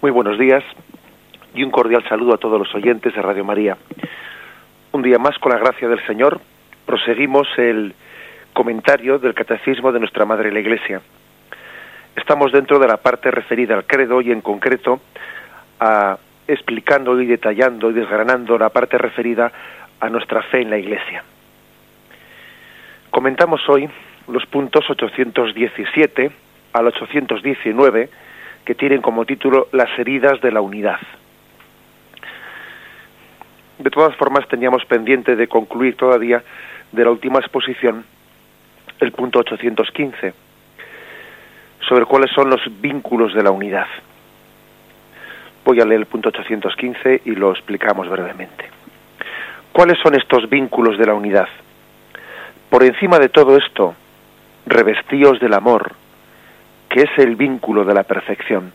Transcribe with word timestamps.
Muy 0.00 0.12
buenos 0.12 0.38
días 0.38 0.62
y 1.54 1.64
un 1.64 1.72
cordial 1.72 2.08
saludo 2.08 2.32
a 2.32 2.38
todos 2.38 2.56
los 2.56 2.72
oyentes 2.72 3.12
de 3.12 3.20
Radio 3.20 3.44
María. 3.44 3.76
Un 4.92 5.02
día 5.02 5.18
más, 5.18 5.36
con 5.40 5.50
la 5.50 5.58
gracia 5.58 5.88
del 5.88 6.00
Señor, 6.06 6.40
proseguimos 6.86 7.48
el 7.56 7.92
comentario 8.52 9.18
del 9.18 9.34
Catecismo 9.34 9.90
de 9.90 9.98
nuestra 9.98 10.24
Madre 10.24 10.52
la 10.52 10.60
Iglesia. 10.60 11.00
Estamos 12.14 12.52
dentro 12.52 12.78
de 12.78 12.86
la 12.86 12.98
parte 12.98 13.32
referida 13.32 13.74
al 13.74 13.86
credo 13.86 14.20
y 14.20 14.30
en 14.30 14.40
concreto 14.40 15.00
a, 15.80 16.16
explicando 16.46 17.20
y 17.20 17.26
detallando 17.26 17.90
y 17.90 17.94
desgranando 17.94 18.56
la 18.56 18.68
parte 18.68 18.98
referida 18.98 19.50
a 19.98 20.08
nuestra 20.08 20.42
fe 20.42 20.62
en 20.62 20.70
la 20.70 20.78
Iglesia. 20.78 21.24
Comentamos 23.10 23.68
hoy 23.68 23.90
los 24.28 24.46
puntos 24.46 24.88
817 24.88 26.30
al 26.72 26.86
819 26.86 28.27
que 28.68 28.74
tienen 28.74 29.00
como 29.00 29.24
título 29.24 29.68
Las 29.72 29.88
heridas 29.98 30.42
de 30.42 30.52
la 30.52 30.60
unidad. 30.60 31.00
De 33.78 33.88
todas 33.88 34.14
formas, 34.16 34.46
teníamos 34.46 34.84
pendiente 34.84 35.36
de 35.36 35.48
concluir 35.48 35.96
todavía 35.96 36.44
de 36.92 37.02
la 37.02 37.10
última 37.10 37.38
exposición 37.38 38.04
el 39.00 39.12
punto 39.12 39.38
815, 39.38 40.34
sobre 41.88 42.04
cuáles 42.04 42.30
son 42.32 42.50
los 42.50 42.60
vínculos 42.78 43.32
de 43.32 43.42
la 43.42 43.52
unidad. 43.52 43.86
Voy 45.64 45.80
a 45.80 45.86
leer 45.86 46.00
el 46.00 46.06
punto 46.06 46.28
815 46.28 47.22
y 47.24 47.30
lo 47.36 47.52
explicamos 47.52 48.06
brevemente. 48.10 48.66
¿Cuáles 49.72 49.96
son 50.02 50.14
estos 50.14 50.46
vínculos 50.50 50.98
de 50.98 51.06
la 51.06 51.14
unidad? 51.14 51.48
Por 52.68 52.84
encima 52.84 53.18
de 53.18 53.30
todo 53.30 53.56
esto, 53.56 53.94
revestíos 54.66 55.40
del 55.40 55.54
amor, 55.54 55.92
que 56.88 57.02
es 57.02 57.10
el 57.18 57.36
vínculo 57.36 57.84
de 57.84 57.94
la 57.94 58.04
perfección. 58.04 58.72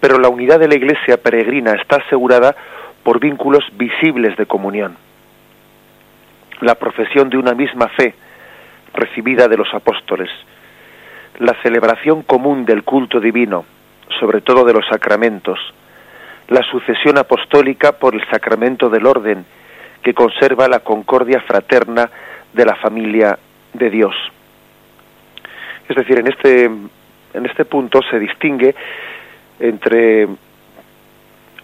Pero 0.00 0.18
la 0.18 0.28
unidad 0.28 0.58
de 0.58 0.68
la 0.68 0.76
Iglesia 0.76 1.18
peregrina 1.18 1.72
está 1.72 1.96
asegurada 1.96 2.56
por 3.02 3.20
vínculos 3.20 3.64
visibles 3.72 4.36
de 4.36 4.46
comunión. 4.46 4.96
La 6.60 6.74
profesión 6.74 7.30
de 7.30 7.36
una 7.36 7.52
misma 7.52 7.88
fe 7.88 8.14
recibida 8.94 9.48
de 9.48 9.56
los 9.56 9.72
apóstoles, 9.72 10.30
la 11.38 11.54
celebración 11.62 12.22
común 12.22 12.64
del 12.64 12.82
culto 12.82 13.20
divino, 13.20 13.64
sobre 14.18 14.40
todo 14.40 14.64
de 14.64 14.72
los 14.72 14.86
sacramentos, 14.88 15.58
la 16.48 16.62
sucesión 16.64 17.16
apostólica 17.16 17.92
por 17.92 18.14
el 18.14 18.28
sacramento 18.28 18.90
del 18.90 19.06
orden, 19.06 19.44
que 20.02 20.14
conserva 20.14 20.68
la 20.68 20.80
concordia 20.80 21.40
fraterna 21.42 22.10
de 22.52 22.64
la 22.64 22.74
familia 22.76 23.38
de 23.72 23.90
Dios. 23.90 24.14
Es 25.90 25.96
decir, 25.96 26.20
en 26.20 26.28
este, 26.28 26.64
en 26.66 27.46
este 27.46 27.64
punto 27.64 28.00
se 28.08 28.20
distingue 28.20 28.76
entre 29.58 30.28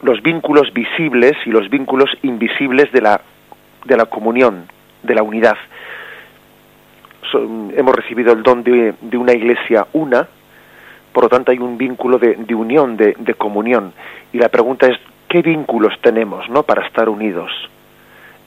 los 0.02 0.20
vínculos 0.20 0.72
visibles 0.74 1.34
y 1.46 1.50
los 1.50 1.70
vínculos 1.70 2.10
invisibles 2.22 2.90
de 2.90 3.02
la, 3.02 3.20
de 3.84 3.96
la 3.96 4.06
comunión, 4.06 4.66
de 5.04 5.14
la 5.14 5.22
unidad. 5.22 5.56
hemos 7.32 7.94
recibido 7.94 8.32
el 8.32 8.42
don 8.42 8.64
de, 8.64 8.94
una 9.16 9.32
iglesia 9.32 9.86
una, 9.92 10.26
por 11.12 11.22
lo 11.22 11.28
tanto 11.28 11.52
hay 11.52 11.58
un 11.58 11.78
vínculo 11.78 12.18
de, 12.18 12.34
de 12.34 12.54
unión, 12.56 12.96
de, 12.96 13.14
de, 13.16 13.34
comunión. 13.34 13.92
Y 14.32 14.38
la 14.38 14.48
pregunta 14.48 14.88
es, 14.88 14.98
¿qué 15.28 15.40
vínculos 15.40 15.94
tenemos 16.02 16.48
¿no? 16.50 16.64
para 16.64 16.84
estar 16.84 17.08
unidos 17.08 17.52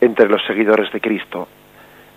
entre 0.02 0.27
los 0.27 0.45
seguidores 0.45 0.91
de 0.91 1.00
Cristo? 1.00 1.47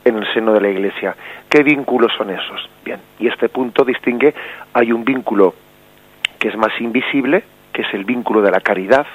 En 0.04 0.16
el 0.16 0.32
seno 0.32 0.52
de 0.52 0.60
la 0.60 0.68
Iglesia. 0.68 1.16
¿Qué 1.48 1.62
vínculos 1.62 2.12
son 2.16 2.30
esos? 2.30 2.68
Bien, 2.84 3.00
y 3.18 3.28
este 3.28 3.48
punto 3.48 3.84
distingue, 3.84 4.34
hay 4.72 4.92
un 4.92 5.04
vínculo 5.04 5.54
que 6.38 6.48
es 6.48 6.56
más 6.56 6.72
invisible, 6.80 7.44
que 7.72 7.82
es 7.82 7.94
el 7.94 8.04
vínculo 8.04 8.42
de 8.42 8.50
la 8.50 8.60
caridad, 8.60 9.06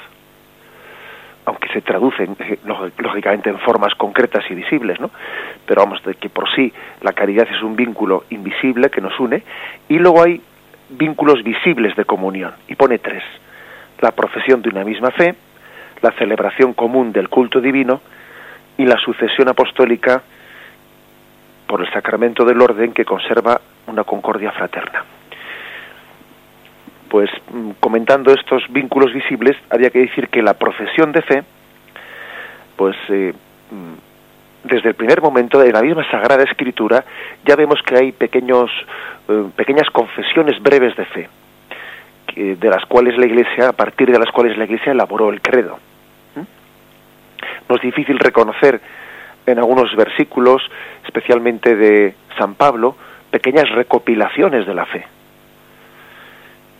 aunque 1.46 1.70
se 1.70 1.82
traduce 1.82 2.24
eh, 2.24 2.60
lógicamente 2.98 3.50
en 3.50 3.60
formas 3.60 3.96
concretas 3.96 4.44
y 4.50 4.56
visibles, 4.56 5.00
¿no? 5.00 5.12
Pero 5.66 5.82
vamos, 5.82 6.04
de 6.04 6.16
que 6.16 6.30
por 6.30 6.50
sí 6.54 6.74
la 7.02 7.14
caridad 7.14 7.48
es 7.50 7.62
un 7.62 7.76
vínculo 7.76 8.26
invisible 8.30 8.90
que 8.90 9.02
nos 9.02 9.18
une, 9.20 9.44
y 9.88 9.98
luego 9.98 10.24
hay 10.24 10.42
vínculos 10.90 11.44
visibles 11.44 11.96
de 11.96 12.06
comunión, 12.06 12.54
y 12.68 12.76
pone 12.76 13.00
tres, 13.00 13.24
la 14.00 14.12
profesión 14.12 14.62
de 14.62 14.70
una 14.70 14.84
misma 14.84 15.12
fe, 15.12 15.36
la 16.02 16.12
celebración 16.12 16.74
común 16.74 17.12
del 17.12 17.30
culto 17.30 17.60
divino 17.60 18.02
y 18.78 18.86
la 18.86 18.98
sucesión 18.98 19.50
apostólica 19.50 20.22
por 21.68 21.82
el 21.82 21.92
sacramento 21.92 22.46
del 22.46 22.62
orden 22.62 22.94
que 22.94 23.06
conserva 23.06 23.60
una 23.88 24.04
concordia 24.04 24.52
fraterna. 24.52 25.04
Pues 27.10 27.30
mm, 27.52 27.72
comentando 27.80 28.32
estos 28.32 28.64
vínculos 28.70 29.14
visibles, 29.14 29.56
había 29.70 29.90
que 29.90 30.00
decir 30.00 30.30
que 30.30 30.42
la 30.42 30.56
profesión 30.56 31.12
de 31.12 31.22
fe, 31.22 31.44
pues 32.76 32.96
eh, 33.10 33.34
mm, 33.72 34.68
desde 34.68 34.90
el 34.90 34.96
primer 34.96 35.22
momento 35.22 35.60
de 35.60 35.72
la 35.72 35.82
misma 35.82 36.10
Sagrada 36.10 36.44
Escritura 36.44 37.04
ya 37.46 37.56
vemos 37.56 37.82
que 37.84 37.96
hay 37.96 38.12
pequeños, 38.12 38.72
eh, 39.30 39.46
pequeñas 39.56 39.90
confesiones 39.92 40.62
breves 40.62 40.96
de 40.96 41.06
fe, 41.06 41.30
de 42.36 42.70
las 42.70 42.86
cuales 42.86 43.18
la 43.18 43.26
Iglesia, 43.26 43.70
a 43.70 43.74
partir 43.74 44.12
de 44.12 44.20
las 44.20 44.32
cuales 44.32 44.58
la 44.58 44.66
Iglesia 44.66 44.92
elaboró 44.92 45.30
el 45.30 45.42
credo. 45.42 45.80
¿Mm? 46.36 46.42
No 47.70 47.76
es 47.76 47.82
difícil 47.82 48.20
reconocer 48.20 48.80
en 49.48 49.58
algunos 49.58 49.96
versículos, 49.96 50.62
especialmente 51.06 51.76
de 51.76 52.14
San 52.38 52.56
Pablo, 52.56 52.96
pequeñas 53.32 53.70
recopilaciones 53.70 54.68
de 54.68 54.74
la 54.74 54.86
fe, 54.86 55.08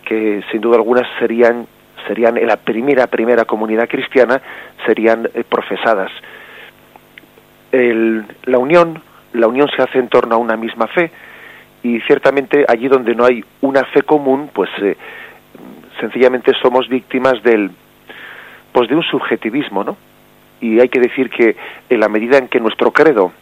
que 0.04 0.42
sin 0.52 0.60
duda 0.60 0.76
algunas 0.76 1.06
serían 1.18 1.66
serían 2.06 2.36
en 2.36 2.46
la 2.46 2.56
primera 2.56 3.06
primera 3.08 3.44
comunidad 3.44 3.88
cristiana 3.88 4.40
serían 4.86 5.28
eh, 5.34 5.44
profesadas. 5.48 6.12
la 7.72 8.58
unión 8.58 9.02
la 9.32 9.46
unión 9.46 9.68
se 9.74 9.82
hace 9.82 9.98
en 9.98 10.08
torno 10.08 10.36
a 10.36 10.38
una 10.38 10.56
misma 10.56 10.86
fe 10.86 11.10
y 11.82 12.00
ciertamente 12.02 12.64
allí 12.68 12.88
donde 12.88 13.14
no 13.14 13.24
hay 13.24 13.44
una 13.60 13.84
fe 13.84 14.02
común, 14.02 14.50
pues 14.52 14.70
eh, 14.80 14.96
sencillamente 16.00 16.52
somos 16.62 16.88
víctimas 16.88 17.42
del 17.42 17.70
pues 18.72 18.88
de 18.88 18.96
un 18.96 19.02
subjetivismo, 19.02 19.84
¿no? 19.84 19.96
Y 20.60 20.80
hay 20.80 20.88
que 20.88 21.00
decir 21.00 21.30
que 21.30 21.56
en 21.88 22.00
la 22.00 22.08
medida 22.08 22.38
en 22.38 22.48
que 22.48 22.60
nuestro 22.60 22.92
credo 22.92 23.32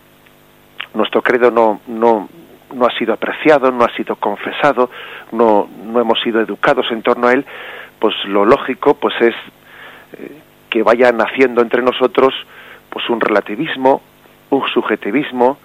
nuestro 0.95 1.23
credo 1.23 1.51
no 1.51 1.81
no 1.87 2.29
no 2.75 2.85
ha 2.85 2.99
sido 2.99 3.15
apreciado, 3.15 3.71
no 3.71 3.85
ha 3.85 3.95
sido 3.95 4.17
confesado, 4.17 4.91
no 5.33 5.69
no 5.85 6.01
hemos 6.01 6.21
sido 6.21 6.41
educados 6.41 6.87
en 6.91 7.03
torno 7.03 7.29
a 7.29 7.33
él, 7.33 7.45
pues 7.99 8.15
lo 8.25 8.45
lógico 8.45 8.95
pues 8.95 9.15
es 9.21 9.35
eh, 10.19 10.33
que 10.71 10.83
vaya 10.83 11.13
naciendo 11.13 11.63
entre 11.63 11.83
nosotros 11.83 12.35
pues 12.91 13.09
un 13.09 13.21
relativismo, 13.21 14.03
un 14.51 14.67
subjetivismo, 14.69 15.59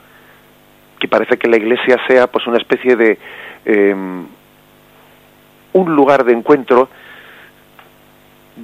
que 1.00 1.08
parece 1.08 1.38
que 1.38 1.48
la 1.48 1.58
Iglesia 1.58 1.98
sea 2.08 2.28
pues 2.28 2.46
una 2.46 2.58
especie 2.58 2.96
de 2.96 3.18
em, 3.66 4.26
un 5.74 5.96
lugar 5.96 6.24
de 6.24 6.34
encuentro 6.34 6.90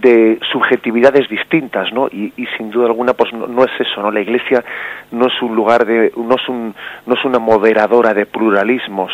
de 0.02 0.40
subjetividades 0.52 1.28
distintas, 1.30 1.91
¿no? 1.91 2.08
Y, 2.08 2.31
sin 2.58 2.69
duda 2.69 2.88
alguna, 2.88 3.13
pues 3.13 3.34
no, 3.34 3.63
es 3.63 3.72
eso, 3.80 4.02
¿no? 4.02 4.12
La 4.12 4.22
Iglesia 4.22 4.63
no 5.12 5.28
es 5.28 5.41
un 5.41 5.56
lugar 5.56 5.85
de, 5.85 6.12
no 6.16 6.35
es 6.35 6.50
un, 6.50 6.74
no 7.06 7.13
es 7.13 7.25
una 7.25 7.40
moderadora 7.40 8.13
de 8.13 8.25
pluralismos, 8.25 9.12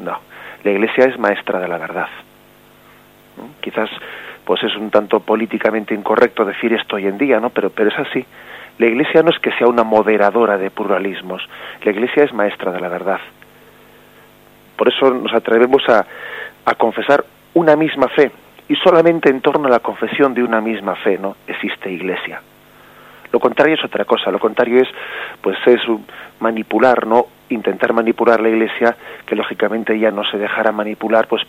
no. 0.00 0.18
La 0.64 0.70
Iglesia 0.70 1.06
es 1.06 1.18
maestra 1.18 1.60
de 1.60 1.68
la 1.68 1.78
verdad. 1.78 2.08
Quizás, 3.60 3.90
pues 4.44 4.62
es 4.62 4.74
un 4.76 4.90
tanto 4.90 5.20
políticamente 5.20 5.94
incorrecto 5.94 6.44
decir 6.44 6.72
esto 6.72 6.96
hoy 6.96 7.06
en 7.06 7.18
día, 7.18 7.40
¿no? 7.40 7.50
Pero, 7.50 7.70
pero 7.70 7.90
es 7.90 7.98
así. 7.98 8.24
La 8.78 8.86
Iglesia 8.86 9.22
no 9.22 9.30
es 9.30 9.38
que 9.38 9.52
sea 9.52 9.68
una 9.68 9.84
moderadora 9.84 10.58
de 10.58 10.70
pluralismos. 10.70 11.42
La 11.82 11.90
Iglesia 11.90 12.24
es 12.24 12.32
maestra 12.32 12.72
de 12.72 12.80
la 12.80 12.88
verdad. 12.88 13.20
Por 14.76 14.88
eso 14.88 15.10
nos 15.10 15.32
atrevemos 15.32 15.88
a, 15.88 16.04
a 16.66 16.74
confesar 16.74 17.24
una 17.54 17.74
misma 17.76 18.08
fe, 18.08 18.30
y 18.68 18.76
solamente 18.76 19.30
en 19.30 19.40
torno 19.40 19.68
a 19.68 19.70
la 19.70 19.80
confesión 19.80 20.34
de 20.34 20.42
una 20.42 20.60
misma 20.60 20.96
fe 20.96 21.18
no 21.18 21.36
existe 21.46 21.90
iglesia. 21.90 22.40
Lo 23.32 23.40
contrario 23.40 23.74
es 23.74 23.84
otra 23.84 24.04
cosa. 24.04 24.30
Lo 24.30 24.38
contrario 24.38 24.80
es 24.80 24.88
pues 25.40 25.58
es 25.66 25.80
manipular 26.40 27.06
no 27.06 27.26
intentar 27.48 27.92
manipular 27.92 28.40
la 28.40 28.48
iglesia 28.48 28.96
que 29.24 29.36
lógicamente 29.36 29.98
ya 29.98 30.10
no 30.10 30.24
se 30.24 30.38
dejará 30.38 30.72
manipular 30.72 31.28
pues 31.28 31.42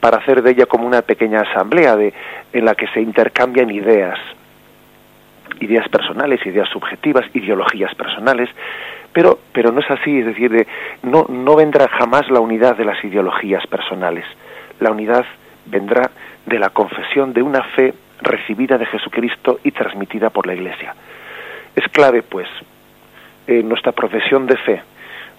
para 0.00 0.18
hacer 0.18 0.42
de 0.42 0.50
ella 0.50 0.66
como 0.66 0.86
una 0.86 1.02
pequeña 1.02 1.42
asamblea 1.42 1.96
de 1.96 2.12
en 2.52 2.64
la 2.64 2.74
que 2.74 2.88
se 2.88 3.00
intercambian 3.00 3.70
ideas. 3.70 4.18
Ideas 5.60 5.88
personales 5.88 6.44
ideas 6.46 6.68
subjetivas 6.70 7.24
ideologías 7.34 7.94
personales. 7.94 8.48
Pero 9.12 9.38
pero 9.52 9.70
no 9.70 9.80
es 9.80 9.90
así 9.90 10.18
es 10.18 10.26
decir 10.26 10.50
de, 10.50 10.66
no 11.02 11.26
no 11.28 11.56
vendrá 11.56 11.88
jamás 11.88 12.28
la 12.30 12.40
unidad 12.40 12.76
de 12.76 12.84
las 12.84 13.02
ideologías 13.04 13.66
personales. 13.66 14.24
La 14.80 14.90
unidad 14.90 15.24
vendrá 15.66 16.10
de 16.46 16.58
la 16.58 16.70
confesión 16.70 17.32
de 17.32 17.42
una 17.42 17.62
fe 17.62 17.94
recibida 18.20 18.78
de 18.78 18.86
Jesucristo 18.86 19.60
y 19.64 19.70
transmitida 19.70 20.30
por 20.30 20.46
la 20.46 20.54
Iglesia. 20.54 20.94
Es 21.74 21.86
clave, 21.88 22.22
pues, 22.22 22.48
en 23.46 23.68
nuestra 23.68 23.92
profesión 23.92 24.46
de 24.46 24.56
fe, 24.56 24.82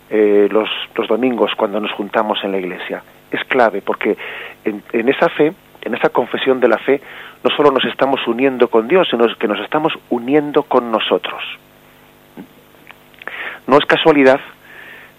eh, 0.10 0.48
los, 0.52 0.69
los, 0.96 1.07
domingos 1.07 1.52
cuando 1.56 1.80
nos 1.80 1.92
juntamos 1.92 2.44
en 2.44 2.52
la 2.52 2.60
Iglesia. 2.60 3.02
Es 3.31 3.44
clave 3.46 3.81
porque 3.81 4.16
en, 4.63 5.10
esa 5.10 5.30
fe 5.30 5.54
En 5.81 5.94
esa 5.94 6.10
confesión 6.10 6.60
de 6.60 6.68
la 6.68 6.80
fe 6.80 7.00
no 7.44 7.56
solo 7.56 7.69
nos 7.69 7.86
estamos 7.86 8.19
uniendo 8.28 8.69
con 8.69 8.88
Dios, 8.88 9.07
sino 9.10 9.28
que 9.38 9.48
nos 9.48 9.60
estamos 9.60 9.94
uniendo 10.10 10.63
con 10.63 10.92
nosotros. 10.92 11.44
No 13.68 13.78
es 13.78 13.86
casualidad 13.86 14.40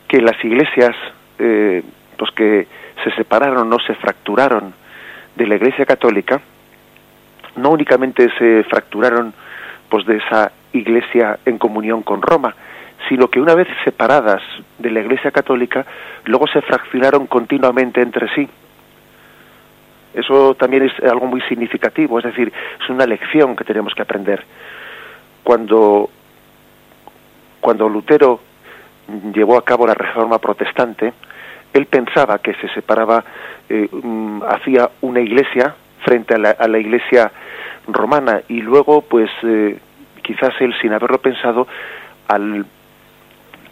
que 0.09 0.21
las 0.21 0.37
iglesias, 0.45 0.97
eh, 1.39 1.85
pues 2.19 2.33
que 2.33 2.67
se 3.05 3.11
separaron, 3.13 3.69
no 3.69 3.79
se 3.79 3.95
fracturaron 3.95 4.75
de 5.37 5.47
la 5.47 5.55
Iglesia 5.57 5.87
Católica, 5.87 6.41
no 7.57 7.71
únicamente 7.71 8.29
se 8.39 8.65
fracturaron 8.65 9.33
pues 9.89 10.05
de 10.07 10.17
esa 10.17 10.53
Iglesia 10.73 11.39
en 11.45 11.59
comunión 11.59 12.03
con 12.03 12.21
Roma, 12.21 12.55
sino 13.09 13.29
que 13.29 13.41
una 13.41 13.55
vez 13.55 13.69
separadas 13.85 14.43
de 14.79 14.91
la 14.91 15.01
Iglesia 15.01 15.31
Católica, 15.31 15.87
luego 16.25 16.47
se 16.49 16.61
fraccionaron 16.63 17.27
continuamente 17.27 18.01
entre 18.01 18.29
sí. 18.35 18.49
Eso 20.15 20.55
también 20.55 20.85
es 20.85 20.93
algo 21.05 21.27
muy 21.27 21.43
significativo, 21.43 22.19
es 22.19 22.25
decir, 22.25 22.53
es 22.83 22.89
una 22.89 23.07
lección 23.07 23.55
que 23.55 23.65
tenemos 23.65 23.95
que 23.95 24.03
aprender. 24.03 24.45
Cuando, 25.45 26.11
cuando 27.61 27.89
Lutero 27.89 28.41
llevó 29.33 29.59
a 29.59 29.65
cabo 29.65 29.87
la 29.87 29.95
reforma 29.95 30.39
protestante, 30.39 31.13
él 31.73 31.87
pensaba 31.87 32.39
que 32.39 32.55
se 32.55 32.69
separaba, 32.69 33.23
eh, 33.69 33.89
mm, 33.91 34.43
hacía 34.43 34.91
una 35.01 35.21
iglesia 35.21 35.75
frente 36.05 36.35
a 36.35 36.69
la, 36.69 36.79
iglesia 36.79 37.33
romana 37.89 38.43
y 38.49 38.61
luego, 38.61 39.03
pues, 39.03 39.31
eh, 39.43 39.79
quizás 40.23 40.51
él, 40.61 40.75
sin 40.81 40.93
haberlo 40.93 41.19
pensado, 41.19 41.67
al, 42.29 42.65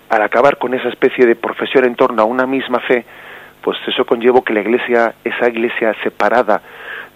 al 0.08 0.22
acabar 0.22 0.58
con 0.58 0.74
esa 0.74 0.88
especie 0.88 1.26
de 1.26 1.36
profesión 1.36 1.84
en 1.84 1.94
torno 1.94 2.22
a 2.22 2.24
una 2.24 2.46
misma 2.46 2.80
fe, 2.80 3.04
pues 3.62 3.78
eso 3.86 4.04
conllevó 4.04 4.42
que 4.42 4.52
la 4.52 4.60
iglesia, 4.60 5.14
esa 5.24 5.48
iglesia 5.48 5.94
separada 6.02 6.60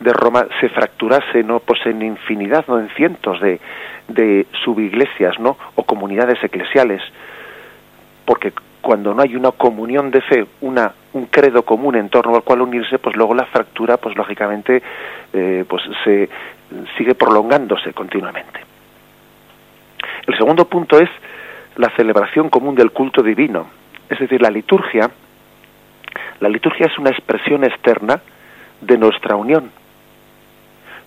de 0.01 0.13
Roma, 0.13 0.47
se 0.61 0.69
fracturase, 0.69 1.43
¿no? 1.43 1.61
Pues 1.61 1.85
en 1.85 2.01
infinidad, 2.03 2.65
¿no? 2.69 2.79
En 2.79 2.89
cientos 2.91 3.41
de, 3.41 3.61
de 4.07 4.47
subiglesias, 4.65 5.39
¿no? 5.39 5.57
O 5.75 5.83
comunidades 5.83 6.43
eclesiales. 6.43 7.03
Porque 8.25 8.53
cuando 8.81 9.15
no 9.15 9.23
hay 9.23 9.37
una 9.37 9.53
comunión 9.53 10.11
de 10.11 10.21
fe, 10.21 10.47
una, 10.61 10.93
un 11.13 11.27
credo 11.27 11.63
común 11.65 11.97
en 11.97 12.09
torno 12.09 12.37
al 12.37 12.43
cual 12.43 12.63
unirse, 12.63 12.99
pues 12.99 13.17
luego 13.17 13.35
la 13.35 13.47
fractura, 13.47 13.97
pues 13.97 14.17
lógicamente, 14.17 14.83
eh, 15.33 15.65
pues 15.69 15.83
se 16.05 16.29
sigue 16.97 17.15
prolongándose 17.15 17.93
continuamente. 17.93 18.61
El 20.27 20.37
segundo 20.37 20.67
punto 20.67 20.99
es 20.99 21.09
la 21.77 21.91
celebración 21.97 22.51
común 22.51 22.75
del 22.75 22.91
culto 22.91 23.23
divino, 23.23 23.67
es 24.09 24.19
decir, 24.19 24.41
la 24.43 24.51
liturgia 24.51 25.11
la 26.41 26.49
liturgia 26.49 26.87
es 26.87 26.99
una 26.99 27.11
expresión 27.11 27.65
externa 27.65 28.21
de 28.81 28.97
nuestra 28.97 29.35
unión. 29.37 29.71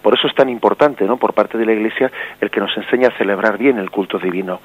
Por 0.02 0.18
eso 0.18 0.28
es 0.28 0.36
tan 0.36 0.50
importante, 0.50 1.06
¿no? 1.06 1.18
Por 1.18 1.34
parte 1.34 1.58
de 1.58 1.66
la 1.66 1.74
Iglesia 1.74 2.12
el 2.42 2.50
que 2.50 2.60
nos 2.60 2.76
enseña 2.76 3.10
a 3.10 3.18
celebrar 3.18 3.58
bien 3.58 3.78
el 3.78 3.90
culto 3.90 4.18
divino. 4.18 4.60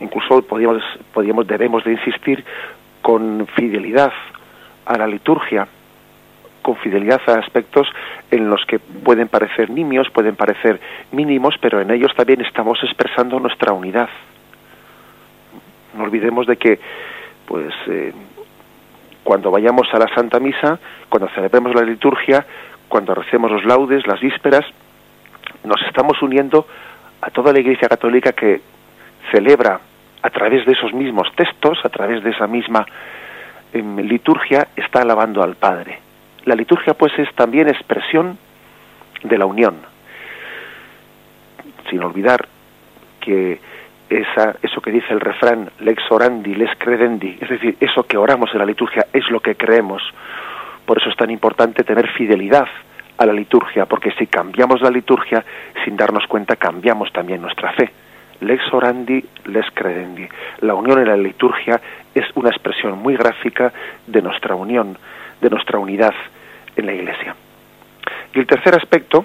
Incluso 0.00 0.42
podríamos, 0.42 0.82
podríamos 1.12 1.46
debemos 1.46 1.84
de 1.84 1.92
insistir 1.92 2.44
con 3.02 3.46
fidelidad 3.54 4.12
a 4.86 4.98
la 4.98 5.06
liturgia, 5.06 5.68
con 6.62 6.76
fidelidad 6.76 7.20
a 7.26 7.38
aspectos 7.38 7.86
en 8.30 8.48
los 8.48 8.64
que 8.66 8.78
pueden 8.78 9.28
parecer 9.28 9.70
nimios, 9.70 10.08
pueden 10.10 10.36
parecer 10.36 10.80
mínimos, 11.12 11.54
pero 11.60 11.80
en 11.80 11.90
ellos 11.90 12.12
también 12.16 12.40
estamos 12.40 12.78
expresando 12.82 13.38
nuestra 13.38 13.72
unidad. 13.72 14.08
No 15.96 16.04
olvidemos 16.04 16.46
de 16.46 16.56
que, 16.56 16.80
pues, 17.46 17.72
eh, 17.86 18.12
cuando 19.22 19.50
vayamos 19.50 19.86
a 19.92 19.98
la 19.98 20.08
Santa 20.14 20.40
Misa, 20.40 20.78
cuando 21.08 21.28
celebremos 21.28 21.74
la 21.74 21.82
liturgia, 21.82 22.46
cuando 22.88 23.14
recemos 23.14 23.50
los 23.50 23.64
laudes, 23.64 24.06
las 24.06 24.20
vísperas, 24.20 24.64
nos 25.64 25.80
estamos 25.82 26.20
uniendo 26.22 26.66
a 27.20 27.30
toda 27.30 27.52
la 27.52 27.60
Iglesia 27.60 27.88
Católica 27.88 28.32
que 28.32 28.60
celebra 29.30 29.80
a 30.22 30.30
través 30.30 30.64
de 30.64 30.72
esos 30.72 30.92
mismos 30.94 31.28
textos, 31.36 31.78
a 31.84 31.88
través 31.88 32.22
de 32.24 32.30
esa 32.30 32.46
misma 32.46 32.86
em, 33.72 33.98
liturgia, 33.98 34.68
está 34.74 35.02
alabando 35.02 35.42
al 35.42 35.56
Padre. 35.56 35.98
La 36.44 36.54
liturgia 36.54 36.94
pues 36.94 37.12
es 37.18 37.32
también 37.34 37.68
expresión 37.68 38.38
de 39.22 39.38
la 39.38 39.46
unión, 39.46 39.76
sin 41.90 42.02
olvidar 42.02 42.46
que 43.20 43.58
esa, 44.08 44.56
eso 44.62 44.80
que 44.80 44.90
dice 44.90 45.12
el 45.12 45.20
refrán, 45.20 45.70
lex 45.80 46.02
orandi, 46.10 46.54
lex 46.54 46.72
credendi, 46.78 47.38
es 47.40 47.48
decir, 47.48 47.76
eso 47.80 48.04
que 48.04 48.16
oramos 48.16 48.50
en 48.52 48.58
la 48.58 48.66
liturgia 48.66 49.06
es 49.12 49.28
lo 49.30 49.40
que 49.40 49.56
creemos. 49.56 50.02
Por 50.84 50.98
eso 50.98 51.08
es 51.08 51.16
tan 51.16 51.30
importante 51.30 51.84
tener 51.84 52.08
fidelidad 52.12 52.68
a 53.16 53.26
la 53.26 53.32
liturgia, 53.32 53.86
porque 53.86 54.12
si 54.12 54.26
cambiamos 54.26 54.82
la 54.82 54.90
liturgia, 54.90 55.44
sin 55.84 55.96
darnos 55.96 56.26
cuenta, 56.26 56.56
cambiamos 56.56 57.12
también 57.12 57.40
nuestra 57.40 57.72
fe. 57.72 57.90
Lex 58.40 58.72
orandi, 58.72 59.24
lex 59.46 59.68
credendi. 59.72 60.28
La 60.60 60.74
unión 60.74 60.98
en 60.98 61.08
la 61.08 61.16
liturgia 61.16 61.80
es 62.14 62.24
una 62.34 62.50
expresión 62.50 62.98
muy 62.98 63.16
gráfica 63.16 63.72
de 64.06 64.22
nuestra 64.22 64.54
unión, 64.54 64.96
de 65.40 65.50
nuestra 65.50 65.78
unidad 65.78 66.14
en 66.76 66.86
la 66.86 66.92
Iglesia. 66.92 67.34
Y 68.34 68.38
el 68.38 68.46
tercer 68.46 68.74
aspecto, 68.74 69.24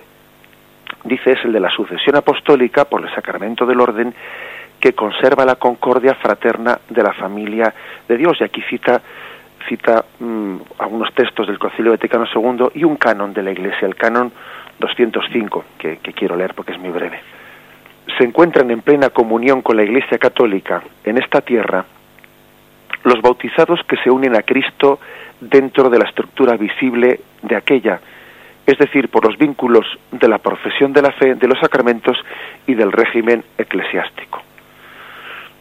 dice, 1.03 1.31
es 1.31 1.45
el 1.45 1.53
de 1.53 1.59
la 1.59 1.69
sucesión 1.69 2.15
apostólica 2.15 2.85
por 2.85 3.01
el 3.01 3.13
sacramento 3.13 3.65
del 3.65 3.81
orden 3.81 4.13
que 4.79 4.93
conserva 4.93 5.45
la 5.45 5.55
concordia 5.55 6.15
fraterna 6.15 6.79
de 6.89 7.03
la 7.03 7.13
familia 7.13 7.73
de 8.07 8.17
Dios. 8.17 8.37
Y 8.39 8.43
aquí 8.43 8.61
cita, 8.69 9.01
cita 9.67 10.05
mm, 10.19 10.55
algunos 10.77 11.13
textos 11.13 11.47
del 11.47 11.59
Concilio 11.59 11.91
Vaticano 11.91 12.25
II 12.33 12.69
y 12.75 12.83
un 12.83 12.95
canon 12.95 13.33
de 13.33 13.43
la 13.43 13.51
Iglesia, 13.51 13.87
el 13.87 13.95
canon 13.95 14.31
205, 14.79 15.65
que, 15.77 15.97
que 15.97 16.13
quiero 16.13 16.35
leer 16.35 16.53
porque 16.53 16.71
es 16.71 16.79
muy 16.79 16.91
breve. 16.91 17.19
Se 18.17 18.23
encuentran 18.23 18.69
en 18.71 18.81
plena 18.81 19.09
comunión 19.09 19.61
con 19.61 19.77
la 19.77 19.83
Iglesia 19.83 20.17
Católica 20.17 20.81
en 21.03 21.17
esta 21.17 21.41
tierra 21.41 21.85
los 23.03 23.21
bautizados 23.21 23.79
que 23.87 23.97
se 23.97 24.09
unen 24.09 24.35
a 24.35 24.41
Cristo 24.41 24.99
dentro 25.39 25.89
de 25.89 25.99
la 25.99 26.05
estructura 26.05 26.57
visible 26.57 27.21
de 27.41 27.55
aquella, 27.55 27.99
es 28.65 28.77
decir, 28.77 29.09
por 29.09 29.25
los 29.25 29.37
vínculos 29.37 29.85
de 30.11 30.27
la 30.27 30.37
profesión 30.37 30.93
de 30.93 31.01
la 31.01 31.11
fe, 31.11 31.35
de 31.35 31.47
los 31.47 31.59
sacramentos 31.59 32.17
y 32.67 32.75
del 32.75 32.91
régimen 32.91 33.43
eclesiástico. 33.57 34.41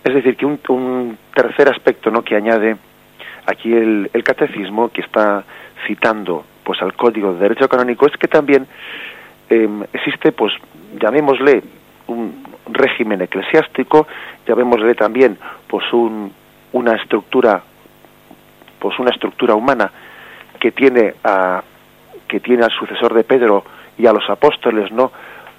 Es 0.05 0.15
decir, 0.15 0.37
que 0.37 0.47
un, 0.47 1.17
tercer 1.35 1.69
aspecto 1.69 2.11
¿no? 2.11 2.23
que 2.23 2.35
añade 2.35 2.77
aquí 3.47 3.73
el, 3.73 4.11
catecismo, 4.25 4.91
que 4.91 5.01
está 5.01 5.45
citando 5.87 6.45
pues 6.65 6.83
al 6.83 6.95
Código 6.95 7.33
de 7.33 7.41
Derecho 7.41 7.69
Canónico, 7.69 8.07
es 8.07 8.17
que 8.17 8.29
también 8.29 8.67
em, 9.49 9.85
existe, 9.93 10.33
pues 10.33 10.53
llamémosle 11.01 11.63
un 12.09 12.45
régimen 12.71 13.23
eclesiástico, 13.23 14.07
llamémosle 14.47 14.95
también 14.95 15.39
pues 15.67 15.91
un, 15.93 16.33
una 16.73 16.95
estructura 16.97 17.63
pues 18.79 18.99
una 18.99 19.11
estructura 19.11 19.55
humana 19.55 19.91
que 20.61 20.73
tiene 20.73 21.15
a 21.25 21.63
que 22.27 22.41
tiene 22.41 22.65
al 22.65 22.71
sucesor 22.71 23.15
de 23.15 23.25
Pedro 23.25 23.65
y 23.97 24.07
a 24.07 24.13
los 24.13 24.29
apóstoles, 24.29 24.93
¿no? 24.93 25.11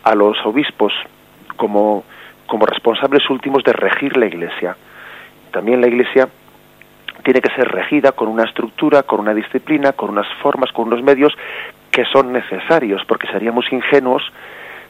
a 0.03 0.15
los 0.15 0.37
obispos 0.45 0.93
como 1.55 2.03
como 2.47 2.65
responsables 2.65 3.29
últimos 3.29 3.63
de 3.63 3.73
regir 3.73 4.17
la 4.17 4.25
Iglesia. 4.25 4.75
También 5.51 5.81
la 5.81 5.87
Iglesia 5.87 6.27
tiene 7.23 7.41
que 7.41 7.53
ser 7.53 7.67
regida 7.67 8.13
con 8.13 8.27
una 8.27 8.43
estructura, 8.43 9.03
con 9.03 9.19
una 9.19 9.33
disciplina, 9.33 9.93
con 9.93 10.09
unas 10.09 10.27
formas, 10.41 10.71
con 10.71 10.87
unos 10.87 11.03
medios 11.03 11.33
que 11.91 12.05
son 12.05 12.31
necesarios, 12.31 13.03
porque 13.05 13.27
seríamos 13.27 13.71
ingenuos 13.71 14.23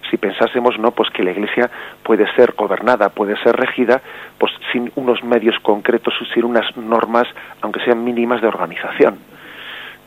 si 0.09 0.17
pensásemos 0.17 0.77
no 0.79 0.91
pues 0.91 1.09
que 1.11 1.23
la 1.23 1.31
iglesia 1.31 1.69
puede 2.03 2.25
ser 2.35 2.53
gobernada 2.57 3.09
puede 3.09 3.35
ser 3.43 3.55
regida 3.55 4.01
pues 4.37 4.51
sin 4.71 4.91
unos 4.95 5.23
medios 5.23 5.57
concretos 5.61 6.13
sin 6.33 6.45
unas 6.45 6.75
normas 6.77 7.27
aunque 7.61 7.83
sean 7.83 8.03
mínimas 8.03 8.41
de 8.41 8.47
organización 8.47 9.17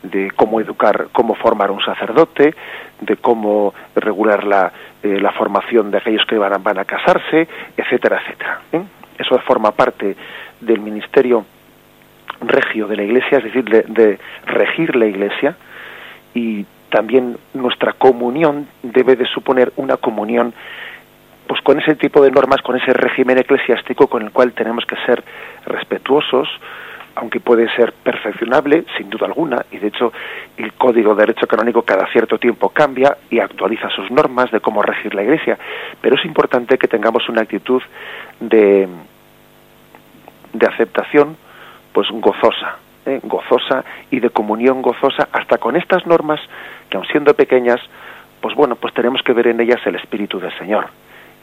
de 0.03 0.31
cómo 0.31 0.59
educar, 0.59 1.07
cómo 1.11 1.33
formar 1.33 1.71
un 1.71 1.81
sacerdote, 1.81 2.53
de 2.99 3.15
cómo 3.17 3.73
regular 3.95 4.43
la, 4.43 4.71
eh, 5.01 5.19
la 5.19 5.31
formación 5.31 5.91
de 5.91 5.97
aquellos 5.97 6.25
que 6.25 6.37
van 6.37 6.53
a, 6.53 6.57
van 6.57 6.77
a 6.77 6.85
casarse, 6.85 7.47
etcétera, 7.75 8.21
etcétera. 8.21 8.61
¿eh? 8.73 8.83
Eso 9.17 9.39
forma 9.39 9.71
parte 9.71 10.15
del 10.59 10.79
ministerio 10.81 11.45
regio 12.41 12.87
de 12.87 12.97
la 12.97 13.03
Iglesia, 13.03 13.37
es 13.37 13.45
decir, 13.45 13.63
de, 13.63 13.83
de 13.83 14.19
regir 14.45 14.95
la 14.95 15.05
Iglesia, 15.05 15.55
y 16.33 16.65
también 16.93 17.37
nuestra 17.55 17.93
comunión 17.93 18.67
debe 18.83 19.15
de 19.15 19.25
suponer 19.25 19.73
una 19.77 19.97
comunión 19.97 20.53
pues 21.47 21.59
con 21.61 21.79
ese 21.79 21.95
tipo 21.95 22.21
de 22.21 22.29
normas, 22.29 22.61
con 22.61 22.75
ese 22.75 22.93
régimen 22.93 23.39
eclesiástico 23.39 24.05
con 24.05 24.21
el 24.21 24.29
cual 24.31 24.53
tenemos 24.53 24.85
que 24.85 24.95
ser 25.07 25.23
respetuosos, 25.65 26.47
aunque 27.15 27.39
puede 27.39 27.67
ser 27.75 27.93
perfeccionable, 27.93 28.85
sin 28.95 29.09
duda 29.09 29.25
alguna, 29.25 29.65
y 29.71 29.79
de 29.79 29.87
hecho 29.87 30.13
el 30.55 30.73
Código 30.73 31.15
de 31.15 31.25
Derecho 31.25 31.47
Canónico 31.47 31.81
cada 31.81 32.05
cierto 32.11 32.37
tiempo 32.37 32.69
cambia 32.69 33.17
y 33.31 33.39
actualiza 33.39 33.89
sus 33.89 34.11
normas 34.11 34.51
de 34.51 34.59
cómo 34.59 34.83
regir 34.83 35.15
la 35.15 35.23
Iglesia, 35.23 35.57
pero 35.99 36.15
es 36.15 36.23
importante 36.25 36.77
que 36.77 36.87
tengamos 36.87 37.27
una 37.27 37.41
actitud 37.41 37.81
de, 38.39 38.87
de 40.53 40.67
aceptación 40.67 41.37
pues 41.91 42.07
gozosa, 42.11 42.77
gozosa 43.23 43.83
y 44.11 44.19
de 44.19 44.29
comunión 44.29 44.81
gozosa, 44.81 45.27
hasta 45.31 45.57
con 45.57 45.75
estas 45.75 46.05
normas 46.05 46.39
que 46.89 46.97
aun 46.97 47.05
siendo 47.07 47.33
pequeñas, 47.33 47.79
pues 48.41 48.55
bueno, 48.55 48.75
pues 48.75 48.93
tenemos 48.93 49.21
que 49.23 49.33
ver 49.33 49.47
en 49.47 49.59
ellas 49.59 49.79
el 49.85 49.95
Espíritu 49.95 50.39
del 50.39 50.57
Señor, 50.57 50.87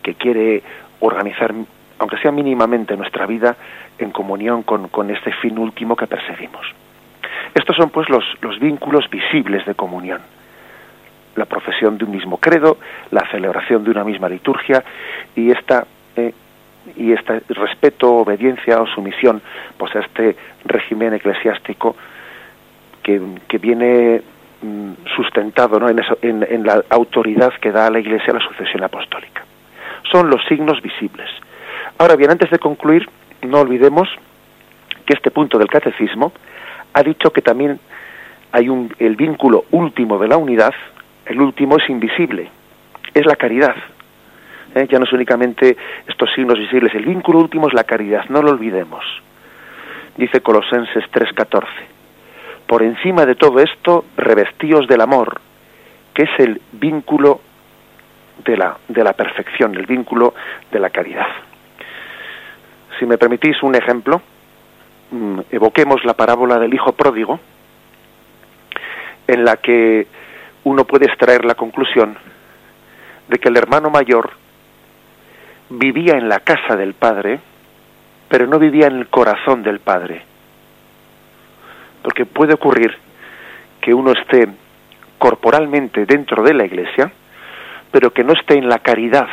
que 0.03 0.15
quiere 0.15 0.63
organizar, 1.01 1.53
aunque 1.99 2.19
sea 2.19 2.33
mínimamente, 2.33 2.97
nuestra 2.97 3.27
vida 3.27 3.57
en 3.99 4.11
comunión 4.11 4.63
con, 4.63 4.89
con 4.89 5.11
este 5.11 5.33
fin 5.33 5.59
último 5.59 5.97
que 5.97 6.07
perseguimos. 6.07 6.67
Estos 7.55 7.77
son 7.77 7.91
pues 7.91 8.09
los, 8.09 8.25
los 8.43 8.59
vínculos 8.59 9.09
visibles 9.11 9.65
de 9.67 9.75
comunión. 9.75 10.21
La 11.37 11.47
profesión 11.47 11.97
de 11.99 12.05
un 12.05 12.11
mismo 12.11 12.39
credo, 12.39 12.79
la 13.11 13.27
celebración 13.31 13.85
de 13.85 13.91
una 13.91 14.05
misma 14.05 14.29
liturgia 14.29 14.83
y 15.35 15.51
esta 15.51 15.87
eh, 16.17 16.33
y 16.97 17.13
este 17.13 17.43
respeto, 17.49 18.17
obediencia 18.17 18.81
o 18.81 18.87
sumisión 18.87 19.43
pues 19.77 19.95
a 19.97 20.01
este 20.01 20.37
régimen 20.65 21.15
eclesiástico 21.15 21.97
que, 23.03 23.21
que 23.49 23.59
viene 23.59 24.23
mm, 24.63 24.93
sustentado 25.17 25.79
¿no? 25.79 25.89
en, 25.89 25.99
eso, 25.99 26.19
en, 26.23 26.47
en, 26.49 26.65
la 26.65 26.83
autoridad 26.91 27.53
que 27.61 27.71
da 27.71 27.87
a 27.87 27.91
la 27.91 28.01
Iglesia 28.01 28.33
la 28.33 28.41
sucesión 28.41 28.83
apostólica. 28.83 29.45
Son 30.11 30.29
los 30.29 30.45
signos 30.49 30.81
visibles. 30.83 31.29
Ahora 31.99 32.17
bien, 32.17 32.31
antes 32.31 32.51
de 32.51 32.59
concluir, 32.59 33.09
no 33.43 33.61
olvidemos 33.61 34.09
que 35.07 35.15
este 35.15 35.31
punto 35.31 35.59
del 35.59 35.69
catecismo 35.69 36.33
ha 36.93 37.03
dicho 37.03 37.31
que 37.31 37.43
también 37.43 37.79
hay 38.53 38.69
un, 38.69 38.93
el 38.99 39.17
vínculo 39.17 39.65
último 39.71 40.19
de 40.19 40.29
la 40.29 40.37
unidad, 40.37 40.75
el 41.27 41.41
último 41.41 41.77
es 41.77 41.89
invisible, 41.89 42.49
es 43.15 43.27
la 43.27 43.37
caridad. 43.37 43.77
¿Eh? 44.75 44.87
Ya 44.89 44.99
no 44.99 45.05
es 45.05 45.13
únicamente 45.13 45.77
estos 46.07 46.31
signos 46.35 46.59
visibles, 46.59 46.95
el 46.95 47.05
vínculo 47.05 47.41
último 47.41 47.69
es 47.69 47.75
la 47.75 47.85
caridad, 47.85 48.25
no 48.29 48.43
lo 48.43 48.51
olvidemos. 48.51 49.05
Dice 50.17 50.41
Colosenses 50.41 51.05
3:14, 51.11 51.67
por 52.67 52.83
encima 52.83 53.27
de 53.27 53.35
todo 53.35 53.61
esto, 53.61 54.05
revestíos 54.17 54.87
del 54.87 55.01
amor, 55.01 55.41
que 56.15 56.25
es 56.25 56.31
el 56.39 56.61
vínculo 56.73 57.41
de 58.45 58.57
la, 58.57 58.77
de 58.89 59.05
la 59.05 59.13
perfección, 59.13 59.75
el 59.75 59.87
vínculo 59.87 60.35
de 60.71 60.79
la 60.79 60.91
caridad. 60.91 61.27
Si 62.99 63.07
me 63.07 63.19
permitís 63.19 63.63
un 63.63 63.75
ejemplo, 63.75 64.21
mm, 65.11 65.41
evoquemos 65.51 66.05
la 66.05 66.15
parábola 66.15 66.59
del 66.59 66.75
hijo 66.75 66.93
pródigo, 66.93 67.41
en 69.27 69.45
la 69.45 69.57
que 69.57 70.07
uno 70.65 70.85
puede 70.85 71.07
extraer 71.07 71.45
la 71.45 71.55
conclusión 71.55 72.17
de 73.29 73.39
que 73.39 73.49
el 73.49 73.57
hermano 73.57 73.91
mayor 73.91 74.31
vivía 75.71 76.15
en 76.15 76.29
la 76.29 76.41
casa 76.41 76.77
del 76.77 76.95
Padre, 76.95 77.41
pero 78.29 78.47
no 78.47 78.59
vivía 78.59 78.87
en 78.87 78.97
el 78.97 79.09
corazón 79.09 79.63
del 79.63 79.81
Padre. 79.81 80.23
Porque 82.03 82.27
puede 82.27 82.55
ocurrir 82.55 82.97
que 83.81 83.95
uno 83.95 84.13
esté 84.13 84.49
corporalmente 85.19 86.07
dentro 86.07 86.43
de 86.43 86.55
la 86.55 86.65
iglesia, 86.65 87.13
pero 87.91 88.13
que 88.13 88.25
no 88.25 88.33
esté 88.33 88.57
en 88.59 88.69
la 88.69 88.79
caridad, 88.79 89.29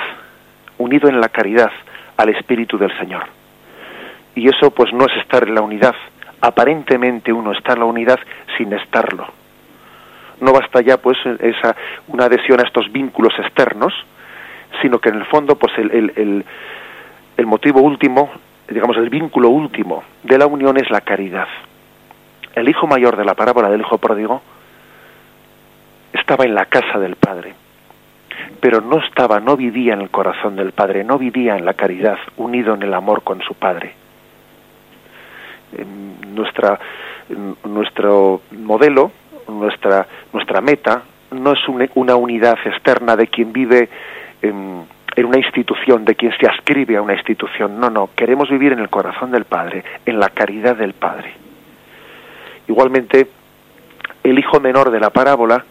unido 0.77 1.09
en 1.09 1.19
la 1.19 1.29
caridad 1.29 1.71
al 2.17 2.29
Espíritu 2.29 2.77
del 2.77 2.95
Señor. 2.97 3.25
Y 4.35 4.47
eso 4.47 4.71
pues 4.71 4.93
no 4.93 5.05
es 5.05 5.15
estar 5.21 5.47
en 5.47 5.55
la 5.55 5.61
unidad. 5.61 5.95
Aparentemente 6.41 7.33
uno 7.33 7.51
está 7.51 7.73
en 7.73 7.79
la 7.79 7.85
unidad 7.85 8.19
sin 8.57 8.73
estarlo. 8.73 9.27
No 10.39 10.53
basta 10.53 10.81
ya 10.81 10.97
pues 10.97 11.17
esa 11.39 11.75
una 12.07 12.25
adhesión 12.25 12.59
a 12.59 12.63
estos 12.63 12.91
vínculos 12.91 13.33
externos, 13.39 13.93
sino 14.81 14.99
que 14.99 15.09
en 15.09 15.15
el 15.15 15.25
fondo 15.25 15.55
pues 15.55 15.73
el, 15.77 15.91
el, 15.91 16.45
el, 17.37 17.45
motivo 17.45 17.81
último, 17.81 18.29
digamos 18.67 18.97
el 18.97 19.09
vínculo 19.09 19.49
último 19.49 20.03
de 20.23 20.37
la 20.37 20.47
unión 20.47 20.77
es 20.77 20.89
la 20.89 21.01
caridad. 21.01 21.47
El 22.55 22.69
hijo 22.69 22.87
mayor 22.87 23.15
de 23.17 23.25
la 23.25 23.35
parábola 23.35 23.69
del 23.69 23.81
hijo 23.81 23.97
pródigo 23.97 24.41
estaba 26.13 26.45
en 26.45 26.55
la 26.55 26.65
casa 26.65 26.99
del 26.99 27.15
Padre, 27.15 27.53
pero 28.59 28.81
no 28.81 28.99
estaba, 28.99 29.39
no 29.39 29.55
vivía 29.55 29.93
en 29.93 30.01
el 30.01 30.09
corazón 30.09 30.55
del 30.55 30.71
Padre, 30.71 31.03
no 31.03 31.17
vivía 31.17 31.55
en 31.55 31.65
la 31.65 31.73
caridad, 31.73 32.17
unido 32.37 32.73
en 32.73 32.83
el 32.83 32.93
amor 32.93 33.23
con 33.23 33.41
su 33.41 33.53
Padre. 33.53 33.93
Nuestra, 36.33 36.79
nuestro 37.65 38.41
modelo, 38.51 39.11
nuestra, 39.47 40.07
nuestra 40.33 40.61
meta, 40.61 41.03
no 41.31 41.51
es 41.51 41.59
una 41.95 42.15
unidad 42.15 42.57
externa 42.65 43.15
de 43.15 43.27
quien 43.27 43.51
vive 43.51 43.89
en, 44.41 44.85
una 45.17 45.37
institución, 45.37 46.05
de 46.05 46.15
quien 46.15 46.31
se 46.39 46.45
ascribe 46.47 46.95
a 46.95 47.01
una 47.01 47.13
institución. 47.13 47.79
No, 47.79 47.89
no, 47.89 48.09
queremos 48.15 48.49
vivir 48.49 48.73
en 48.73 48.79
el 48.79 48.89
corazón 48.89 49.31
del 49.31 49.45
Padre, 49.45 49.83
en 50.05 50.19
la 50.19 50.29
caridad 50.29 50.75
del 50.75 50.93
Padre. 50.93 51.33
Igualmente, 52.67 53.27
el 54.23 54.37
hijo 54.37 54.59
menor 54.59 54.91
de 54.91 54.99
la 54.99 55.09
parábola, 55.09 55.65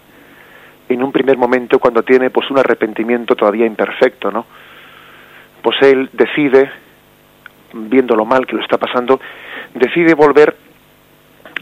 en 0.88 1.02
un 1.02 1.12
primer 1.12 1.36
momento, 1.36 1.78
cuando 1.78 2.02
tiene 2.02 2.30
pues 2.30 2.50
un 2.50 2.58
arrepentimiento 2.58 3.36
todavía 3.36 3.66
imperfecto, 3.66 4.30
¿no? 4.30 4.46
Pues 5.62 5.76
él 5.82 6.10
decide, 6.12 6.70
viendo 7.72 8.16
lo 8.16 8.24
mal 8.24 8.46
que 8.46 8.56
lo 8.56 8.62
está 8.62 8.78
pasando, 8.78 9.20
decide 9.74 10.14
volver 10.14 10.56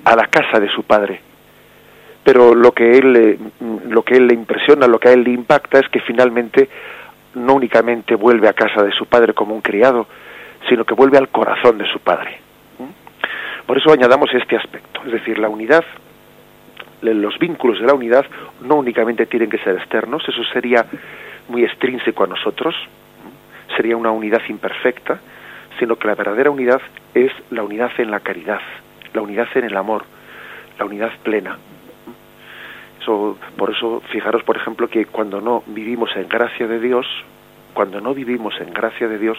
a 0.04 0.16
la 0.16 0.26
casa 0.28 0.58
de 0.58 0.68
su 0.68 0.82
padre. 0.84 1.20
Pero 2.24 2.54
lo 2.54 2.72
que 2.72 2.98
él 2.98 3.38
lo 3.88 4.02
que 4.02 4.16
él 4.16 4.26
le 4.26 4.34
impresiona, 4.34 4.86
lo 4.86 4.98
que 4.98 5.10
a 5.10 5.12
él 5.12 5.24
le 5.24 5.30
impacta 5.30 5.78
es 5.78 5.88
que 5.88 6.00
finalmente 6.00 6.68
no 7.34 7.54
únicamente 7.54 8.14
vuelve 8.14 8.48
a 8.48 8.54
casa 8.54 8.82
de 8.82 8.92
su 8.92 9.06
padre 9.06 9.34
como 9.34 9.54
un 9.54 9.60
criado, 9.60 10.06
sino 10.68 10.84
que 10.84 10.94
vuelve 10.94 11.18
al 11.18 11.28
corazón 11.28 11.78
de 11.78 11.86
su 11.86 12.00
padre. 12.00 12.38
Por 13.66 13.78
eso 13.78 13.92
añadamos 13.92 14.32
este 14.34 14.56
aspecto, 14.56 15.00
es 15.06 15.12
decir, 15.12 15.38
la 15.38 15.48
unidad, 15.48 15.84
los 17.00 17.38
vínculos 17.38 17.80
de 17.80 17.86
la 17.86 17.94
unidad 17.94 18.26
no 18.62 18.76
únicamente 18.76 19.26
tienen 19.26 19.50
que 19.50 19.58
ser 19.58 19.76
externos, 19.76 20.22
eso 20.28 20.44
sería 20.52 20.86
muy 21.48 21.64
extrínseco 21.64 22.24
a 22.24 22.26
nosotros, 22.26 22.74
sería 23.76 23.96
una 23.96 24.10
unidad 24.10 24.42
imperfecta, 24.48 25.18
sino 25.78 25.96
que 25.96 26.06
la 26.06 26.14
verdadera 26.14 26.50
unidad 26.50 26.80
es 27.14 27.32
la 27.50 27.62
unidad 27.62 27.90
en 27.98 28.10
la 28.10 28.20
caridad, 28.20 28.60
la 29.12 29.22
unidad 29.22 29.48
en 29.54 29.64
el 29.64 29.76
amor, 29.76 30.04
la 30.78 30.84
unidad 30.84 31.12
plena. 31.22 31.58
Por 33.04 33.70
eso, 33.70 34.02
fijaros, 34.10 34.42
por 34.44 34.56
ejemplo, 34.56 34.88
que 34.88 35.06
cuando 35.06 35.40
no 35.40 35.62
vivimos 35.66 36.10
en 36.16 36.28
gracia 36.28 36.66
de 36.66 36.80
Dios, 36.80 37.06
cuando 37.74 38.00
no 38.00 38.14
vivimos 38.14 38.54
en 38.60 38.72
gracia 38.72 39.08
de 39.08 39.18
Dios, 39.18 39.38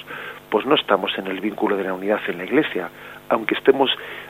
pues 0.50 0.66
no 0.66 0.76
estamos 0.76 1.18
en 1.18 1.28
el 1.28 1.40
vínculo 1.40 1.76
de 1.78 1.86
la 1.86 1.94
unidad 1.94 2.20
en 2.28 2.38
la 2.38 2.44
Iglesia, 2.44 2.90
aunque 3.30 3.56
estemos, 3.56 3.90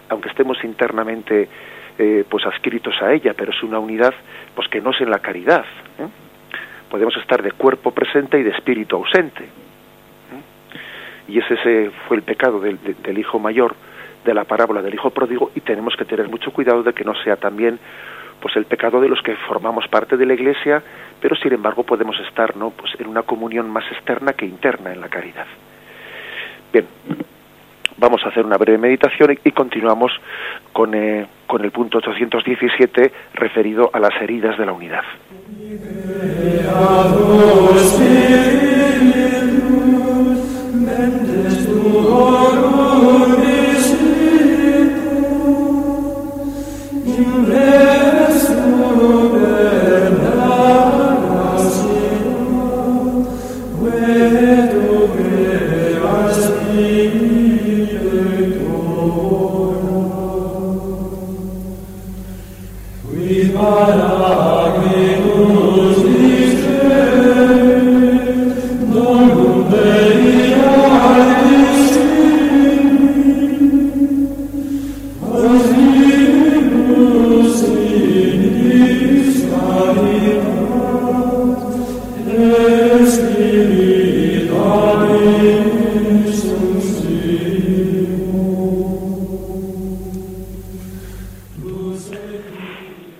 aunque 0.10 0.30
estemos 0.30 0.64
internamente 0.64 1.50
eh, 1.98 2.24
pues 2.30 2.46
adscritos 2.46 3.02
a 3.02 3.14
ella, 3.14 3.34
pero 3.36 3.52
es 3.52 3.64
una 3.64 3.80
unidad 3.80 4.14
pues 4.54 4.68
que 4.70 4.80
no 4.80 4.92
es 4.92 5.02
en 5.02 5.10
la 5.10 5.20
caridad. 5.20 5.66
¿eh? 6.00 6.08
Podemos 6.90 7.16
estar 7.18 7.42
de 7.42 7.52
cuerpo 7.52 7.92
presente 7.92 8.40
y 8.40 8.44
de 8.44 8.52
espíritu 8.52 8.96
ausente. 8.96 9.44
¿eh? 9.44 11.28
Y 11.28 11.40
ese, 11.40 11.92
fue 12.08 12.18
el 12.18 12.24
pecado 12.24 12.60
del 12.60 13.18
hijo 13.18 13.40
mayor 13.40 13.76
de 14.24 14.34
la 14.34 14.44
parábola 14.44 14.82
del 14.82 14.94
hijo 14.94 15.12
pródigo 15.12 15.52
y 15.56 15.62
tenemos 15.62 15.96
que 15.96 16.06
tener 16.06 16.28
mucho 16.28 16.52
cuidado 16.52 16.84
de 16.84 16.94
que 16.94 17.04
no 17.04 17.14
sea 17.24 17.36
también 17.38 17.80
pues 18.46 18.58
el 18.58 18.66
pecado 18.66 19.02
de 19.02 19.10
los 19.10 19.24
que 19.24 19.36
formamos 19.48 19.88
parte 19.88 20.18
de 20.18 20.26
la 20.28 20.36
Iglesia, 20.36 20.80
pero 21.20 21.36
sin 21.36 21.52
embargo 21.52 21.82
podemos 21.82 22.16
estar, 22.28 22.56
¿no? 22.56 22.70
Pues 22.70 22.92
en 23.00 23.08
una 23.08 23.24
comunión 23.24 23.68
más 23.72 23.86
externa 23.92 24.34
que 24.34 24.46
interna 24.46 24.94
en 24.94 25.02
la 25.02 25.10
caridad. 25.10 25.48
Bien, 26.72 26.86
vamos 27.98 28.22
a 28.24 28.30
hacer 28.30 28.46
una 28.46 28.58
breve 28.58 28.78
meditación 28.78 29.36
y, 29.44 29.50
continuamos 29.50 30.12
con, 30.72 30.94
eh, 30.94 31.26
con 31.48 31.66
el 31.66 31.72
punto 31.72 31.98
817 31.98 33.12
referido 33.34 33.90
a 33.92 34.00
las 34.00 34.14
heridas 34.22 34.56
de 34.60 34.66
la 34.68 34.74
unidad. 34.74 35.06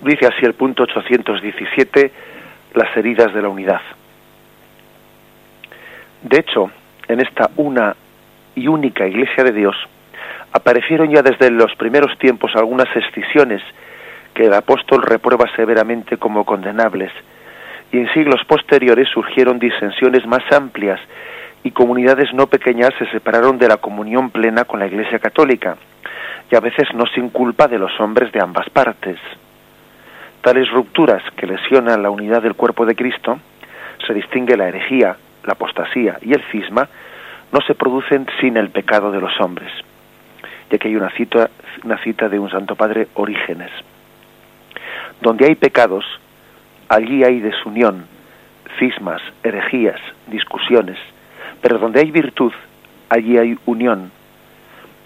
Dice 0.02 0.28
así 0.28 0.46
el 0.46 0.54
punto 0.54 0.84
817, 0.84 2.12
las 2.74 2.96
heridas 2.98 3.34
de 3.34 3.42
la 3.42 3.50
unidad. 3.50 3.82
De 6.22 6.40
hecho, 6.40 6.72
en 7.08 7.22
esta 7.22 7.52
una 7.58 7.96
y 8.56 8.68
única 8.68 9.08
Iglesia 9.08 9.44
de 9.44 9.52
Dios, 9.52 9.76
aparecieron 10.52 11.12
ya 11.12 11.22
desde 11.22 11.52
los 11.52 11.76
primeros 11.76 12.18
tiempos 12.18 12.52
algunas 12.56 12.88
escisiones 12.96 13.62
que 14.34 14.46
el 14.46 14.54
apóstol 14.54 15.04
reprueba 15.04 15.46
severamente 15.56 16.18
como 16.18 16.46
condenables, 16.46 17.12
y 17.92 17.98
en 17.98 18.12
siglos 18.14 18.42
posteriores 18.48 19.08
surgieron 19.10 19.60
disensiones 19.60 20.26
más 20.26 20.44
amplias 20.52 21.00
y 21.64 21.72
comunidades 21.72 22.34
no 22.34 22.48
pequeñas 22.48 22.92
se 23.00 23.06
separaron 23.08 23.58
de 23.58 23.68
la 23.68 23.78
comunión 23.78 24.30
plena 24.30 24.66
con 24.66 24.80
la 24.80 24.88
Iglesia 24.88 25.20
católica, 25.20 25.78
y 26.52 26.56
a 26.56 26.60
veces 26.60 26.88
no 26.94 27.06
sin 27.08 27.30
culpa 27.30 27.68
de 27.68 27.80
los 27.80 28.00
hombres 28.00 28.32
de 28.32 28.42
ambas 28.42 28.70
partes. 28.70 29.20
Tales 30.42 30.70
rupturas 30.72 31.24
que 31.36 31.48
lesionan 31.48 32.04
la 32.04 32.10
unidad 32.10 32.42
del 32.42 32.56
cuerpo 32.56 32.86
de 32.86 32.96
Cristo, 32.96 33.40
se 34.06 34.14
distingue 34.14 34.58
la 34.58 34.68
herejía, 34.68 35.18
la 35.44 35.54
apostasía 35.54 36.20
y 36.22 36.34
el 36.34 36.44
cisma, 36.52 36.88
no 37.52 37.62
se 37.62 37.74
producen 37.74 38.28
sin 38.40 38.58
el 38.58 38.70
pecado 38.70 39.12
de 39.12 39.22
los 39.22 39.40
hombres. 39.40 39.72
Ya 40.70 40.78
que 40.78 40.88
hay 40.88 40.96
una 40.96 41.10
cita, 41.12 41.50
una 41.84 41.98
cita 42.00 42.30
de 42.30 42.40
un 42.40 42.50
Santo 42.50 42.76
Padre 42.76 43.08
Orígenes. 43.16 43.72
Donde 45.22 45.46
hay 45.46 45.56
pecados, 45.56 46.06
allí 46.90 47.24
hay 47.24 47.40
desunión, 47.40 48.06
cismas, 48.78 49.22
herejías, 49.44 50.00
discusiones, 50.28 50.98
pero 51.62 51.80
donde 51.80 52.02
hay 52.02 52.12
virtud, 52.12 52.54
allí 53.10 53.38
hay 53.38 53.58
unión, 53.66 54.12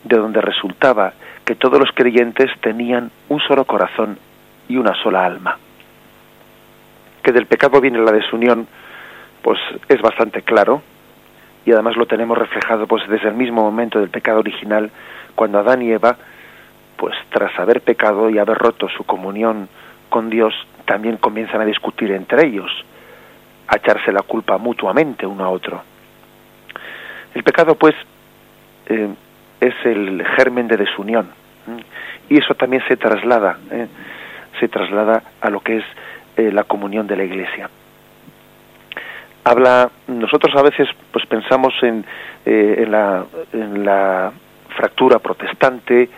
de 0.03 0.17
donde 0.17 0.41
resultaba 0.41 1.13
que 1.45 1.55
todos 1.55 1.79
los 1.79 1.89
creyentes 1.93 2.51
tenían 2.61 3.11
un 3.27 3.39
solo 3.41 3.65
corazón 3.65 4.17
y 4.67 4.77
una 4.77 4.93
sola 5.01 5.25
alma. 5.25 5.57
Que 7.23 7.31
del 7.31 7.47
pecado 7.47 7.81
viene 7.81 7.99
la 7.99 8.11
desunión, 8.11 8.67
pues 9.41 9.59
es 9.87 10.01
bastante 10.01 10.41
claro, 10.41 10.81
y 11.65 11.71
además 11.71 11.97
lo 11.97 12.05
tenemos 12.05 12.37
reflejado 12.37 12.87
pues 12.87 13.07
desde 13.07 13.29
el 13.29 13.35
mismo 13.35 13.61
momento 13.61 13.99
del 13.99 14.09
pecado 14.09 14.39
original, 14.39 14.91
cuando 15.35 15.59
Adán 15.59 15.81
y 15.81 15.91
Eva, 15.91 16.17
pues 16.97 17.15
tras 17.29 17.57
haber 17.59 17.81
pecado 17.81 18.29
y 18.29 18.37
haber 18.37 18.57
roto 18.57 18.87
su 18.89 19.03
comunión 19.03 19.69
con 20.09 20.29
Dios, 20.29 20.53
también 20.85 21.17
comienzan 21.17 21.61
a 21.61 21.65
discutir 21.65 22.11
entre 22.11 22.47
ellos, 22.47 22.71
a 23.67 23.77
echarse 23.77 24.11
la 24.11 24.21
culpa 24.21 24.57
mutuamente 24.57 25.25
uno 25.25 25.45
a 25.45 25.49
otro. 25.49 25.81
El 27.33 27.43
pecado, 27.43 27.75
pues, 27.75 27.95
eh, 28.87 29.09
es 29.59 29.73
el 29.83 30.25
germen 30.37 30.67
de 30.67 30.77
desunión. 30.77 31.29
Y 32.29 32.37
eso 32.37 32.53
también 32.55 32.83
se 32.87 32.97
traslada, 32.97 33.57
¿eh? 33.71 33.87
se 34.59 34.67
traslada 34.67 35.23
a 35.41 35.49
lo 35.49 35.59
que 35.61 35.77
es 35.77 35.83
eh, 36.37 36.51
la 36.51 36.63
comunión 36.63 37.07
de 37.07 37.15
la 37.15 37.23
Iglesia. 37.23 37.69
Habla, 39.43 39.89
nosotros 40.07 40.55
a 40.55 40.61
veces 40.61 40.87
pues 41.11 41.25
pensamos 41.25 41.73
en, 41.81 42.05
en, 42.45 42.91
la, 42.91 43.25
en 43.53 43.83
la 43.83 44.31
fractura 44.75 45.19
protestante, 45.19 46.09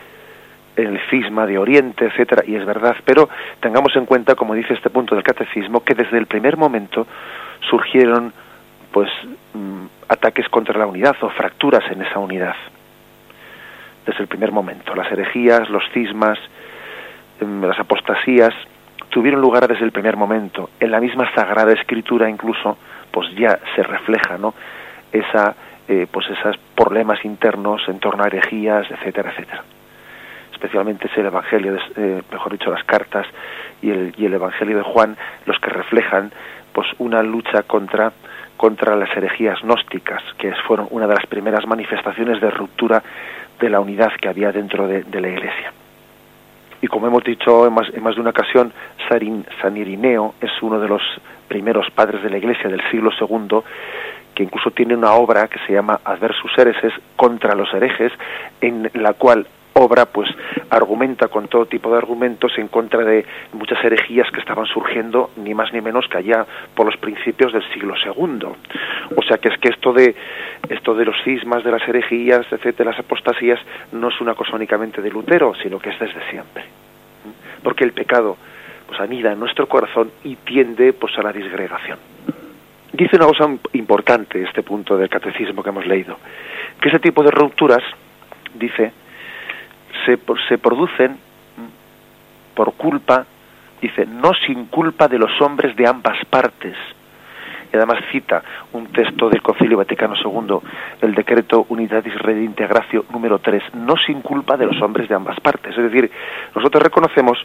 el 0.76 1.00
cisma 1.10 1.46
de 1.46 1.58
Oriente, 1.58 2.06
etcétera, 2.06 2.44
y 2.46 2.56
es 2.56 2.66
verdad, 2.66 2.96
pero 3.06 3.30
tengamos 3.60 3.96
en 3.96 4.06
cuenta, 4.06 4.36
como 4.36 4.54
dice 4.54 4.74
este 4.74 4.90
punto 4.90 5.16
del 5.16 5.24
catecismo, 5.24 5.84
que 5.84 5.94
desde 5.94 6.18
el 6.18 6.28
primer 6.28 6.58
momento 6.58 7.08
surgieron 7.70 8.34
pues 8.92 9.10
mm, 9.54 9.86
ataques 10.10 10.48
contra 10.50 10.78
la 10.78 10.86
unidad 10.86 11.16
o 11.22 11.30
fracturas 11.30 11.84
en 11.92 12.02
esa 12.02 12.20
unidad. 12.20 12.56
Desde 14.06 14.22
el 14.22 14.28
primer 14.28 14.52
momento. 14.52 14.96
Las 14.96 15.12
herejías, 15.12 15.70
los 15.70 15.84
cismas, 15.94 16.40
em, 17.40 17.64
las 17.64 17.80
apostasías 17.80 18.54
tuvieron 19.10 19.42
lugar 19.42 19.68
desde 19.68 19.86
el 19.86 19.92
primer 19.92 20.18
momento. 20.18 20.70
En 20.80 20.92
la 20.92 21.00
misma 21.00 21.32
Sagrada 21.36 21.74
Escritura 21.74 22.30
incluso, 22.30 22.78
pues 23.12 23.30
ya 23.36 23.60
se 23.76 23.84
refleja, 23.84 24.38
¿no? 24.38 24.54
Esa, 25.12 25.54
eh, 25.88 26.08
pues 26.10 26.28
esos 26.30 26.58
problemas 26.76 27.24
internos 27.26 27.82
en 27.88 28.00
torno 28.00 28.24
a 28.24 28.28
herejías, 28.28 28.90
etcétera, 28.90 29.32
etcétera. 29.32 29.64
Especialmente 30.54 31.08
es 31.08 31.18
el 31.18 31.26
Evangelio, 31.26 31.78
eh, 31.98 32.22
mejor 32.32 32.52
dicho, 32.54 32.72
las 32.72 32.84
cartas 32.86 33.28
y 33.82 33.90
el, 33.90 34.14
y 34.18 34.26
el 34.26 34.34
Evangelio 34.34 34.78
de 34.78 34.84
Juan 34.84 35.18
los 35.46 35.60
que 35.60 35.70
reflejan, 35.70 36.32
pues 36.72 36.88
una 37.00 37.22
lucha 37.22 37.64
contra 37.64 38.14
contra 38.62 38.96
las 38.96 39.10
herejías 39.18 39.60
gnósticas, 39.64 40.22
que 40.38 40.54
fueron 40.68 40.88
una 40.92 41.08
de 41.08 41.16
las 41.16 41.26
primeras 41.26 41.66
manifestaciones 41.66 42.40
de 42.40 42.52
ruptura 42.52 43.02
de 43.62 43.70
la 43.70 43.80
unidad 43.80 44.12
que 44.20 44.28
había 44.28 44.52
dentro 44.52 44.88
de, 44.88 45.04
la 45.04 45.28
Iglesia. 45.30 45.72
Y 46.82 46.88
como 46.88 47.08
hemos 47.08 47.24
dicho 47.24 47.68
en 47.68 47.74
más, 47.74 47.88
más 48.02 48.16
de 48.16 48.22
una 48.22 48.32
ocasión, 48.32 48.74
San 49.08 49.78
Irineo 49.78 50.34
es 50.42 50.52
uno 50.62 50.80
de 50.80 50.88
los 50.88 51.02
primeros 51.48 51.90
padres 51.92 52.24
de 52.24 52.30
la 52.30 52.38
Iglesia 52.38 52.70
del 52.70 52.82
siglo 52.90 53.12
II, 53.20 53.60
que 54.34 54.44
incluso 54.44 54.72
tiene 54.72 54.96
una 54.96 55.14
obra 55.14 55.48
que 55.48 55.60
se 55.68 55.74
llama 55.74 56.00
Adversus 56.04 56.52
Hereses 56.58 56.94
contra 57.16 57.56
los 57.56 57.72
herejes, 57.74 58.12
en 58.62 58.90
la 58.94 59.14
cual 59.14 59.46
obra 59.74 60.06
pues 60.06 60.30
argumenta 60.70 61.28
con 61.28 61.48
todo 61.48 61.66
tipo 61.66 61.92
de 61.92 61.98
argumentos 61.98 62.52
en 62.58 62.68
contra 62.68 63.04
de 63.04 63.26
muchas 63.54 63.84
herejías 63.84 64.30
que 64.32 64.40
estaban 64.40 64.66
surgiendo 64.66 65.32
ni 65.38 65.54
más 65.54 65.72
ni 65.74 65.82
menos 65.82 66.08
que 66.08 66.18
allá 66.18 66.46
por 66.76 66.86
los 66.86 66.98
principios 66.98 67.54
del 67.54 67.64
siglo 67.74 67.96
II. 68.04 68.48
O 69.16 69.22
sea 69.24 69.38
que 69.38 69.50
es 69.50 69.58
que 69.60 69.70
esto 69.70 69.94
de 69.94 70.16
esto 70.70 70.94
de 70.94 71.06
los 71.06 71.16
cismas, 71.24 71.64
de 71.64 71.72
las 71.72 71.88
herejías, 71.88 72.46
etcétera, 72.52 72.92
las 72.92 73.00
apostasías 73.00 73.60
no 73.92 74.10
es 74.10 74.22
una 74.22 74.36
cosa 74.36 74.56
únicamente 74.56 75.02
de 75.02 75.10
Lutero, 75.10 75.54
sino 75.62 75.80
que 75.80 75.90
es 75.90 76.00
desde 76.00 76.30
siempre. 76.30 76.66
Porque 77.64 77.84
el 77.84 77.94
pecado 77.94 78.38
pues 78.88 79.00
anida 79.00 79.32
en 79.32 79.40
nuestro 79.40 79.68
corazón 79.68 80.12
y 80.24 80.36
tiende 80.36 80.92
pues 80.92 81.18
a 81.18 81.24
la 81.24 81.32
disgregación. 81.32 81.98
Dice 82.92 83.16
una 83.16 83.26
cosa 83.26 83.50
importante 83.72 84.44
este 84.44 84.64
punto 84.64 84.98
del 84.98 85.08
catecismo 85.08 85.64
que 85.64 85.70
hemos 85.70 85.88
leído, 85.88 86.18
que 86.82 86.90
ese 86.90 87.00
tipo 87.00 87.24
de 87.24 87.32
rupturas 87.32 87.82
dice 88.54 88.92
se, 90.06 90.20
se 90.48 90.58
producen 90.58 91.18
por 92.56 92.74
culpa, 92.74 93.26
dice, 93.82 94.06
no 94.06 94.32
sin 94.46 94.66
culpa 94.66 95.08
de 95.08 95.18
los 95.18 95.42
hombres 95.42 95.76
de 95.76 95.88
ambas 95.88 96.24
partes. 96.30 96.76
Y 97.74 97.78
además 97.78 98.00
cita 98.12 98.44
un 98.74 98.88
texto 98.88 99.30
del 99.30 99.42
Concilio 99.42 99.78
Vaticano 99.78 100.14
II, 100.16 100.58
el 101.02 101.16
decreto 101.16 101.66
Unidadis 101.70 102.16
Redintegratio 102.16 103.06
número 103.12 103.40
3, 103.40 103.76
no 103.76 103.96
sin 103.96 104.22
culpa 104.22 104.58
de 104.58 104.66
los 104.66 104.82
hombres 104.82 105.08
de 105.08 105.16
ambas 105.16 105.40
partes. 105.40 105.78
Es 105.78 105.84
decir, 105.84 106.12
nosotros 106.54 106.84
reconocemos 106.84 107.38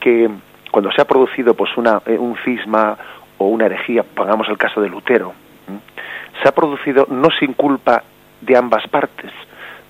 que 0.00 0.28
cuando 0.70 0.90
se 0.90 1.00
ha 1.00 1.04
producido 1.04 1.54
pues 1.54 1.76
una, 1.76 2.02
eh, 2.06 2.18
un 2.18 2.36
cisma 2.44 2.98
o 3.38 3.46
una 3.46 3.66
herejía, 3.66 4.02
pongamos 4.02 4.48
el 4.48 4.58
caso 4.58 4.80
de 4.80 4.88
Lutero, 4.88 5.32
se 6.42 6.48
ha 6.48 6.52
producido 6.52 7.06
no 7.08 7.28
sin 7.38 7.52
culpa 7.52 8.02
de 8.40 8.56
ambas 8.56 8.88
partes, 8.88 9.30